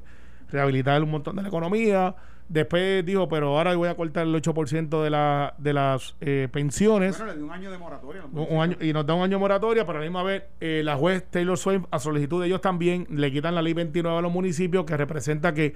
rehabilitar 0.50 1.02
un 1.02 1.10
montón 1.10 1.36
de 1.36 1.42
la 1.42 1.48
economía. 1.48 2.14
Después 2.48 3.04
dijo, 3.04 3.28
pero 3.28 3.56
ahora 3.58 3.74
voy 3.74 3.88
a 3.88 3.96
cortar 3.96 4.24
el 4.26 4.34
8% 4.34 5.02
de, 5.02 5.10
la, 5.10 5.54
de 5.58 5.72
las 5.72 6.14
eh, 6.20 6.48
pensiones. 6.50 7.18
Bueno, 7.18 7.32
le 7.32 7.38
dio 7.38 7.46
un 7.46 7.52
año 7.52 7.70
de 7.72 7.76
moratoria. 7.78 8.22
Un- 8.32 8.46
un 8.48 8.62
año, 8.62 8.76
y 8.80 8.92
nos 8.92 9.04
da 9.04 9.14
un 9.14 9.22
año 9.24 9.32
de 9.32 9.40
moratoria, 9.40 9.84
pero 9.84 9.98
a 9.98 10.00
la 10.00 10.06
misma 10.06 10.22
vez 10.22 10.44
eh, 10.60 10.82
la 10.84 10.96
juez 10.96 11.24
Taylor 11.28 11.58
Swain, 11.58 11.86
a 11.90 11.98
solicitud 11.98 12.40
de 12.40 12.46
ellos 12.46 12.60
también, 12.60 13.06
le 13.10 13.30
quitan 13.32 13.54
la 13.54 13.62
ley 13.62 13.72
29 13.74 14.18
a 14.18 14.22
los 14.22 14.32
municipios, 14.32 14.84
que 14.86 14.96
representa 14.96 15.52
que 15.52 15.74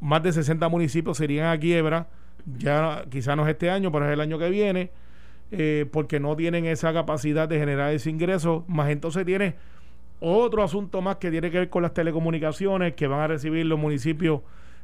más 0.00 0.22
de 0.22 0.32
60 0.32 0.68
municipios 0.68 1.16
se 1.16 1.24
irían 1.24 1.46
a 1.46 1.58
quiebra, 1.58 2.08
ya 2.58 3.04
quizá 3.08 3.36
no 3.36 3.44
es 3.44 3.50
este 3.50 3.70
año, 3.70 3.92
pero 3.92 4.06
es 4.06 4.12
el 4.12 4.20
año 4.20 4.36
que 4.38 4.50
viene, 4.50 4.90
eh, 5.52 5.86
porque 5.90 6.20
no 6.20 6.36
tienen 6.36 6.66
esa 6.66 6.92
capacidad 6.92 7.48
de 7.48 7.58
generar 7.58 7.92
ese 7.92 8.10
ingreso, 8.10 8.64
más 8.68 8.90
entonces 8.90 9.24
tiene 9.24 9.56
otro 10.20 10.62
asunto 10.62 11.00
más 11.00 11.16
que 11.16 11.30
tiene 11.30 11.50
que 11.50 11.58
ver 11.58 11.70
con 11.70 11.82
las 11.82 11.94
telecomunicaciones, 11.94 12.94
que 12.94 13.06
van 13.06 13.20
a 13.20 13.26
recibir 13.26 13.64
los 13.66 13.78
municipios 13.78 14.40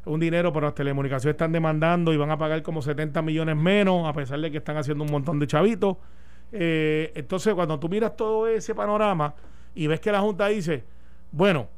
un 0.06 0.20
dinero, 0.20 0.52
pero 0.52 0.66
las 0.66 0.74
telecomunicaciones 0.74 1.34
están 1.34 1.52
demandando 1.52 2.12
y 2.12 2.16
van 2.16 2.30
a 2.30 2.38
pagar 2.38 2.62
como 2.62 2.80
70 2.80 3.22
millones 3.22 3.56
menos, 3.56 4.08
a 4.08 4.12
pesar 4.12 4.40
de 4.40 4.50
que 4.50 4.58
están 4.58 4.76
haciendo 4.76 5.04
un 5.04 5.10
montón 5.10 5.38
de 5.38 5.46
chavitos. 5.46 5.96
Eh, 6.52 7.12
entonces, 7.16 7.54
cuando 7.54 7.78
tú 7.78 7.88
miras 7.88 8.16
todo 8.16 8.46
ese 8.46 8.74
panorama 8.74 9.34
y 9.74 9.88
ves 9.88 10.00
que 10.00 10.12
la 10.12 10.20
Junta 10.20 10.46
dice, 10.46 10.84
bueno, 11.32 11.68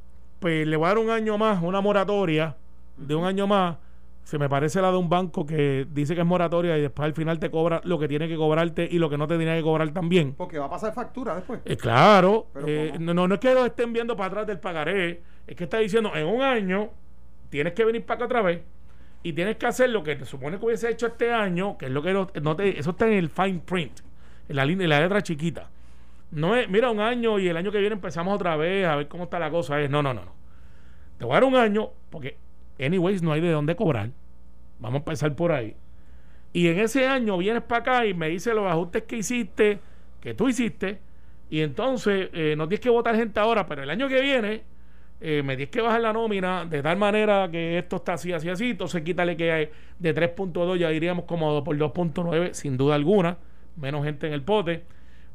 pues 0.41 0.67
le 0.67 0.77
voy 0.77 0.85
a 0.85 0.89
dar 0.89 0.99
un 0.99 1.11
año 1.11 1.39
más, 1.39 1.63
una 1.63 1.81
moratoria 1.81 2.55
de 2.97 3.15
un 3.15 3.25
año 3.25 3.47
más, 3.47 3.79
se 4.29 4.37
me 4.39 4.47
parece 4.47 4.83
la 4.83 4.91
de 4.91 4.99
un 4.99 5.09
banco 5.09 5.47
que 5.47 5.87
dice 5.91 6.15
que 6.15 6.21
es 6.21 6.27
moratoria 6.27 6.77
y 6.77 6.83
después 6.83 7.07
al 7.07 7.15
final 7.15 7.39
te 7.39 7.51
cobra 7.51 7.81
lo 7.85 7.99
que 7.99 8.09
tiene 8.09 8.29
que 8.29 8.37
cobrarte 8.37 8.87
y 8.91 8.99
lo 8.99 9.09
que 9.09 9.17
no 9.17 9.27
te 9.27 9.39
tenía 9.39 9.57
que 9.57 9.63
cobrar 9.63 9.91
también. 9.93 10.35
Porque 10.35 10.59
va 10.59 10.67
a 10.67 10.71
pasar 10.71 10.93
factura 10.93 11.35
después. 11.35 11.61
Eh, 11.65 11.79
claro, 11.79 12.49
eh, 12.67 12.93
no, 13.01 13.15
no, 13.15 13.33
es 13.35 13.41
que 13.41 13.55
lo 13.55 13.65
estén 13.65 13.91
viendo 13.95 14.15
para 14.19 14.29
atrás 14.29 14.47
del 14.47 14.61
pagaré, 14.61 15.23
es 15.47 15.57
que 15.57 15.65
está 15.65 15.79
diciendo 15.79 16.15
en 16.15 16.27
un 16.27 16.43
año 16.43 16.91
tienes 17.49 17.73
que 17.73 17.87
venir 17.87 18.05
para 18.05 18.17
acá 18.17 18.25
otra 18.27 18.43
vez 18.43 18.61
y 19.23 19.33
tienes 19.33 19.57
que 19.57 19.65
hacer 19.67 19.89
lo 19.89 20.03
que 20.03 20.15
te 20.17 20.27
supone 20.27 20.59
que 20.59 20.67
hubiese 20.67 20.91
hecho 20.91 21.07
este 21.07 21.33
año, 21.33 21.79
que 21.79 21.87
es 21.87 21.91
lo 21.91 22.03
que 22.03 22.13
no, 22.13 22.29
no 22.43 22.55
te- 22.55 22.79
eso 22.79 22.91
está 22.91 23.07
en 23.07 23.15
el 23.15 23.31
fine 23.31 23.63
print, 23.65 24.01
en 24.47 24.57
la, 24.57 24.67
línea- 24.67 24.85
en 24.85 24.91
la 24.91 25.01
letra 25.01 25.23
chiquita. 25.23 25.71
No 26.33 26.55
es, 26.55 26.69
mira, 26.69 26.91
un 26.91 27.01
año 27.01 27.39
y 27.39 27.49
el 27.49 27.57
año 27.57 27.73
que 27.73 27.79
viene 27.79 27.95
empezamos 27.95 28.35
otra 28.35 28.57
vez 28.57 28.87
a 28.87 28.95
ver 28.97 29.09
cómo 29.09 29.25
está 29.25 29.39
la 29.39 29.51
cosa. 29.51 29.81
Es, 29.81 29.89
no, 29.89 30.03
no, 30.03 30.13
no, 30.13 30.27
no. 30.27 30.33
Te 31.17 31.25
voy 31.25 31.33
a 31.33 31.37
dar 31.37 31.45
un 31.45 31.57
año 31.57 31.89
porque, 32.11 32.37
anyways, 32.79 33.23
no 33.23 33.33
hay 33.33 33.41
de 33.41 33.51
dónde 33.51 33.77
cobrar. 33.77 34.11
Vamos 34.79 34.97
a 34.97 34.99
empezar 34.99 35.35
por 35.35 35.53
ahí. 35.53 35.77
Y 36.53 36.69
en 36.69 36.79
ese 36.79 37.07
año 37.07 37.37
vienes 37.39 37.63
para 37.63 37.81
acá 37.81 38.07
y 38.07 38.15
me 38.15 38.29
dices 38.29 38.55
los 38.55 38.67
ajustes 38.67 39.03
que 39.03 39.17
hiciste, 39.17 39.81
que 40.21 40.35
tú 40.35 40.49
hiciste, 40.49 40.99
y 41.51 41.61
entonces 41.61 42.31
eh, 42.33 42.55
no 42.57 42.69
tienes 42.69 42.81
que 42.81 42.91
votar 42.91 43.17
gente 43.17 43.41
ahora, 43.41 43.67
pero 43.67 43.83
el 43.83 43.91
año 43.91 44.09
que 44.09 44.21
viene 44.21 44.63
eh, 45.21 45.43
me 45.43 45.57
tienes 45.57 45.73
que 45.73 45.81
bajar 45.81 46.01
la 46.01 46.13
nómina 46.13 46.65
de 46.65 46.81
tal 46.81 46.97
manera 46.97 47.49
que 47.51 47.79
esto 47.79 47.97
está 47.97 48.15
así, 48.15 48.33
así, 48.33 48.49
así. 48.49 48.71
Entonces 48.71 49.03
quítale 49.03 49.37
que 49.37 49.51
hay 49.53 49.71
de 49.99 50.15
3.2 50.15 50.77
ya 50.77 50.93
iríamos 50.93 51.25
como 51.25 51.65
por 51.65 51.77
2.9, 51.77 52.53
sin 52.53 52.77
duda 52.77 52.95
alguna, 52.95 53.39
menos 53.77 54.05
gente 54.05 54.27
en 54.27 54.33
el 54.33 54.43
pote. 54.43 54.85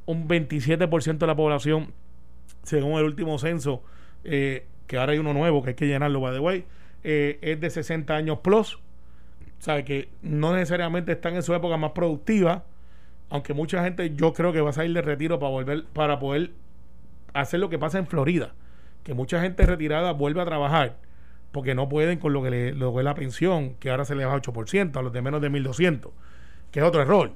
Un 0.06 0.28
27% 0.28 1.18
de 1.18 1.28
la 1.28 1.36
población, 1.36 1.94
según 2.64 3.00
el 3.00 3.06
último 3.06 3.38
censo, 3.40 3.84
eh, 4.24 4.66
que 4.88 4.98
ahora 4.98 5.14
hay 5.14 5.20
uno 5.20 5.34
nuevo 5.34 5.64
que 5.64 5.70
hay 5.70 5.76
que 5.76 5.88
llenarlo, 5.88 6.22
by 6.22 6.34
the 6.34 6.40
way, 6.40 6.66
eh, 7.04 7.40
es 7.42 7.60
de 7.60 7.70
60 7.70 8.16
años 8.16 8.40
plus. 8.40 8.80
sabe 9.60 9.84
que 9.86 10.10
no 10.22 10.54
necesariamente 10.54 11.12
están 11.12 11.36
en 11.36 11.44
su 11.44 11.54
época 11.54 11.78
más 11.78 11.92
productiva, 11.92 12.64
aunque 13.30 13.54
mucha 13.54 13.84
gente 13.84 14.14
yo 14.16 14.34
creo 14.34 14.54
que 14.54 14.62
va 14.62 14.72
a 14.72 14.74
salir 14.74 14.94
de 14.94 15.02
retiro 15.02 15.40
para 15.40 15.52
volver 15.52 15.86
para 15.86 16.20
poder 16.20 16.52
hacer 17.34 17.60
lo 17.60 17.70
que 17.70 17.80
pasa 17.80 17.98
en 17.98 18.08
Florida, 18.08 18.54
que 19.04 19.14
mucha 19.14 19.42
gente 19.42 19.66
retirada 19.66 20.12
vuelve 20.12 20.42
a 20.42 20.46
trabajar 20.46 20.98
porque 21.54 21.76
no 21.76 21.88
pueden 21.88 22.18
con 22.18 22.34
lo 22.34 22.42
que, 22.42 22.50
le, 22.50 22.74
lo 22.74 22.98
es 23.00 23.06
la 23.06 23.14
pensión, 23.14 23.76
que 23.76 23.92
ahora 23.92 24.06
se 24.06 24.16
le 24.16 24.26
baja 24.26 24.42
8% 24.42 24.98
a 24.98 25.02
los 25.04 25.14
de 25.14 25.22
menos 25.22 25.40
de 25.40 25.52
1200, 25.52 26.12
que 26.72 26.80
es 26.80 26.86
otro 26.86 27.04
error. 27.04 27.32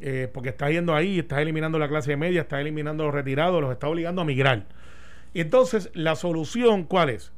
Eh, 0.00 0.30
porque 0.32 0.48
está 0.48 0.70
yendo 0.70 0.94
ahí, 0.94 1.18
está 1.18 1.42
eliminando 1.42 1.78
la 1.78 1.86
clase 1.86 2.16
media, 2.16 2.40
está 2.40 2.58
eliminando 2.58 3.04
los 3.04 3.12
retirados, 3.12 3.60
los 3.60 3.70
está 3.70 3.86
obligando 3.86 4.22
a 4.22 4.24
migrar. 4.24 4.64
Entonces, 5.34 5.90
la 5.92 6.16
solución, 6.16 6.84
¿cuál 6.84 7.10
es? 7.10 7.32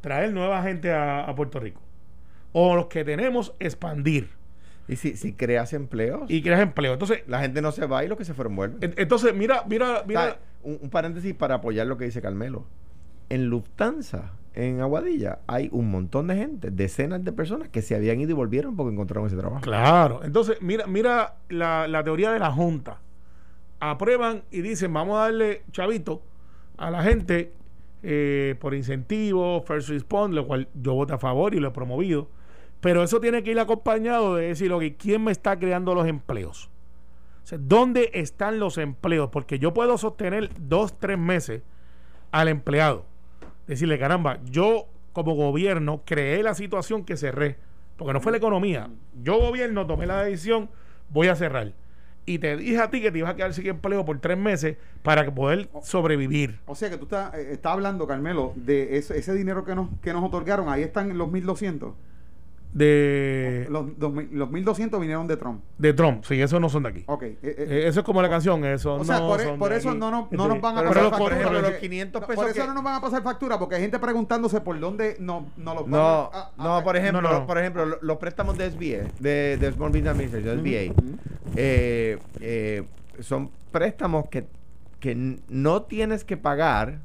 Traer 0.00 0.32
nueva 0.32 0.62
gente 0.62 0.92
a, 0.92 1.24
a 1.24 1.34
Puerto 1.34 1.60
Rico. 1.60 1.80
O 2.52 2.74
los 2.76 2.86
que 2.86 3.04
tenemos, 3.04 3.54
expandir. 3.60 4.28
Y 4.88 4.96
si, 4.96 5.16
si 5.16 5.32
creas 5.34 5.72
empleos, 5.72 6.28
y 6.28 6.42
creas 6.42 6.60
empleo. 6.60 6.92
Entonces, 6.94 7.22
la 7.28 7.40
gente 7.40 7.62
no 7.62 7.70
se 7.70 7.86
va 7.86 8.04
y 8.04 8.08
los 8.08 8.18
que 8.18 8.24
se 8.24 8.34
fueron 8.34 8.56
vuelven. 8.56 8.78
en- 8.82 8.94
entonces 8.96 9.32
mira, 9.34 9.62
mira, 9.68 10.00
O 10.00 10.06
mira. 10.06 10.24
sea, 10.24 10.38
un, 10.64 10.78
un 10.82 10.90
paréntesis 10.90 11.32
para 11.34 11.56
apoyar 11.56 11.86
lo 11.86 11.96
que 11.96 12.06
dice 12.06 12.20
Carmelo. 12.20 12.64
En 13.28 13.46
Lufthansa, 13.46 14.32
en 14.54 14.80
Aguadilla, 14.80 15.38
hay 15.46 15.68
un 15.70 15.92
montón 15.92 16.26
de 16.26 16.34
gente, 16.34 16.72
decenas 16.72 17.22
de 17.24 17.30
personas 17.30 17.68
que 17.68 17.82
se 17.82 17.94
habían 17.94 18.20
ido 18.20 18.30
y 18.30 18.34
volvieron 18.34 18.74
porque 18.74 18.92
encontraron 18.92 19.28
ese 19.28 19.36
trabajo. 19.36 19.60
Claro. 19.60 20.22
Entonces, 20.24 20.60
mira, 20.60 20.88
mira 20.88 21.36
la, 21.48 21.86
la 21.86 22.02
teoría 22.02 22.32
de 22.32 22.40
la 22.40 22.50
Junta. 22.50 22.98
Aprueban 23.78 24.42
y 24.50 24.60
dicen, 24.60 24.92
vamos 24.92 25.16
a 25.18 25.22
darle 25.22 25.62
chavito 25.70 26.20
a 26.76 26.90
la 26.90 27.02
gente 27.04 27.52
eh, 28.02 28.56
por 28.60 28.74
incentivo, 28.74 29.62
first 29.62 29.88
response, 29.88 30.34
lo 30.34 30.46
cual 30.46 30.68
yo 30.74 30.94
voto 30.94 31.14
a 31.14 31.18
favor 31.18 31.54
y 31.54 31.60
lo 31.60 31.68
he 31.68 31.72
promovido. 31.72 32.28
Pero 32.80 33.02
eso 33.02 33.20
tiene 33.20 33.42
que 33.42 33.50
ir 33.50 33.60
acompañado 33.60 34.36
de 34.36 34.48
decir, 34.48 34.72
ok, 34.72 34.84
¿quién 34.98 35.22
me 35.22 35.32
está 35.32 35.58
creando 35.58 35.94
los 35.94 36.06
empleos? 36.06 36.70
¿Dónde 37.58 38.10
están 38.14 38.58
los 38.58 38.78
empleos? 38.78 39.30
Porque 39.30 39.58
yo 39.58 39.74
puedo 39.74 39.98
sostener 39.98 40.50
dos, 40.58 40.98
tres 40.98 41.18
meses 41.18 41.62
al 42.30 42.48
empleado. 42.48 43.04
Decirle, 43.66 43.98
caramba, 43.98 44.38
yo 44.44 44.86
como 45.12 45.34
gobierno 45.34 46.02
creé 46.04 46.42
la 46.42 46.54
situación 46.54 47.04
que 47.04 47.16
cerré. 47.16 47.58
Porque 47.96 48.12
no 48.12 48.20
fue 48.20 48.32
la 48.32 48.38
economía. 48.38 48.88
Yo 49.22 49.38
gobierno 49.38 49.86
tomé 49.86 50.06
la 50.06 50.22
decisión, 50.22 50.70
voy 51.10 51.28
a 51.28 51.36
cerrar. 51.36 51.72
Y 52.26 52.38
te 52.38 52.56
dije 52.56 52.78
a 52.78 52.90
ti 52.90 53.00
que 53.00 53.10
te 53.10 53.18
ibas 53.18 53.32
a 53.32 53.36
quedar 53.36 53.52
sin 53.52 53.66
empleo 53.66 54.04
por 54.04 54.18
tres 54.20 54.38
meses 54.38 54.76
para 55.02 55.24
que 55.24 55.32
poder 55.32 55.68
sobrevivir. 55.82 56.58
O 56.66 56.74
sea 56.74 56.90
que 56.90 56.96
tú 56.96 57.04
estás, 57.04 57.34
eh, 57.34 57.52
estás 57.52 57.72
hablando, 57.72 58.06
Carmelo, 58.06 58.52
de 58.56 58.98
ese, 58.98 59.18
ese 59.18 59.34
dinero 59.34 59.64
que 59.64 59.74
nos, 59.74 59.88
que 60.02 60.12
nos 60.12 60.22
otorgaron. 60.22 60.68
Ahí 60.68 60.82
están 60.82 61.16
los 61.16 61.28
1.200. 61.28 61.92
De, 62.72 63.66
Los, 63.68 63.98
dos 63.98 64.12
mil- 64.12 64.28
los 64.32 64.48
1.200 64.48 65.00
vinieron 65.00 65.26
de 65.26 65.36
Trump. 65.36 65.62
de 65.78 65.92
Trump. 65.92 66.24
Sí, 66.24 66.40
esos 66.40 66.60
no 66.60 66.68
son 66.68 66.84
de 66.84 66.88
aquí. 66.90 67.04
Ok. 67.06 67.22
eh, 67.24 67.38
eh, 67.42 67.54
Eh, 67.68 67.82
eso 67.88 68.00
es 68.00 68.06
como 68.06 68.22
la 68.22 68.28
canción. 68.30 68.64
Eso 68.64 68.94
o 68.94 69.04
sea, 69.04 69.18
no 69.18 69.26
por, 69.28 69.40
e- 69.40 69.44
son 69.44 69.58
por 69.58 69.70
de 69.70 69.76
eso 69.78 69.90
aquí. 69.90 69.98
no, 69.98 70.10
nos- 70.12 70.30
no 70.30 70.44
Sí. 70.44 70.48
nos 70.50 70.60
van 70.60 70.76
a 70.76 70.80
Pero 70.80 70.88
pasar 70.90 71.02
los- 71.02 71.10
factura. 71.10 71.18
por 71.18 71.32
ejemplo, 71.38 71.58
porque- 71.60 71.70
los 71.72 71.80
500 71.80 72.20
no, 72.22 72.26
pesos 72.28 72.42
Por 72.44 72.50
eso 72.52 72.60
que- 72.62 72.68
no 72.68 72.74
nos 72.74 72.84
van 72.84 72.94
a 72.94 73.00
pasar 73.00 73.22
factura, 73.24 73.58
porque 73.58 73.74
hay 73.74 73.80
gente 73.82 73.98
preguntándose 73.98 74.60
por 74.60 74.78
dónde 74.78 75.16
no, 75.18 75.48
no 75.56 75.74
los 75.74 75.82
van 75.82 75.90
No, 75.90 75.98
a- 76.32 76.52
a- 76.56 76.62
no, 76.78 76.84
por 76.84 76.96
ejemplo, 76.96 77.20
No, 77.22 77.40
no. 77.40 77.46
por 77.46 77.58
ejemplo, 77.58 77.86
lo- 77.86 77.98
los 78.02 78.16
préstamos 78.18 78.56
de 78.56 78.66
SBA, 78.70 79.08
de, 79.18 79.56
de 79.56 79.72
Small 79.72 79.90
Business 79.90 80.10
Administration, 80.12 80.58
SBA, 80.60 80.94
eh, 81.56 82.18
eh, 82.40 82.84
son 83.20 83.50
préstamos 83.72 84.26
que, 84.30 84.46
que 85.00 85.36
no 85.48 85.82
tienes 85.82 86.24
que 86.24 86.36
pagar. 86.36 87.00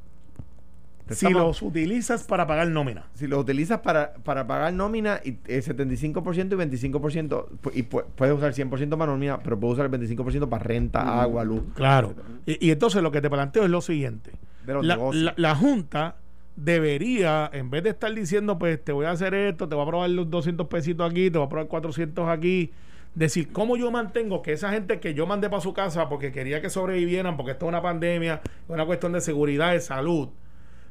Si 1.10 1.30
los 1.30 1.62
utilizas 1.62 2.24
para 2.24 2.48
pagar 2.48 2.68
nómina. 2.70 3.06
si 3.13 3.28
los 3.28 3.39
utilizas 3.39 3.80
para, 3.82 4.13
para 4.15 4.48
pagar 4.48 4.74
nómina, 4.74 5.20
y, 5.24 5.38
eh, 5.48 5.62
75% 5.62 6.56
y 6.56 6.58
25%, 6.58 7.48
pu- 7.62 7.72
y 7.76 7.84
pu- 7.84 8.06
puedes 8.15 8.36
usar 8.36 8.54
100% 8.54 8.98
para 8.98 9.12
nómina, 9.12 9.38
pero 9.39 9.60
puedes 9.60 9.74
usar 9.74 9.86
el 9.86 9.91
25% 9.91 10.50
para 10.50 10.63
renta, 10.63 11.04
Mm. 11.04 11.10
agua, 11.20 11.44
luz. 11.44 11.62
Claro. 11.76 12.15
Y, 12.46 12.68
y 12.68 12.72
entonces 12.72 13.04
lo 13.04 13.12
que 13.12 13.22
te 13.22 13.30
planteo 13.30 13.63
es 13.63 13.70
lo 13.70 13.82
siguiente. 13.82 14.32
De 14.65 14.74
los 14.74 14.84
La, 14.86 14.96
negocios. 14.96 15.24
la- 15.24 15.34
la 15.38 15.56
Junta 15.56 16.15
debería, 16.56 17.50
en 17.54 17.70
vez 17.70 17.84
de 17.84 17.91
estar 17.91 18.13
diciendo, 18.13 18.58
pues 18.58 18.84
te 18.84 18.91
voy 18.91 19.06
a 19.06 19.12
hacer 19.12 19.34
esto, 19.34 19.70
te 19.70 19.76
voy 19.76 19.84
a 19.84 19.86
aprobar 19.86 20.10
los 20.10 20.30
200 20.30 20.68
pesitos 20.68 21.10
aquí, 21.10 21.30
te 21.30 21.38
voy 21.38 21.44
a 21.44 21.48
aprobar 21.48 21.68
400 21.68 22.28
aquí, 22.28 22.72
decir, 23.13 23.52
¿cómo 23.52 23.78
yo 23.78 23.91
mantengo 23.91 24.41
que 24.41 24.54
esa 24.54 24.72
gente 24.72 25.00
que 25.00 25.13
yo 25.13 25.26
mandé 25.28 25.50
para 25.50 25.62
su 25.62 25.74
casa 25.74 26.10
porque 26.10 26.32
quería 26.32 26.62
que 26.62 26.70
sobrevivieran, 26.70 27.38
porque 27.38 27.52
esto 27.52 27.65
es 27.65 27.70
una 27.70 27.82
pandemia, 27.82 28.41
es 28.44 28.70
una 28.70 28.86
cuestión 28.86 29.12
de 29.13 29.22
seguridad, 29.22 29.72
de 29.74 29.80
salud, 29.80 30.30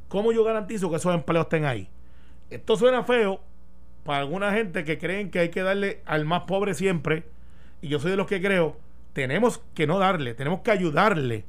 ¿cómo 0.08 0.32
yo 0.32 0.44
garantizo 0.44 0.90
que 0.90 0.96
esos 0.96 1.14
empleos 1.14 1.44
estén 1.44 1.64
ahí? 1.64 1.88
Esto 2.50 2.76
suena 2.76 3.04
feo 3.04 3.40
para 4.04 4.18
alguna 4.18 4.52
gente 4.52 4.84
que 4.84 4.98
creen 4.98 5.30
que 5.30 5.40
hay 5.40 5.48
que 5.48 5.62
darle 5.62 6.02
al 6.04 6.24
más 6.24 6.42
pobre 6.42 6.74
siempre, 6.74 7.24
y 7.80 7.88
yo 7.88 7.98
soy 7.98 8.12
de 8.12 8.16
los 8.16 8.26
que 8.26 8.40
creo, 8.40 8.76
tenemos 9.12 9.62
que 9.74 9.86
no 9.86 9.98
darle, 9.98 10.34
tenemos 10.34 10.60
que 10.60 10.70
ayudarle 10.70 11.44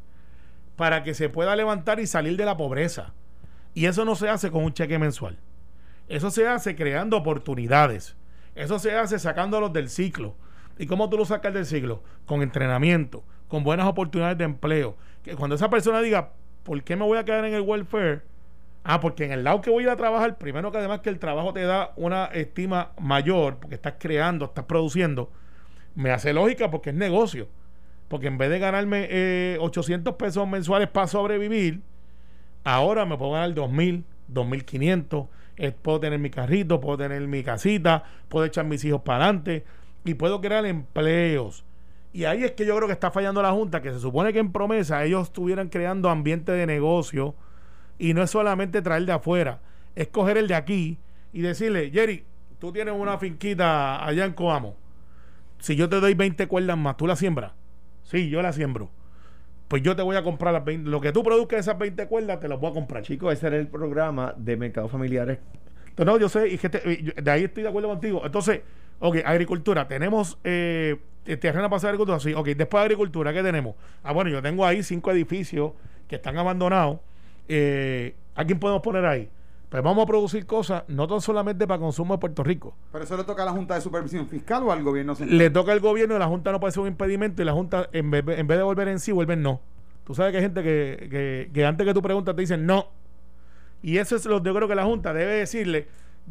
para 0.75 1.03
que 1.03 1.13
se 1.13 1.29
pueda 1.29 1.55
levantar 1.55 1.99
y 1.99 2.07
salir 2.07 2.37
de 2.37 2.45
la 2.45 2.57
pobreza. 2.57 3.13
Y 3.73 3.85
eso 3.85 4.05
no 4.05 4.15
se 4.15 4.29
hace 4.29 4.51
con 4.51 4.63
un 4.63 4.73
cheque 4.73 4.99
mensual. 4.99 5.37
Eso 6.07 6.29
se 6.29 6.47
hace 6.47 6.75
creando 6.75 7.17
oportunidades. 7.17 8.15
Eso 8.55 8.79
se 8.79 8.95
hace 8.95 9.19
sacándolos 9.19 9.73
del 9.73 9.89
ciclo. 9.89 10.35
¿Y 10.77 10.87
cómo 10.87 11.09
tú 11.09 11.17
lo 11.17 11.25
sacas 11.25 11.53
del 11.53 11.65
ciclo? 11.65 12.03
Con 12.25 12.41
entrenamiento, 12.41 13.23
con 13.47 13.63
buenas 13.63 13.87
oportunidades 13.87 14.37
de 14.37 14.45
empleo. 14.45 14.95
Que 15.23 15.35
cuando 15.35 15.55
esa 15.55 15.69
persona 15.69 16.01
diga, 16.01 16.31
¿por 16.63 16.83
qué 16.83 16.95
me 16.95 17.05
voy 17.05 17.17
a 17.17 17.25
quedar 17.25 17.45
en 17.45 17.53
el 17.53 17.61
welfare? 17.61 18.21
Ah, 18.87 18.99
porque 18.99 19.25
en 19.25 19.31
el 19.31 19.43
lado 19.43 19.61
que 19.61 19.71
voy 19.71 19.81
a 19.83 19.87
ir 19.87 19.89
a 19.89 19.95
trabajar, 19.95 20.37
primero 20.37 20.71
que 20.71 20.77
además 20.77 20.99
que 20.99 21.09
el 21.09 21.17
trabajo 21.17 21.51
te 21.53 21.63
da 21.63 21.91
una 21.95 22.25
estima 22.25 22.91
mayor, 23.01 23.57
porque 23.57 23.73
estás 23.73 23.95
creando, 23.97 24.45
estás 24.45 24.65
produciendo, 24.65 25.31
me 25.95 26.11
hace 26.11 26.33
lógica 26.33 26.69
porque 26.69 26.91
es 26.91 26.95
negocio. 26.95 27.47
Porque 28.07 28.27
en 28.27 28.37
vez 28.37 28.51
de 28.51 28.59
ganarme 28.59 29.07
eh, 29.09 29.57
800 29.59 30.13
pesos 30.13 30.47
mensuales 30.47 30.87
para 30.87 31.07
sobrevivir, 31.07 31.81
ahora 32.63 33.07
me 33.07 33.17
puedo 33.17 33.31
ganar 33.31 33.55
2.000, 33.55 34.03
2.500. 34.31 35.27
eh, 35.57 35.71
puedo 35.71 35.99
tener 35.99 36.19
mi 36.19 36.29
carrito, 36.29 36.79
puedo 36.79 36.99
tener 36.99 37.27
mi 37.27 37.41
casita, 37.41 38.03
puedo 38.29 38.45
echar 38.45 38.65
mis 38.65 38.85
hijos 38.85 39.01
para 39.01 39.23
adelante 39.25 39.65
y 40.03 40.13
puedo 40.13 40.39
crear 40.41 40.63
empleos. 40.63 41.65
Y 42.13 42.25
ahí 42.25 42.43
es 42.43 42.51
que 42.51 42.67
yo 42.67 42.75
creo 42.75 42.87
que 42.87 42.93
está 42.93 43.09
fallando 43.09 43.41
la 43.41 43.51
Junta, 43.51 43.81
que 43.81 43.91
se 43.91 43.99
supone 43.99 44.31
que 44.31 44.37
en 44.37 44.51
promesa 44.51 45.03
ellos 45.03 45.23
estuvieran 45.23 45.69
creando 45.69 46.11
ambiente 46.11 46.51
de 46.51 46.67
negocio 46.67 47.33
y 47.97 48.13
no 48.13 48.23
es 48.23 48.31
solamente 48.31 48.81
traer 48.81 49.05
de 49.05 49.11
afuera, 49.13 49.59
es 49.95 50.07
coger 50.09 50.37
el 50.37 50.47
de 50.47 50.55
aquí 50.55 50.97
y 51.33 51.41
decirle, 51.41 51.89
Jerry, 51.91 52.23
tú 52.59 52.71
tienes 52.71 52.93
una 52.97 53.17
finquita 53.17 54.05
allá 54.05 54.25
en 54.25 54.33
Coamo. 54.33 54.75
Si 55.59 55.75
yo 55.75 55.89
te 55.89 55.99
doy 55.99 56.13
20 56.13 56.47
cuerdas 56.47 56.77
más, 56.77 56.97
¿tú 56.97 57.07
la 57.07 57.15
siembras? 57.15 57.53
Sí, 58.03 58.29
yo 58.29 58.41
la 58.41 58.53
siembro. 58.53 58.89
Pues 59.67 59.81
yo 59.81 59.95
te 59.95 60.03
voy 60.03 60.15
a 60.15 60.23
comprar 60.23 60.53
las 60.53 60.63
20. 60.63 60.89
Lo 60.89 61.01
que 61.01 61.11
tú 61.11 61.23
produzcas 61.23 61.61
esas 61.61 61.77
20 61.77 62.07
cuerdas, 62.07 62.39
te 62.39 62.47
las 62.47 62.59
voy 62.59 62.69
a 62.69 62.73
comprar. 62.73 63.01
Chicos, 63.03 63.33
ese 63.33 63.47
era 63.47 63.57
el 63.57 63.67
programa 63.67 64.33
de 64.37 64.57
mercados 64.57 64.91
familiares. 64.91 65.39
Entonces, 65.89 66.05
no, 66.13 66.19
yo 66.19 66.29
sé, 66.29 66.49
y 66.49 66.57
que 66.57 66.69
te- 66.69 66.91
y 66.93 67.03
yo- 67.03 67.13
de 67.21 67.31
ahí 67.31 67.45
estoy 67.45 67.63
de 67.63 67.69
acuerdo 67.69 67.89
contigo. 67.89 68.21
Entonces, 68.25 68.61
ok, 68.99 69.17
agricultura, 69.25 69.87
tenemos 69.87 70.37
eh, 70.43 70.97
terreno 71.23 71.63
para 71.63 71.77
hacer 71.77 71.87
agricultura, 71.89 72.19
sí, 72.19 72.33
ok, 72.33 72.45
después 72.49 72.81
de 72.81 72.85
agricultura, 72.85 73.33
¿qué 73.33 73.41
tenemos? 73.41 73.75
Ah, 74.03 74.11
bueno, 74.11 74.29
yo 74.29 74.41
tengo 74.41 74.65
ahí 74.65 74.83
cinco 74.83 75.09
edificios 75.11 75.71
que 76.07 76.17
están 76.17 76.37
abandonados. 76.37 76.99
Eh, 77.47 78.15
¿A 78.35 78.43
quién 78.45 78.59
podemos 78.59 78.81
poner 78.81 79.05
ahí? 79.05 79.29
Pues 79.69 79.83
vamos 79.83 80.03
a 80.03 80.05
producir 80.05 80.45
cosas, 80.45 80.83
no 80.87 81.07
tan 81.07 81.19
solamente 81.21 81.67
para 81.67 81.79
consumo 81.79 82.13
de 82.13 82.19
Puerto 82.19 82.43
Rico. 82.43 82.75
Pero 82.91 83.03
eso 83.03 83.17
le 83.17 83.23
toca 83.23 83.41
a 83.43 83.45
la 83.45 83.51
Junta 83.51 83.75
de 83.75 83.81
Supervisión 83.81 84.27
Fiscal 84.27 84.63
o 84.63 84.71
al 84.71 84.83
gobierno 84.83 85.15
central. 85.15 85.37
Le 85.37 85.49
toca 85.49 85.71
al 85.71 85.79
gobierno 85.79 86.15
y 86.15 86.19
la 86.19 86.27
Junta 86.27 86.51
no 86.51 86.59
puede 86.59 86.71
ser 86.71 86.81
un 86.81 86.87
impedimento 86.87 87.41
y 87.41 87.45
la 87.45 87.51
Junta, 87.53 87.89
en 87.91 88.11
vez, 88.11 88.23
en 88.27 88.47
vez 88.47 88.57
de 88.57 88.63
volver 88.63 88.87
en 88.87 88.99
sí, 88.99 89.11
vuelve 89.11 89.33
en 89.33 89.41
no. 89.41 89.61
Tú 90.05 90.13
sabes 90.13 90.31
que 90.31 90.37
hay 90.37 90.43
gente 90.43 90.61
que, 90.63 91.07
que, 91.09 91.49
que 91.51 91.65
antes 91.65 91.85
que 91.85 91.93
tú 91.93 92.01
preguntas 92.01 92.35
te 92.35 92.41
dicen 92.41 92.65
no. 92.65 92.87
Y 93.81 93.97
eso 93.97 94.15
es 94.15 94.25
lo 94.25 94.41
que 94.41 94.47
yo 94.49 94.55
creo 94.55 94.67
que 94.67 94.75
la 94.75 94.85
Junta 94.85 95.13
debe 95.13 95.33
decirle, 95.33 95.87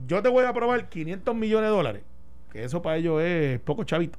yo 0.07 0.23
te 0.23 0.29
voy 0.29 0.45
a 0.45 0.51
aprobar 0.51 0.89
500 0.89 1.35
millones 1.35 1.71
de 1.71 1.77
dólares, 1.77 2.03
que 2.51 2.65
eso 2.65 2.83
para 2.83 2.97
ellos 2.97 3.21
es 3.23 3.61
poco 3.61 3.85
chavito, 3.85 4.19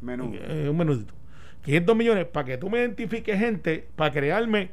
Menú. 0.00 0.32
eh, 0.34 0.68
un 0.70 0.76
menudito. 0.76 1.12
500 1.64 1.96
millones 1.96 2.26
para 2.26 2.44
que 2.46 2.56
tú 2.58 2.70
me 2.70 2.78
identifiques 2.78 3.38
gente, 3.38 3.88
para 3.96 4.12
crearme 4.12 4.70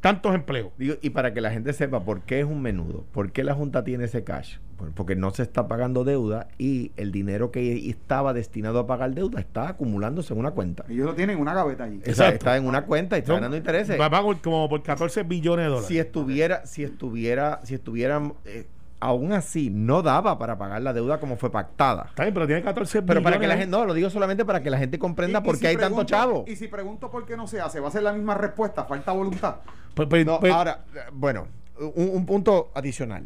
tantos 0.00 0.34
empleos. 0.34 0.70
Digo, 0.78 0.94
y 1.02 1.10
para 1.10 1.32
que 1.34 1.40
la 1.40 1.50
gente 1.50 1.72
sepa 1.72 2.00
por 2.04 2.20
qué 2.22 2.40
es 2.40 2.46
un 2.46 2.62
menudo, 2.62 3.04
por 3.12 3.32
qué 3.32 3.42
la 3.44 3.54
Junta 3.54 3.82
tiene 3.84 4.04
ese 4.04 4.24
cash, 4.24 4.58
Por- 4.76 4.92
porque 4.92 5.16
no 5.16 5.30
se 5.30 5.42
está 5.42 5.68
pagando 5.68 6.04
deuda 6.04 6.48
y 6.58 6.92
el 6.96 7.10
dinero 7.10 7.50
que 7.50 7.88
estaba 7.88 8.34
destinado 8.34 8.78
a 8.78 8.86
pagar 8.86 9.14
deuda 9.14 9.40
está 9.40 9.68
acumulándose 9.68 10.34
en 10.34 10.38
una 10.40 10.50
cuenta. 10.50 10.84
Ellos 10.88 11.06
lo 11.06 11.14
tienen 11.14 11.36
en 11.36 11.42
una 11.42 11.54
gaveta 11.54 11.84
allí. 11.84 11.96
Está, 11.96 12.10
Exacto. 12.10 12.34
está 12.34 12.56
en 12.58 12.66
una 12.66 12.84
cuenta 12.84 13.16
y 13.16 13.20
está 13.20 13.32
ganando 13.34 13.56
intereses. 13.56 13.98
Va- 13.98 14.10
como 14.42 14.68
por 14.68 14.82
14 14.82 15.22
billones 15.22 15.64
de 15.64 15.68
dólares. 15.70 15.88
Si 15.88 15.98
estuviera, 15.98 16.66
si 16.66 16.84
estuviera, 16.84 17.60
si 17.64 17.74
estuvieran, 17.74 18.34
eh, 18.44 18.66
aún 19.00 19.32
así 19.32 19.70
no 19.70 20.02
daba 20.02 20.38
para 20.38 20.56
pagar 20.58 20.80
la 20.82 20.92
deuda 20.92 21.20
como 21.20 21.36
fue 21.36 21.50
pactada. 21.50 22.06
Está 22.08 22.22
bien, 22.24 22.34
pero 22.34 22.46
tiene 22.46 22.62
14 22.62 23.02
Pero 23.02 23.22
para 23.22 23.38
que 23.38 23.46
la 23.46 23.56
gente, 23.56 23.70
no, 23.70 23.84
lo 23.84 23.94
digo 23.94 24.08
solamente 24.10 24.44
para 24.44 24.62
que 24.62 24.70
la 24.70 24.78
gente 24.78 24.98
comprenda 24.98 25.40
Y- 25.40 25.42
por 25.42 25.56
si 25.56 25.60
qué 25.62 25.68
hay 25.68 25.76
tanto 25.76 26.04
chavo. 26.04 26.44
Y 26.46 26.56
si 26.56 26.68
pregunto 26.68 27.10
por 27.10 27.26
qué 27.26 27.36
no 27.36 27.46
se 27.46 27.60
hace, 27.60 27.80
va 27.80 27.88
a 27.88 27.90
ser 27.90 28.02
la 28.02 28.12
misma 28.12 28.34
respuesta, 28.34 28.84
falta 28.84 29.12
voluntad. 29.12 29.56
Pues- 29.94 30.08
pues- 30.08 30.24
No, 30.26 30.40
pues- 30.40 30.52
ahora, 30.52 30.84
bueno, 31.12 31.46
un, 31.78 32.10
un 32.12 32.26
punto 32.26 32.70
adicional. 32.74 33.24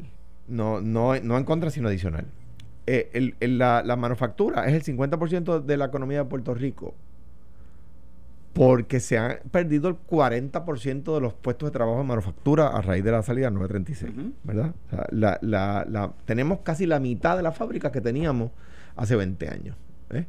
No, 0.49 0.81
no, 0.81 1.15
no 1.21 1.39
en 1.39 1.45
contra, 1.45 1.71
sino 1.71 1.89
adicional. 1.89 2.27
Eh, 2.87 3.11
el- 3.13 3.37
el- 3.41 3.59
la, 3.59 3.83
la 3.85 3.95
manufactura 3.97 4.67
es 4.67 4.75
el 4.75 4.83
50% 4.83 5.61
de 5.61 5.77
la 5.77 5.85
economía 5.87 6.19
de 6.19 6.25
Puerto 6.25 6.55
Rico. 6.55 6.95
Porque 8.53 8.99
se 9.01 9.17
han 9.17 9.39
perdido 9.53 9.89
el 9.89 9.95
40% 9.97 11.15
de 11.15 11.21
los 11.21 11.35
puestos 11.35 11.69
de 11.69 11.73
trabajo 11.73 12.01
en 12.01 12.07
manufactura 12.09 12.69
a 12.69 12.81
raíz 12.83 13.05
de 13.05 13.13
la 13.13 13.23
salida 13.23 13.47
del 13.47 13.55
936. 13.55 14.13
Ujú. 14.13 14.33
¿Verdad? 14.45 14.75
O 14.87 14.91
sea, 14.91 15.07
la- 15.11 15.39
la- 15.41 15.87
la- 15.89 16.13
tenemos 16.25 16.61
casi 16.65 16.87
la 16.87 16.99
mitad 16.99 17.37
de 17.37 17.43
las 17.45 17.57
fábricas 17.57 17.93
que 17.93 18.01
teníamos 18.01 18.51
hace 18.97 19.15
20 19.17 19.49
años. 19.49 19.77
¿eh? 20.11 20.27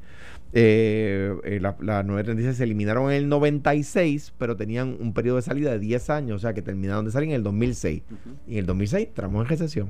Eh, 0.53 1.33
eh, 1.45 1.59
la, 1.61 1.75
la 1.79 2.03
936 2.03 2.57
se 2.57 2.63
eliminaron 2.63 3.09
en 3.11 3.17
el 3.17 3.29
96, 3.29 4.33
pero 4.37 4.55
tenían 4.55 4.97
un 4.99 5.13
periodo 5.13 5.37
de 5.37 5.41
salida 5.43 5.71
de 5.71 5.79
10 5.79 6.09
años, 6.09 6.35
o 6.35 6.39
sea 6.39 6.53
que 6.53 6.61
terminaron 6.61 7.05
de 7.05 7.11
salir 7.11 7.29
en 7.29 7.35
el 7.35 7.43
2006. 7.43 8.03
Y 8.47 8.53
en 8.53 8.59
el 8.59 8.65
2006 8.65 9.07
entramos 9.07 9.41
en 9.43 9.49
recesión. 9.49 9.89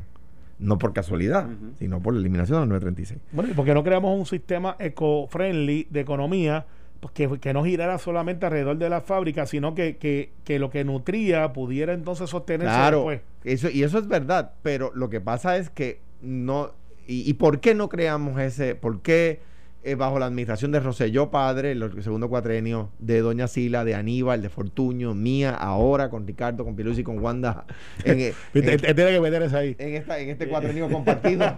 No 0.60 0.78
por 0.78 0.94
casualidad, 0.94 1.48
sino 1.80 2.00
por 2.02 2.14
la 2.14 2.20
eliminación 2.20 2.58
de 2.58 2.60
los 2.62 2.70
936. 2.70 3.20
Bueno, 3.34 3.50
¿y 3.52 3.56
por 3.56 3.66
qué 3.66 3.74
no 3.74 3.84
creamos 3.84 4.18
un 4.18 4.28
sistema 4.28 4.76
eco-friendly 4.80 5.88
de 5.90 6.00
economía 6.00 6.68
que, 7.14 7.40
que 7.40 7.54
no 7.54 7.64
girara 7.66 7.98
solamente 7.98 8.46
alrededor 8.46 8.78
de 8.78 8.90
la 8.90 9.02
fábrica, 9.02 9.46
sino 9.48 9.74
que, 9.74 9.98
que, 9.98 10.32
que 10.44 10.60
lo 10.60 10.70
que 10.70 10.84
nutría 10.84 11.52
pudiera 11.54 11.94
entonces 11.94 12.30
sostenerse 12.30 12.74
Claro, 12.76 12.98
después? 12.98 13.22
eso, 13.44 13.70
y 13.70 13.82
eso 13.84 13.98
es 13.98 14.08
verdad, 14.08 14.54
pero 14.62 14.92
lo 14.94 15.10
que 15.10 15.20
pasa 15.22 15.58
es 15.58 15.70
que 15.70 16.00
no... 16.22 16.72
¿Y, 17.08 17.28
y 17.30 17.34
por 17.34 17.60
qué 17.60 17.74
no 17.74 17.90
creamos 17.90 18.40
ese? 18.40 18.76
¿Por 18.76 19.02
qué 19.02 19.40
eh, 19.84 19.96
bajo 19.96 20.20
la 20.20 20.28
administración 20.28 20.72
de 20.72 20.80
Roselló 20.80 21.32
Padre, 21.32 21.72
el 21.72 22.04
segundo 22.04 22.30
cuatrenio, 22.30 22.92
de 23.00 23.22
Doña 23.22 23.48
Sila, 23.48 23.84
de 23.84 23.96
Aníbal, 23.96 24.42
de 24.42 24.50
Fortuño, 24.50 25.14
mía, 25.16 25.52
ahora 25.56 26.10
con 26.10 26.28
Ricardo, 26.28 26.64
con 26.64 26.76
Pilusi, 26.76 27.04
con 27.04 27.20
Wanda, 27.20 27.66
en, 28.04 28.20
él- 28.20 28.34
él 28.54 28.64
tiene 28.80 29.12
que 29.12 29.20
meter 29.22 29.42
esa 29.44 29.58
ahí. 29.60 29.76
en, 29.80 29.96
esta, 29.96 30.20
en 30.20 30.30
este 30.30 30.48
cuatrenio 30.48 30.90
compartido. 30.90 31.58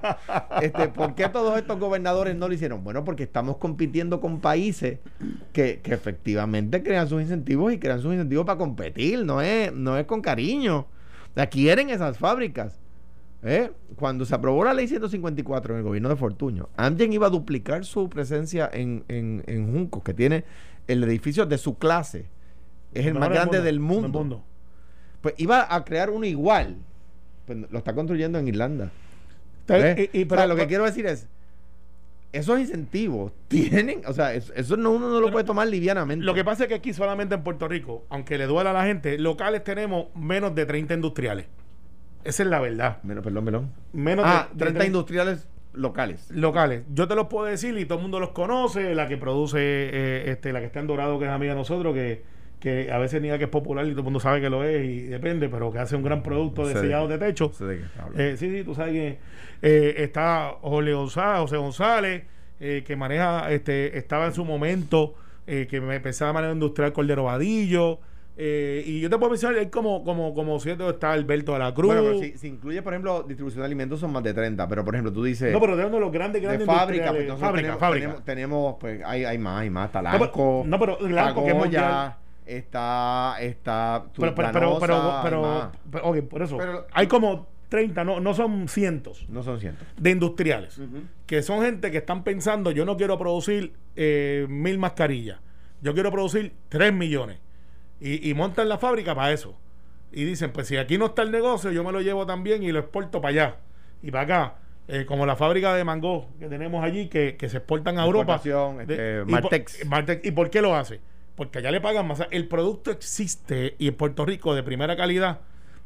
este, 0.62 0.88
¿Por 0.90 1.16
qué 1.16 1.28
todos 1.30 1.58
estos 1.58 1.80
gobernadores 1.80 2.36
no 2.36 2.48
lo 2.48 2.54
hicieron? 2.54 2.84
Bueno, 2.84 3.04
porque 3.04 3.24
estamos 3.24 3.58
compitiendo 3.58 4.22
con 4.22 4.40
países 4.40 5.00
que, 5.52 5.80
que 5.82 5.94
efectivamente 5.94 6.82
crean 6.84 7.08
sus 7.10 7.22
incentivos 7.22 7.74
y 7.74 7.80
crean 7.80 8.02
sus 8.02 8.14
incentivos 8.14 8.46
para 8.46 8.58
competir, 8.58 9.26
no 9.26 9.42
es, 9.42 9.74
no 9.74 9.98
es 9.98 10.06
con 10.06 10.22
cariño. 10.22 10.80
O 11.32 11.34
sea, 11.36 11.48
quieren 11.48 11.90
esas 11.90 12.18
fábricas. 12.18 12.80
¿Eh? 13.44 13.72
Cuando 13.96 14.26
se 14.26 14.34
aprobó 14.36 14.64
la 14.64 14.74
ley 14.74 14.88
154 14.88 15.74
en 15.74 15.78
el 15.80 15.84
gobierno 15.84 16.10
de 16.10 16.16
Fortuño, 16.16 16.70
Amgen 16.78 17.14
iba 17.14 17.28
a 17.28 17.30
duplicar 17.30 17.86
su 17.86 18.10
presencia 18.10 18.70
en, 18.72 19.04
en, 19.08 19.44
en 19.48 19.72
Juncos, 19.72 20.04
que 20.04 20.14
tiene 20.14 20.44
el 20.88 21.04
edificio 21.04 21.46
de 21.46 21.58
su 21.58 21.78
clase. 21.78 22.26
Es 22.94 23.06
el 23.06 23.14
más 23.16 23.30
grande 23.30 23.58
del 23.66 23.80
mundo. 23.80 24.44
Pues 25.22 25.36
iba 25.38 25.74
a 25.74 25.84
crear 25.86 26.10
uno 26.10 26.26
igual. 26.26 26.78
Pues 27.46 27.58
lo 27.70 27.78
está 27.78 27.94
construyendo 27.94 28.38
en 28.39 28.48
Irlanda. 28.48 28.91
¿Ves? 29.68 30.10
y- 30.14 30.20
y- 30.20 30.24
O 30.26 30.36
sea, 30.36 30.48
lo 30.48 30.56
que 30.56 30.68
quiero 30.68 30.84
decir 30.86 31.06
es, 31.06 31.28
esos 32.34 32.60
incentivos 32.60 33.32
tienen, 33.48 34.02
o 34.08 34.14
sea, 34.14 34.34
es- 34.34 34.52
eso 34.56 34.76
no, 34.78 34.91
uno 34.91 35.10
no 35.10 35.20
lo 35.20 35.32
puede 35.32 35.46
tomar 35.46 35.68
livianamente. 35.68 36.26
Lo 36.26 36.34
que 36.34 36.44
pasa 36.44 36.64
es 36.64 36.70
que 36.70 36.76
aquí 36.76 36.94
solamente 36.94 37.36
en 37.36 37.44
Puerto 37.44 37.68
Rico, 37.68 38.04
aunque 38.10 38.38
le 38.38 38.46
duela 38.48 38.72
a 38.72 38.74
la 38.74 38.86
gente, 38.86 39.18
locales 39.18 39.64
tenemos 39.64 40.08
menos 40.16 40.54
de 40.56 40.66
30 40.66 40.94
industriales. 40.96 41.46
Esa 42.24 42.44
es 42.44 42.50
la 42.50 42.60
verdad. 42.60 42.98
Menos, 43.04 43.24
perdón, 43.24 43.46
perdón. 43.46 43.72
Menos 43.94 44.26
Ah, 44.28 44.48
de, 44.54 44.66
de 44.66 44.72
30 44.72 44.86
industriales 44.86 45.48
locales. 45.74 46.30
locales. 46.32 46.84
Yo 46.94 47.08
te 47.08 47.16
los 47.16 47.28
puedo 47.28 47.46
decir 47.46 47.78
y 47.78 47.86
todo 47.86 47.98
el 47.98 48.02
mundo 48.04 48.20
los 48.20 48.30
conoce. 48.30 48.94
La 48.96 49.08
que 49.08 49.18
produce, 49.18 49.60
eh, 49.60 50.32
este, 50.32 50.54
la 50.54 50.60
que 50.60 50.68
está 50.68 50.80
en 50.80 50.88
Dorado, 50.88 51.20
que 51.20 51.26
es 51.26 51.32
amiga 51.32 51.54
de 51.54 51.60
nosotros, 51.60 51.94
que, 51.94 52.22
que 52.60 52.92
a 52.92 52.98
veces 52.98 53.22
niega 53.22 53.38
que 53.38 53.46
es 53.46 53.50
popular 53.50 53.86
y 53.86 53.90
todo 53.90 54.00
el 54.00 54.04
mundo 54.06 54.20
sabe 54.20 54.40
que 54.40 54.50
lo 54.50 54.64
es 54.64 54.86
y 54.86 55.02
depende, 55.02 55.50
pero 55.50 55.72
que 55.72 55.80
hace 55.80 55.96
un 55.96 56.04
gran 56.04 56.24
producto 56.24 56.62
de 56.66 56.74
Sé 56.74 56.80
de- 56.80 56.82
sellados 56.86 57.10
de 57.10 57.18
techo. 57.18 57.52
De. 57.60 57.82
Eh, 58.16 58.36
sí, 58.38 58.50
sí, 58.50 58.64
tú 58.64 58.74
sabes 58.76 58.94
que 58.94 59.18
eh, 59.62 59.96
está 59.98 60.54
Jorge 60.62 60.94
González, 60.94 61.42
José 61.42 61.58
González, 61.58 62.24
eh, 62.60 62.84
que 62.88 62.96
maneja, 62.96 63.52
este, 63.52 63.98
estaba 63.98 64.28
en 64.28 64.34
su 64.34 64.46
momento, 64.46 65.16
eh, 65.48 65.68
que 65.70 65.82
me 65.82 66.00
pensaba 66.00 66.30
de 66.30 66.34
manera 66.36 66.54
industrial 66.54 66.94
Cordero 66.94 67.26
Vadillo. 67.26 68.00
Eh, 68.36 68.84
y 68.86 69.00
yo 69.00 69.10
te 69.10 69.18
puedo 69.18 69.30
mencionar, 69.32 69.60
hay 69.60 69.68
como, 69.70 70.04
como, 70.04 70.34
como 70.34 70.60
siete, 70.60 70.88
está 70.90 71.12
Alberto 71.12 71.54
de 71.54 71.60
la 71.60 71.74
Cruz. 71.74 71.94
Bueno, 71.94 72.02
pero 72.04 72.20
si, 72.20 72.38
si 72.38 72.48
incluye, 72.48 72.82
por 72.82 72.94
ejemplo, 72.94 73.24
distribución 73.24 73.62
de 73.62 73.66
alimentos 73.68 74.00
son 74.00 74.12
más 74.12 74.24
de 74.24 74.34
30, 74.34 74.68
pero 74.68 74.84
por 74.84 74.96
ejemplo, 74.96 75.14
tú 75.14 75.24
dices 75.24 75.52
no, 75.54 75.60
pero 75.60 75.78
de 75.78 75.86
uno 75.86 75.96
de 75.96 76.02
los 76.02 76.12
grandes, 76.12 76.42
de 76.42 76.48
grandes 76.48 76.66
fábrica, 76.66 77.08
industriales. 77.08 77.12
pues 77.12 77.22
entonces 77.24 77.42
fábrica, 77.46 77.62
tenemos, 77.62 77.80
fábrica. 77.80 78.06
tenemos, 78.08 78.26
tenemos, 78.26 78.76
pues 78.80 79.02
hay, 79.06 79.24
hay 79.26 79.38
más, 79.38 79.62
hay 79.62 79.70
más, 79.70 79.88
No, 79.88 79.92
Talanco, 79.92 80.20
pero- 80.20 80.64
no, 80.66 80.80
pero 80.80 80.98
que 80.98 81.06
es 81.50 81.56
mundial. 81.56 81.84
Pagoya, 81.84 82.18
está, 82.46 83.36
está 83.40 84.04
pero, 84.18 84.34
pero, 84.36 84.50
pero, 84.52 84.80
pero, 84.80 85.20
pero- 85.24 85.72
pero- 85.92 86.06
ok, 86.10 86.18
por 86.30 86.42
eso. 86.42 86.58
Pero- 86.58 86.88
hay 86.92 87.08
como 87.08 87.48
30, 87.70 88.04
no, 88.04 88.20
no 88.20 88.34
son 88.36 88.68
cientos 88.68 89.26
no 89.30 89.42
son 89.42 89.60
cientos. 89.60 89.88
de 89.98 90.12
industriales. 90.12 90.80
Que 91.26 91.42
son 91.42 91.64
gente 91.64 91.90
que 91.92 91.98
están 92.00 92.24
pensando, 92.24 92.72
yo 92.72 92.86
no 92.86 92.98
quiero 92.98 93.18
producir 93.18 93.74
eh, 93.96 94.46
mil 94.50 94.78
mascarillas, 94.78 95.40
yo 95.82 95.94
quiero 95.94 96.12
producir 96.12 96.54
tres 96.70 96.94
millones. 96.94 97.40
Y, 98.04 98.30
y 98.30 98.34
montan 98.34 98.68
la 98.70 98.78
fábrica 98.78 99.16
para 99.16 99.32
eso. 99.32 99.56
Y 100.12 100.26
dicen, 100.26 100.51
pues 100.51 100.68
si 100.68 100.78
aquí 100.78 100.97
no 100.97 101.08
está 101.08 101.22
el 101.24 101.32
negocio, 101.32 101.72
yo 101.72 101.84
me 101.84 101.91
lo 101.91 102.01
llevo 102.01 102.26
también 102.26 102.62
y 102.64 102.72
lo 102.72 102.80
exporto 102.80 103.22
para 103.22 103.30
allá. 103.30 103.56
Y 104.01 104.12
para 104.12 104.24
acá. 104.24 104.56
Eh, 104.89 105.06
como 105.08 105.26
la 105.26 105.38
fábrica 105.38 105.74
de 105.74 105.86
mango 105.86 106.28
que 106.39 106.47
tenemos 106.49 106.84
allí, 106.84 107.08
que, 107.08 107.38
que 107.38 107.47
se 107.47 107.58
exportan 107.58 107.97
a 107.97 108.06
Europa. 108.06 108.34
Este, 108.82 109.22
y 109.26 109.32
por-. 109.32 109.88
Martex. 109.88 110.26
¿Y 110.26 110.32
por 110.32 110.49
qué 110.49 110.62
lo 110.62 110.76
hace? 110.76 110.99
Porque 111.36 111.60
allá 111.60 111.72
le 111.72 111.80
pagan 111.82 112.06
más. 112.06 112.22
El 112.32 112.47
producto 112.49 112.91
existe 112.91 113.76
y 113.80 113.88
en 113.88 113.95
Puerto 113.95 114.26
Rico 114.26 114.54
de 114.54 114.62
primera 114.62 114.95
calidad. 114.97 115.39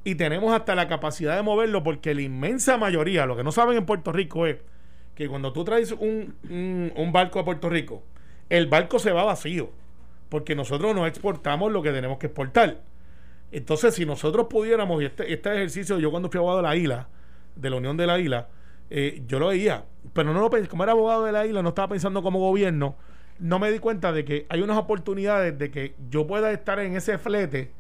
Y 0.04 0.16
tenemos 0.16 0.52
hasta 0.54 0.74
la 0.74 0.88
capacidad 0.88 1.36
de 1.36 1.44
moverlo 1.44 1.84
porque 1.84 2.16
la 2.16 2.22
inmensa 2.22 2.78
mayoría, 2.78 3.26
lo 3.28 3.38
que 3.38 3.44
no 3.44 3.52
saben 3.52 3.78
en 3.78 3.86
Puerto 3.86 4.12
Rico 4.12 4.46
es 4.48 4.58
que 5.16 5.28
cuando 5.30 5.54
tú 5.54 5.64
traes 5.64 5.92
un, 5.92 6.36
un- 6.50 6.92
un 6.96 7.12
barco 7.12 7.40
a 7.40 7.46
Puerto 7.46 7.70
Rico, 7.70 8.04
el 8.50 8.68
barco 8.68 9.00
se 9.00 9.12
va 9.12 9.24
vacío. 9.24 9.70
Porque 10.30 10.56
nosotros 10.56 10.94
no 10.96 11.06
exportamos 11.08 11.72
lo 11.72 11.82
que 11.82 11.92
tenemos 11.92 12.18
que 12.18 12.28
exportar. 12.28 12.82
Entonces, 13.52 13.96
si 13.96 14.06
nosotros 14.06 14.48
pudiéramos, 14.50 15.02
y 15.02 15.06
este, 15.06 15.32
este 15.32 15.54
ejercicio, 15.54 16.00
yo 16.00 16.12
cuando 16.12 16.30
fui 16.30 16.38
abogado 16.38 16.58
de 16.58 16.64
la 16.64 16.76
isla, 16.76 17.08
de 17.56 17.70
la 17.70 17.78
Unión 17.78 17.96
de 17.96 18.06
la 18.06 18.20
Isla, 18.20 18.50
eh, 18.90 19.24
yo 19.28 19.40
lo 19.40 19.48
veía, 19.48 19.86
pero 20.14 20.34
no 20.34 20.40
lo 20.40 20.50
pensé, 20.50 20.68
como 20.68 20.84
era 20.84 20.92
abogado 20.92 21.26
de 21.26 21.32
la 21.32 21.46
isla, 21.46 21.62
no 21.62 21.70
estaba 21.70 21.90
pensando 21.90 22.22
como 22.22 22.40
gobierno, 22.40 22.96
no 23.40 23.60
me 23.60 23.72
di 23.72 23.80
cuenta 23.80 24.12
de 24.12 24.26
que 24.26 24.46
hay 24.50 24.62
unas 24.62 24.78
oportunidades 24.78 25.58
de 25.58 25.72
que 25.72 25.96
yo 26.10 26.26
pueda 26.28 26.52
estar 26.52 26.80
en 26.80 26.96
ese 26.96 27.18
flete 27.18 27.72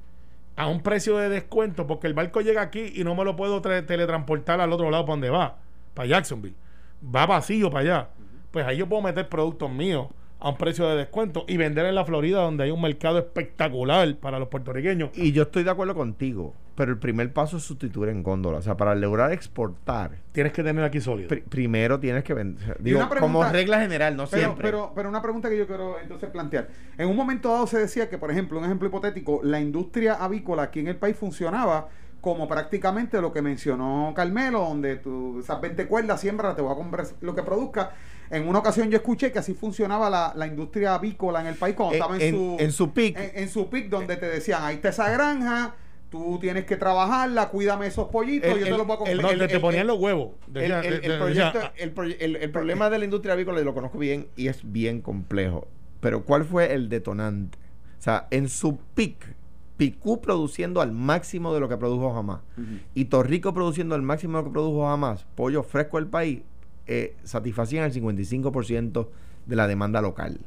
a 0.55 0.67
un 0.67 0.81
precio 0.81 1.17
de 1.17 1.29
descuento, 1.29 1.85
porque 1.85 2.07
el 2.07 2.13
barco 2.13 2.41
llega 2.41 2.61
aquí 2.61 2.93
y 2.95 3.03
no 3.03 3.15
me 3.15 3.23
lo 3.23 3.35
puedo 3.35 3.61
tra- 3.61 3.85
teletransportar 3.85 4.59
al 4.59 4.73
otro 4.73 4.89
lado 4.89 5.05
para 5.05 5.13
donde 5.13 5.29
va, 5.29 5.57
para 5.93 6.07
Jacksonville. 6.07 6.55
Va 7.03 7.25
vacío 7.25 7.69
para 7.69 7.81
allá. 7.81 8.09
Pues 8.51 8.65
ahí 8.65 8.77
yo 8.77 8.87
puedo 8.87 9.01
meter 9.01 9.29
productos 9.29 9.71
míos 9.71 10.07
a 10.39 10.49
un 10.49 10.57
precio 10.57 10.87
de 10.87 10.95
descuento 10.95 11.45
y 11.47 11.57
vender 11.57 11.85
en 11.87 11.95
la 11.95 12.05
Florida, 12.05 12.41
donde 12.41 12.63
hay 12.65 12.71
un 12.71 12.81
mercado 12.81 13.17
espectacular 13.17 14.15
para 14.17 14.37
los 14.39 14.49
puertorriqueños. 14.49 15.09
Y 15.15 15.31
yo 15.31 15.43
estoy 15.43 15.63
de 15.63 15.71
acuerdo 15.71 15.95
contigo, 15.95 16.53
pero 16.75 16.91
el 16.91 16.99
primer 16.99 17.33
paso 17.33 17.57
es 17.57 17.63
sustituir 17.63 18.09
en 18.09 18.21
góndola. 18.21 18.59
O 18.59 18.61
sea, 18.61 18.77
para 18.77 18.93
lograr 18.93 19.31
exportar, 19.31 20.11
Tienes 20.33 20.53
que 20.53 20.63
tener 20.63 20.83
aquí 20.83 21.01
sólido. 21.01 21.27
pri- 21.29 21.41
primero 21.41 21.99
tienes 21.99 22.23
que 22.23 22.35
vender. 22.35 22.77
Digo, 22.79 22.99
pregunta- 22.99 23.19
como 23.19 23.43
regla 23.51 23.79
general, 23.79 24.15
no 24.15 24.27
Pero, 24.27 24.41
siempre. 24.43 24.63
pero, 24.67 24.91
pero 24.93 25.09
una 25.09 25.21
pregunta 25.23 25.49
que 25.49 25.57
yo 25.57 25.65
quiero 25.65 25.99
entonces 25.99 26.29
plantear. 26.29 26.67
En 26.99 27.07
un 27.09 27.15
momento 27.15 27.51
dado 27.51 27.65
se 27.65 27.79
decía 27.79 28.07
que, 28.09 28.19
por 28.19 28.29
ejemplo, 28.29 28.59
un 28.59 28.65
ejemplo 28.65 28.87
hipotético, 28.87 29.39
la 29.43 29.59
industria 29.59 30.13
avícola 30.15 30.63
aquí 30.63 30.81
en 30.81 30.87
el 30.87 30.97
país 30.97 31.17
funcionaba 31.17 31.87
como 32.21 32.47
prácticamente 32.47 33.21
lo 33.21 33.31
que 33.33 33.41
mencionó 33.41 34.11
Carmelo, 34.15 34.59
donde 34.59 34.97
tú 34.97 35.39
esas 35.39 35.59
20 35.61 35.87
cuerdas 35.87 36.19
siembra, 36.21 36.55
te 36.55 36.61
voy 36.61 36.71
a 36.73 36.75
comprar 36.75 37.05
lo 37.21 37.33
que 37.33 37.41
produzca. 37.41 37.91
En 38.29 38.47
una 38.47 38.59
ocasión 38.59 38.89
yo 38.89 38.97
escuché 38.97 39.31
que 39.31 39.39
así 39.39 39.53
funcionaba 39.53 40.09
la, 40.09 40.33
la 40.35 40.47
industria 40.47 40.95
avícola 40.95 41.41
en 41.41 41.47
el 41.47 41.55
país 41.55 41.75
cuando 41.75 41.95
En- 41.95 42.01
estaba 42.01 42.15
en, 42.17 42.21
en- 42.21 42.35
su 42.35 42.55
en 42.59 42.71
su 42.71 42.91
peak. 42.93 43.17
En, 43.17 43.43
en 43.43 43.49
su 43.49 43.69
pic, 43.69 43.89
donde 43.89 44.17
te 44.17 44.27
decían, 44.27 44.63
ahí 44.63 44.75
está 44.75 44.89
esa 44.89 45.09
granja, 45.09 45.75
tú 46.09 46.37
tienes 46.39 46.65
que 46.65 46.75
trabajarla, 46.77 47.49
cuídame 47.49 47.87
esos 47.87 48.07
pollitos, 48.09 48.49
El- 48.51 48.59
yo 48.59 48.65
te 48.65 48.71
los 48.71 48.85
voy 48.87 48.95
a 48.95 48.97
comprar. 48.99 49.33
el- 49.33 49.47
te, 49.47 49.59
ponían 49.59 49.87
los 49.87 49.99
huevos. 49.99 50.31
El, 50.47 50.53
Decía- 50.53 50.81
proyecto- 51.19 52.51
problema 52.51 52.89
de 52.89 52.99
la 52.99 53.05
industria 53.05 53.33
avícola 53.33 53.59
lo 53.61 53.73
conozco 53.73 53.97
bien 53.97 54.27
y 54.35 54.47
es 54.47 54.59
bien 54.63 55.01
complejo. 55.01 55.67
Pero 55.99 56.23
¿cuál 56.23 56.45
fue 56.45 56.73
el 56.73 56.89
detonante? 56.89 57.57
O 57.99 58.01
sea, 58.01 58.27
en 58.31 58.49
su 58.49 58.77
peak, 58.93 59.35
Picú 59.77 60.21
produciendo 60.21 60.81
al 60.81 60.91
máximo 60.91 61.53
de 61.53 61.59
lo 61.59 61.69
que 61.69 61.77
produjo 61.77 62.11
jamás 62.11 62.39
Ujú. 62.57 62.79
y 62.95 63.05
Torrico 63.05 63.53
produciendo 63.53 63.93
al 63.93 64.01
máximo 64.01 64.37
de 64.37 64.43
lo 64.43 64.49
que 64.49 64.53
produjo 64.53 64.87
jamás, 64.87 65.25
pollo 65.35 65.61
fresco 65.61 65.97
del 65.97 66.07
país, 66.07 66.41
eh, 66.87 67.15
satisfacían 67.23 67.85
el 67.85 67.93
55% 67.93 69.07
de 69.45 69.55
la 69.55 69.67
demanda 69.67 70.01
local. 70.01 70.39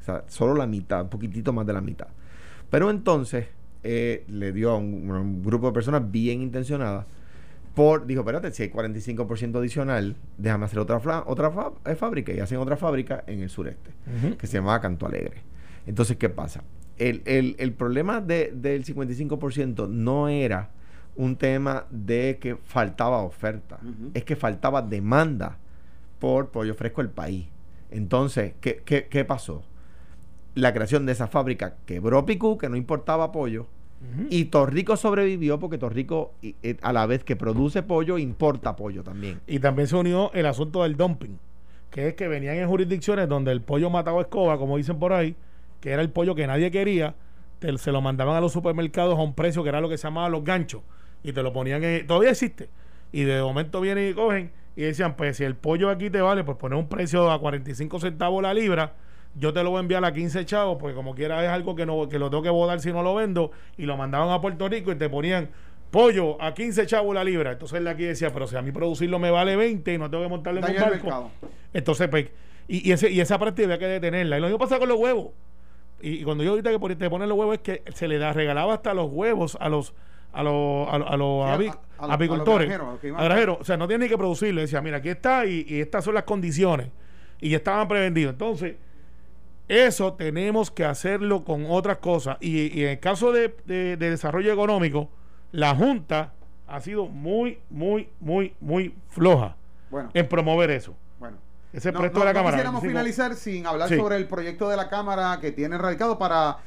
O 0.00 0.04
sea, 0.04 0.24
solo 0.28 0.54
la 0.54 0.66
mitad, 0.66 1.02
un 1.02 1.08
poquitito 1.08 1.52
más 1.52 1.66
de 1.66 1.72
la 1.72 1.80
mitad. 1.80 2.08
Pero 2.70 2.90
entonces 2.90 3.46
eh, 3.82 4.24
le 4.28 4.52
dio 4.52 4.70
a 4.72 4.76
un, 4.76 5.42
grupo 5.42 5.66
de 5.68 5.72
personas 5.72 6.10
bien 6.10 6.42
intencionadas 6.42 7.06
por, 7.74 8.06
dijo, 8.06 8.20
espérate, 8.22 8.50
si 8.52 8.62
hay 8.64 8.70
45% 8.70 9.58
adicional, 9.58 10.16
déjame 10.38 10.64
hacer 10.64 10.78
otra, 10.78 10.98
fla- 10.98 11.22
otra 11.26 11.50
fa- 11.50 11.72
eh, 11.84 11.94
fábrica. 11.94 12.32
Y 12.32 12.40
hacen 12.40 12.58
otra 12.58 12.76
fábrica 12.76 13.22
en 13.26 13.40
el 13.42 13.50
sureste, 13.50 13.90
que 14.38 14.46
se 14.46 14.54
llamaba 14.58 14.80
Canto 14.80 15.06
Alegre. 15.06 15.42
Entonces, 15.86 16.16
¿qué 16.16 16.28
pasa? 16.30 16.62
El, 16.98 17.20
el- 17.26 17.54
el 17.58 17.72
problema 17.74 18.20
de- 18.22 18.52
del 18.54 18.84
55% 18.84 19.88
no 19.88 20.28
era 20.28 20.70
un 21.16 21.36
tema 21.36 21.84
de 21.90 22.38
que 22.40 22.56
faltaba 22.56 23.18
oferta, 23.18 23.78
es 24.14 24.24
que 24.24 24.36
faltaba 24.36 24.80
demanda 24.82 25.58
por 26.26 26.48
pollo 26.48 26.74
fresco 26.74 27.02
del 27.02 27.10
país. 27.12 27.46
Entonces, 27.88 28.54
¿qué, 28.60 28.82
qué, 28.84 29.06
qué 29.06 29.24
pasó? 29.24 29.62
La 30.56 30.74
creación 30.74 31.06
de 31.06 31.12
esa 31.12 31.28
fábrica 31.28 31.76
quebró 31.86 32.26
Picú, 32.26 32.58
que 32.58 32.68
no 32.68 32.74
importaba 32.76 33.30
pollo, 33.30 33.68
y 34.28 34.46
Torrico 34.46 34.96
sobrevivió 34.96 35.58
porque 35.58 35.78
Torrico, 35.78 36.34
eh, 36.42 36.76
a 36.82 36.92
la 36.92 37.06
vez 37.06 37.22
que 37.24 37.34
produce 37.36 37.82
pollo, 37.82 38.18
importa 38.18 38.74
pollo 38.76 39.02
también. 39.04 39.40
Y 39.46 39.58
también 39.60 39.86
se 39.88 39.96
unió 39.96 40.32
el 40.32 40.46
asunto 40.46 40.82
del 40.82 40.96
dumping, 40.96 41.38
que 41.90 42.08
es 42.08 42.14
que 42.14 42.26
venían 42.28 42.56
en 42.56 42.68
jurisdicciones 42.68 43.28
donde 43.28 43.52
el 43.52 43.60
pollo 43.62 43.88
mataba 43.88 44.20
escoba, 44.20 44.58
como 44.58 44.76
dicen 44.76 44.98
por 44.98 45.12
ahí, 45.12 45.36
que 45.80 45.90
era 45.92 46.02
el 46.02 46.10
pollo 46.10 46.34
que 46.34 46.46
nadie 46.46 46.70
quería, 46.72 47.14
te- 47.60 47.78
se 47.78 47.92
lo 47.92 48.00
mandaban 48.02 48.36
a 48.36 48.40
los 48.40 48.52
supermercados 48.52 49.16
a 49.18 49.22
un 49.22 49.32
precio 49.34 49.62
que 49.62 49.68
era 49.68 49.80
lo 49.80 49.88
que 49.88 49.96
se 49.96 50.04
llamaba 50.08 50.28
los 50.28 50.42
ganchos, 50.44 50.82
y 51.22 51.32
te 51.32 51.42
lo 51.42 51.52
ponían 51.52 51.82
en, 51.84 52.06
todavía 52.06 52.30
existe, 52.30 52.68
Y 53.12 53.22
de 53.22 53.40
momento 53.40 53.80
vienen 53.80 54.10
y 54.10 54.14
cogen 54.14 54.50
y 54.76 54.82
decían, 54.82 55.16
pues 55.16 55.38
si 55.38 55.44
el 55.44 55.56
pollo 55.56 55.90
aquí 55.90 56.10
te 56.10 56.20
vale, 56.20 56.44
pues 56.44 56.56
poner 56.58 56.78
un 56.78 56.88
precio 56.88 57.30
a 57.30 57.40
45 57.40 57.98
centavos 57.98 58.42
la 58.42 58.52
libra, 58.54 58.92
yo 59.34 59.52
te 59.52 59.62
lo 59.62 59.70
voy 59.70 59.78
a 59.78 59.80
enviar 59.80 60.04
a 60.04 60.12
15 60.12 60.44
chavos, 60.46 60.76
porque 60.78 60.94
como 60.94 61.14
quiera 61.14 61.42
es 61.44 61.50
algo 61.50 61.74
que, 61.74 61.84
no, 61.86 62.08
que 62.08 62.18
lo 62.18 62.30
tengo 62.30 62.42
que 62.42 62.50
votar 62.50 62.80
si 62.80 62.92
no 62.92 63.02
lo 63.02 63.14
vendo, 63.14 63.50
y 63.76 63.84
lo 63.86 63.96
mandaban 63.96 64.30
a 64.30 64.40
Puerto 64.40 64.68
Rico 64.68 64.92
y 64.92 64.96
te 64.96 65.08
ponían 65.08 65.48
pollo 65.90 66.40
a 66.42 66.52
15 66.54 66.86
chavos 66.86 67.14
la 67.14 67.24
libra. 67.24 67.52
Entonces 67.52 67.78
él 67.78 67.84
de 67.84 67.90
aquí 67.90 68.02
decía, 68.04 68.32
pero 68.32 68.46
si 68.46 68.56
a 68.56 68.62
mí 68.62 68.70
producirlo 68.72 69.18
me 69.18 69.30
vale 69.30 69.56
20 69.56 69.94
y 69.94 69.98
no 69.98 70.10
tengo 70.10 70.22
que 70.24 70.28
montarle 70.28 70.60
un 70.60 70.66
barco. 70.90 71.04
mercado. 71.04 71.30
Entonces, 71.72 72.08
pues, 72.08 72.26
y, 72.68 72.88
y, 72.88 72.92
ese, 72.92 73.10
y 73.10 73.20
esa 73.20 73.38
práctica 73.38 73.64
había 73.66 73.78
que 73.78 73.86
detenerla. 73.86 74.38
Y 74.38 74.40
lo 74.40 74.46
mismo 74.48 74.58
pasa 74.58 74.78
con 74.78 74.88
los 74.88 74.98
huevos. 74.98 75.28
Y, 76.02 76.10
y 76.20 76.24
cuando 76.24 76.42
yo 76.44 76.50
ahorita 76.50 76.70
que 76.78 76.96
te 76.96 77.08
ponen 77.10 77.28
los 77.28 77.38
huevos 77.38 77.54
es 77.54 77.60
que 77.60 77.82
se 77.94 78.08
le 78.08 78.18
da, 78.18 78.32
regalaba 78.32 78.74
hasta 78.74 78.92
los 78.94 79.08
huevos 79.10 79.56
a 79.60 79.68
los 79.68 79.94
a 80.32 80.42
los, 80.42 80.88
a, 80.90 80.98
los- 80.98 81.08
a 81.10 81.16
los 81.16 81.46
Sí, 81.58 81.70
a- 81.98 82.02
los- 82.06 82.10
apicultores. 82.14 82.72
a 82.72 82.78
los. 83.46 83.60
O 83.60 83.64
sea, 83.64 83.76
no 83.76 83.86
tienen 83.88 84.06
ni 84.06 84.08
que 84.10 84.18
producirlo. 84.18 84.60
Decía, 84.60 84.80
mira, 84.82 84.98
aquí 84.98 85.08
está 85.08 85.46
y, 85.46 85.64
y 85.68 85.80
estas 85.80 86.04
son 86.04 86.14
las 86.14 86.24
condiciones. 86.24 86.88
Y 87.40 87.50
ya 87.50 87.58
estaban 87.58 87.86
prevendidos. 87.88 88.32
Entonces, 88.32 88.76
eso 89.68 90.12
tenemos 90.14 90.70
que 90.70 90.84
hacerlo 90.84 91.44
con 91.44 91.66
otras 91.68 91.98
cosas. 91.98 92.36
Y, 92.40 92.78
y 92.78 92.84
en 92.84 92.90
el 92.90 93.00
caso 93.00 93.32
de, 93.32 93.54
de- 93.66 93.96
de 93.96 94.10
desarrollo 94.10 94.52
económico, 94.52 95.10
la 95.52 95.74
Junta 95.74 96.32
ha 96.68 96.80
sido 96.80 97.06
muy, 97.06 97.58
muy, 97.70 98.08
muy, 98.20 98.54
muy 98.60 98.94
floja 99.08 99.56
Bueno, 99.90 100.10
en 100.14 100.28
promover 100.28 100.70
eso. 100.70 100.94
bueno. 101.18 101.38
Ese 101.72 101.90
No, 101.92 101.98
no- 102.00 102.08
de 102.08 102.10
la 102.18 102.24
no 102.26 102.32
Cámara. 102.32 102.50
quisiéramos 102.56 102.82
finalizar 102.82 103.34
sin 103.34 103.66
hablar 103.66 103.88
Sí. 103.88 103.96
sobre 103.96 104.16
el 104.16 104.26
proyecto 104.26 104.68
de 104.68 104.76
la 104.76 104.88
Cámara 104.88 105.38
que 105.40 105.52
tiene 105.52 105.76
radicado 105.78 106.18
para, 106.18 106.58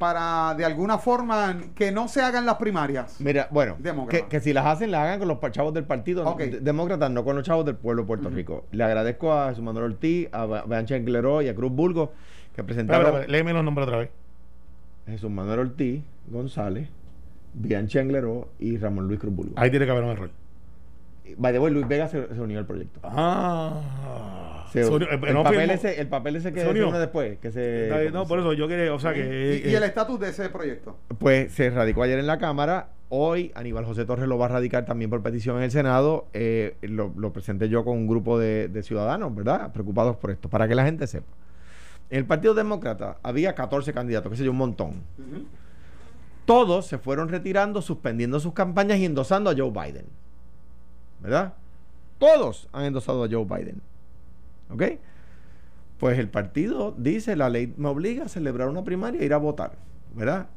para 0.00 0.54
de 0.56 0.64
alguna 0.64 0.96
forma 0.96 1.60
que 1.74 1.92
no 1.92 2.08
se 2.08 2.22
hagan 2.22 2.46
las 2.46 2.54
primarias. 2.56 3.20
Mira, 3.20 3.48
bueno, 3.50 3.76
que, 4.08 4.26
que 4.28 4.40
si 4.40 4.54
las 4.54 4.64
hacen, 4.64 4.90
las 4.90 5.02
hagan 5.02 5.18
con 5.18 5.28
los 5.28 5.38
chavos 5.52 5.74
del 5.74 5.84
partido 5.84 6.26
Ok. 6.26 6.38
de- 6.40 6.60
demócratas, 6.60 7.10
no 7.10 7.22
con 7.22 7.36
los 7.36 7.44
chavos 7.44 7.66
del 7.66 7.76
pueblo 7.76 8.02
de 8.02 8.06
Puerto 8.06 8.30
Rico. 8.30 8.64
Le 8.72 8.82
agradezco 8.82 9.32
a 9.34 9.50
Jesús 9.50 9.62
Manuel 9.62 9.92
Ortiz, 9.92 10.28
a 10.32 10.46
Bianca 10.66 10.96
Engleró 10.96 11.42
y 11.42 11.48
a 11.48 11.54
Cruz 11.54 11.70
Burgos 11.70 12.08
que 12.56 12.64
presentaron 12.64 13.30
léeme 13.30 13.52
los 13.52 13.62
nombres 13.62 13.86
otra 13.86 13.98
vez. 13.98 14.10
Jesús 15.06 15.30
Manuel 15.30 15.58
Ortiz, 15.60 16.02
González, 16.28 16.88
Bianca 17.52 18.00
Engleró 18.00 18.48
y 18.58 18.78
Ramón 18.78 19.06
Luis 19.06 19.20
Cruz 19.20 19.34
Burgos. 19.34 19.54
Ahí 19.56 19.70
tiene 19.70 19.84
que 19.84 19.92
haber 19.92 20.04
un 20.04 20.10
error. 20.10 20.30
By 21.36 21.52
the 21.52 21.58
way, 21.58 21.72
Luis 21.72 21.86
Vega 21.86 22.08
se, 22.08 22.26
se 22.34 22.40
unió 22.40 22.58
al 22.58 22.66
proyecto. 22.66 23.00
Ah. 23.04 24.39
Se- 24.72 24.84
Se 24.84 24.90
unió- 24.90 25.08
eh, 25.10 25.20
el, 25.26 25.34
no 25.34 25.42
papel 25.42 25.60
firmó. 25.60 25.74
ese, 25.74 26.00
el 26.00 26.08
papel 26.08 26.36
ese 26.36 26.52
que 26.52 26.60
¿Se 26.60 26.66
se 26.66 26.70
unió? 26.70 26.90
después, 26.98 27.38
que 27.38 27.50
se... 27.52 28.10
No, 28.12 28.26
por 28.26 28.38
eso 28.38 28.52
yo 28.52 28.68
quería, 28.68 28.92
o 28.94 28.98
sea 29.00 29.12
que. 29.14 29.62
y, 29.64 29.68
y 29.68 29.72
eh, 29.74 29.76
el 29.76 29.82
estatus 29.82 30.18
de 30.20 30.28
ese 30.30 30.48
proyecto. 30.48 30.96
Pues 31.18 31.52
se 31.52 31.70
radicó 31.70 32.02
ayer 32.02 32.18
en 32.18 32.26
la 32.26 32.38
Cámara. 32.38 32.90
Hoy 33.12 33.50
Aníbal 33.56 33.84
José 33.84 34.04
Torres 34.04 34.28
lo 34.28 34.38
va 34.38 34.44
a 34.46 34.48
radicar 34.50 34.84
también 34.84 35.10
por 35.10 35.20
petición 35.22 35.56
en 35.56 35.64
el 35.64 35.70
Senado. 35.72 36.26
Eh, 36.32 36.76
lo, 36.82 37.12
lo 37.16 37.32
presenté 37.32 37.68
yo 37.68 37.84
con 37.84 37.96
un 37.96 38.06
grupo 38.06 38.38
de, 38.38 38.68
de 38.68 38.82
ciudadanos, 38.84 39.34
¿verdad? 39.34 39.72
Preocupados 39.72 40.16
por 40.16 40.30
esto, 40.30 40.48
para 40.48 40.68
que 40.68 40.76
la 40.76 40.84
gente 40.84 41.06
sepa. 41.08 41.26
En 42.10 42.18
el 42.18 42.24
Partido 42.26 42.54
Demócrata 42.54 43.18
había 43.24 43.54
14 43.56 43.92
candidatos, 43.92 44.30
que 44.30 44.36
sé 44.38 44.44
yo, 44.44 44.52
un 44.52 44.58
montón. 44.58 45.02
Todos 46.44 46.86
se 46.86 46.98
fueron 46.98 47.28
retirando, 47.28 47.82
suspendiendo 47.82 48.40
sus 48.40 48.52
campañas 48.52 48.98
y 48.98 49.04
endosando 49.04 49.50
a 49.50 49.54
Joe 49.56 49.70
Biden. 49.70 50.06
¿Verdad? 51.20 51.54
Todos 52.18 52.68
han 52.72 52.84
endosado 52.84 53.24
a 53.24 53.28
Joe 53.30 53.44
Biden. 53.44 53.80
¿Ok? 54.72 54.82
Pues 55.98 56.18
el 56.18 56.28
partido 56.28 56.94
dice, 56.96 57.36
la 57.36 57.50
ley 57.50 57.74
me 57.76 57.88
obliga 57.88 58.24
a 58.24 58.28
celebrar 58.28 58.68
una 58.68 58.82
primaria 58.84 59.20
e 59.20 59.24
ir 59.26 59.34
a 59.34 59.38
votar. 59.38 59.72
¿Verdad? 60.14 60.48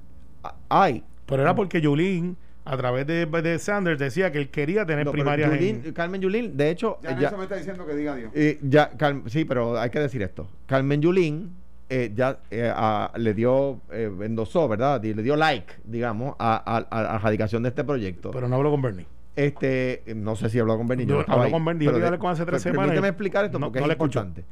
Hay. 0.70 1.04
Pero 1.26 1.42
era 1.42 1.56
porque 1.56 1.82
Yulín, 1.82 2.38
a 2.66 2.78
través 2.78 3.06
de, 3.08 3.26
de 3.26 3.60
Sanders, 3.60 4.00
decía 4.00 4.32
que 4.32 4.38
él 4.40 4.50
quería 4.50 4.86
tener 4.86 5.06
No, 5.06 5.12
primarias. 5.12 5.52
Yulín- 5.52 5.86
en- 5.86 5.94
Carmen 5.94 6.22
Yulín, 6.22 6.56
de 6.58 6.70
hecho, 6.70 6.98
Ya 7.04 7.12
eh, 7.12 7.18
ya, 7.20 7.32
me 7.32 7.44
está 7.44 7.56
diciendo 7.58 7.86
que 7.86 7.96
diga 7.96 8.16
Dios. 8.16 8.32
eh, 8.34 8.60
ya, 8.62 8.92
sí, 9.28 9.46
pero 9.46 9.78
hay 9.80 9.90
que 9.90 10.00
decir 10.00 10.22
esto. 10.22 10.48
Carmen 10.66 11.02
Yulín 11.02 11.52
eh, 11.90 12.12
ya 12.16 12.40
eh, 12.50 12.72
a- 12.74 13.12
le 13.18 13.34
dio, 13.34 13.82
eh, 13.92 14.10
endosó, 14.22 14.68
¿verdad? 14.68 15.04
Le 15.04 15.14
dio 15.22 15.36
like, 15.36 15.74
digamos, 15.84 16.36
a, 16.40 16.56
a, 16.66 16.78
a 16.78 17.04
la 17.04 17.18
radicación 17.20 17.64
de 17.64 17.70
este 17.70 17.84
proyecto. 17.84 18.32
pero 18.32 18.48
no 18.48 18.56
habló 18.56 18.72
con 18.72 18.82
Bernie. 18.82 19.06
Este, 19.36 20.04
no 20.16 20.36
sé 20.36 20.50
si 20.50 20.60
habló 20.60 20.78
con 20.78 20.88
Benny. 20.88 21.06
Yo 21.06 21.16
no 21.16 21.22
habló 21.28 21.44
ahí, 21.44 21.52
con 21.52 21.66
Bernie, 21.66 21.86
yo 21.90 21.96
hablé 22.06 22.20
con 22.20 22.32
hace 22.32 22.46
tres 22.46 22.62
per- 22.64 22.72
semanas 22.72 22.90
Permíteme 22.92 23.08
y 23.08 23.10
explicar 23.10 23.46
esto 23.46 23.58
no- 23.60 23.68
porque 23.68 23.80
no 23.80 23.86
es 23.86 23.88
le 23.88 23.94
escucho. 23.94 24.20
importante. 24.20 24.46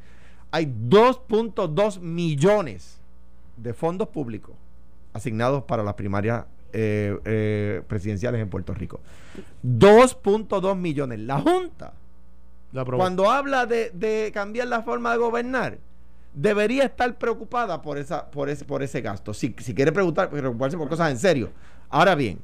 Hay 0.50 0.66
2.2 0.66 2.00
millones 2.00 3.00
de 3.56 3.72
fondos 3.74 4.08
públicos 4.08 4.54
asignados 5.12 5.62
para 5.64 5.82
las 5.82 5.94
primarias 5.94 6.44
eh, 6.72 7.16
eh, 7.24 7.82
presidenciales 7.86 8.40
en 8.40 8.48
Puerto 8.48 8.74
Rico. 8.74 9.00
2.2 9.62 10.76
millones. 10.76 11.18
La 11.20 11.40
Junta, 11.40 11.92
La 12.72 12.84
cuando 12.84 13.30
habla 13.30 13.66
de, 13.66 13.90
de 13.94 14.30
cambiar 14.34 14.68
la 14.68 14.82
forma 14.82 15.12
de 15.12 15.18
gobernar, 15.18 15.78
debería 16.34 16.84
estar 16.84 17.14
preocupada 17.18 17.82
por 17.82 17.98
esa 17.98 18.30
por 18.30 18.48
ese 18.48 18.64
por 18.64 18.82
ese 18.82 19.00
gasto. 19.00 19.32
Si, 19.34 19.54
si 19.58 19.74
quiere 19.74 19.92
preguntar, 19.92 20.30
preocuparse 20.30 20.76
por 20.76 20.88
cosas 20.88 21.10
en 21.10 21.18
serio. 21.18 21.50
Ahora 21.90 22.14
bien, 22.14 22.38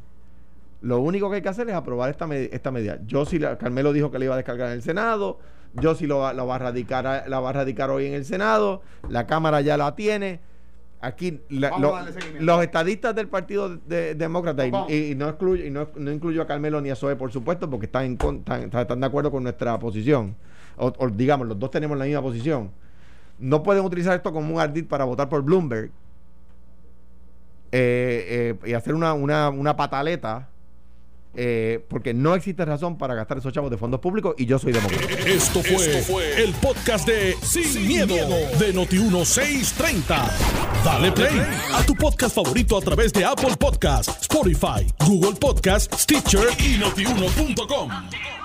lo 0.80 1.00
único 1.00 1.28
que 1.30 1.36
hay 1.36 1.42
que 1.42 1.48
hacer 1.48 1.68
es 1.68 1.74
aprobar 1.74 2.10
esta, 2.10 2.26
med- 2.26 2.50
esta 2.52 2.70
medida. 2.70 2.98
Yo 3.06 3.24
sí, 3.24 3.38
la, 3.38 3.58
Carmelo 3.58 3.92
dijo 3.92 4.10
que 4.10 4.18
le 4.18 4.26
iba 4.26 4.34
a 4.34 4.36
descargar 4.36 4.68
en 4.68 4.74
el 4.74 4.82
Senado. 4.82 5.38
Yo 5.74 5.94
sí 5.94 6.06
lo, 6.06 6.18
va- 6.18 6.32
la 6.32 6.44
va 6.44 6.54
a 6.54 6.58
radicar 6.58 7.24
la 7.28 7.40
va 7.40 7.50
a 7.50 7.52
radicar 7.52 7.90
hoy 7.90 8.06
en 8.06 8.14
el 8.14 8.24
Senado. 8.24 8.82
La 9.08 9.26
Cámara 9.26 9.60
ya 9.60 9.76
la 9.76 9.94
tiene. 9.94 10.40
Aquí 11.00 11.40
la- 11.48 11.70
lo- 11.80 11.90
los 12.40 12.62
estadistas 12.62 13.14
del 13.14 13.28
Partido 13.28 13.76
de- 13.76 14.14
Demócrata 14.16 14.66
y, 14.88 15.14
no 15.14 15.28
excluyo 15.28 15.64
y 15.64 15.70
no, 15.70 15.88
no 15.94 16.10
incluyo 16.10 16.42
a 16.42 16.46
Carmelo 16.46 16.80
ni 16.80 16.90
a 16.90 16.96
Zoe 16.96 17.14
por 17.14 17.30
supuesto 17.30 17.70
porque 17.70 17.86
están 17.86 18.04
en 18.04 18.12
están, 18.14 18.62
están- 18.64 18.80
están 18.80 19.00
de 19.00 19.06
acuerdo 19.06 19.30
con 19.30 19.44
nuestra 19.44 19.78
posición 19.78 20.34
o, 20.76 20.92
o 20.98 21.08
digamos 21.08 21.46
los 21.46 21.56
dos 21.56 21.70
tenemos 21.70 21.96
la 21.96 22.04
misma 22.04 22.20
posición 22.22 22.70
no 23.38 23.62
pueden 23.62 23.84
utilizar 23.84 24.16
esto 24.16 24.32
como 24.32 24.52
un 24.52 24.60
ardid 24.60 24.86
para 24.86 25.04
votar 25.04 25.28
por 25.28 25.42
Bloomberg 25.42 25.90
eh, 27.70 28.56
eh, 28.64 28.68
y 28.70 28.72
hacer 28.72 28.94
una, 28.94 29.12
una, 29.12 29.50
una 29.50 29.76
pataleta 29.76 30.48
eh, 31.40 31.84
porque 31.88 32.12
no 32.12 32.34
existe 32.34 32.64
razón 32.64 32.98
para 32.98 33.14
gastar 33.14 33.38
esos 33.38 33.52
chavos 33.52 33.70
de 33.70 33.76
fondos 33.76 34.00
públicos 34.00 34.34
y 34.38 34.44
yo 34.44 34.58
soy 34.58 34.72
demócrata. 34.72 35.06
Esto 35.24 35.62
fue, 35.62 36.42
el 36.42 36.52
podcast 36.54 37.06
de 37.06 37.36
Sin, 37.42 37.86
miedo, 37.86 38.16
de 38.58 38.74
Noti1630. 38.74 40.30
Dale 40.84 41.12
play 41.12 41.40
a 41.72 41.86
tu 41.86 41.94
podcast 41.94 42.34
favorito 42.34 42.76
a 42.76 42.80
través 42.80 43.12
de 43.12 43.24
Apple 43.24 43.56
Podcasts, 43.56 44.22
Spotify, 44.22 44.84
Google 45.06 45.38
Podcasts, 45.38 46.02
Stitcher 46.02 46.48
y 46.58 46.76
notiuno.com. 46.76 48.37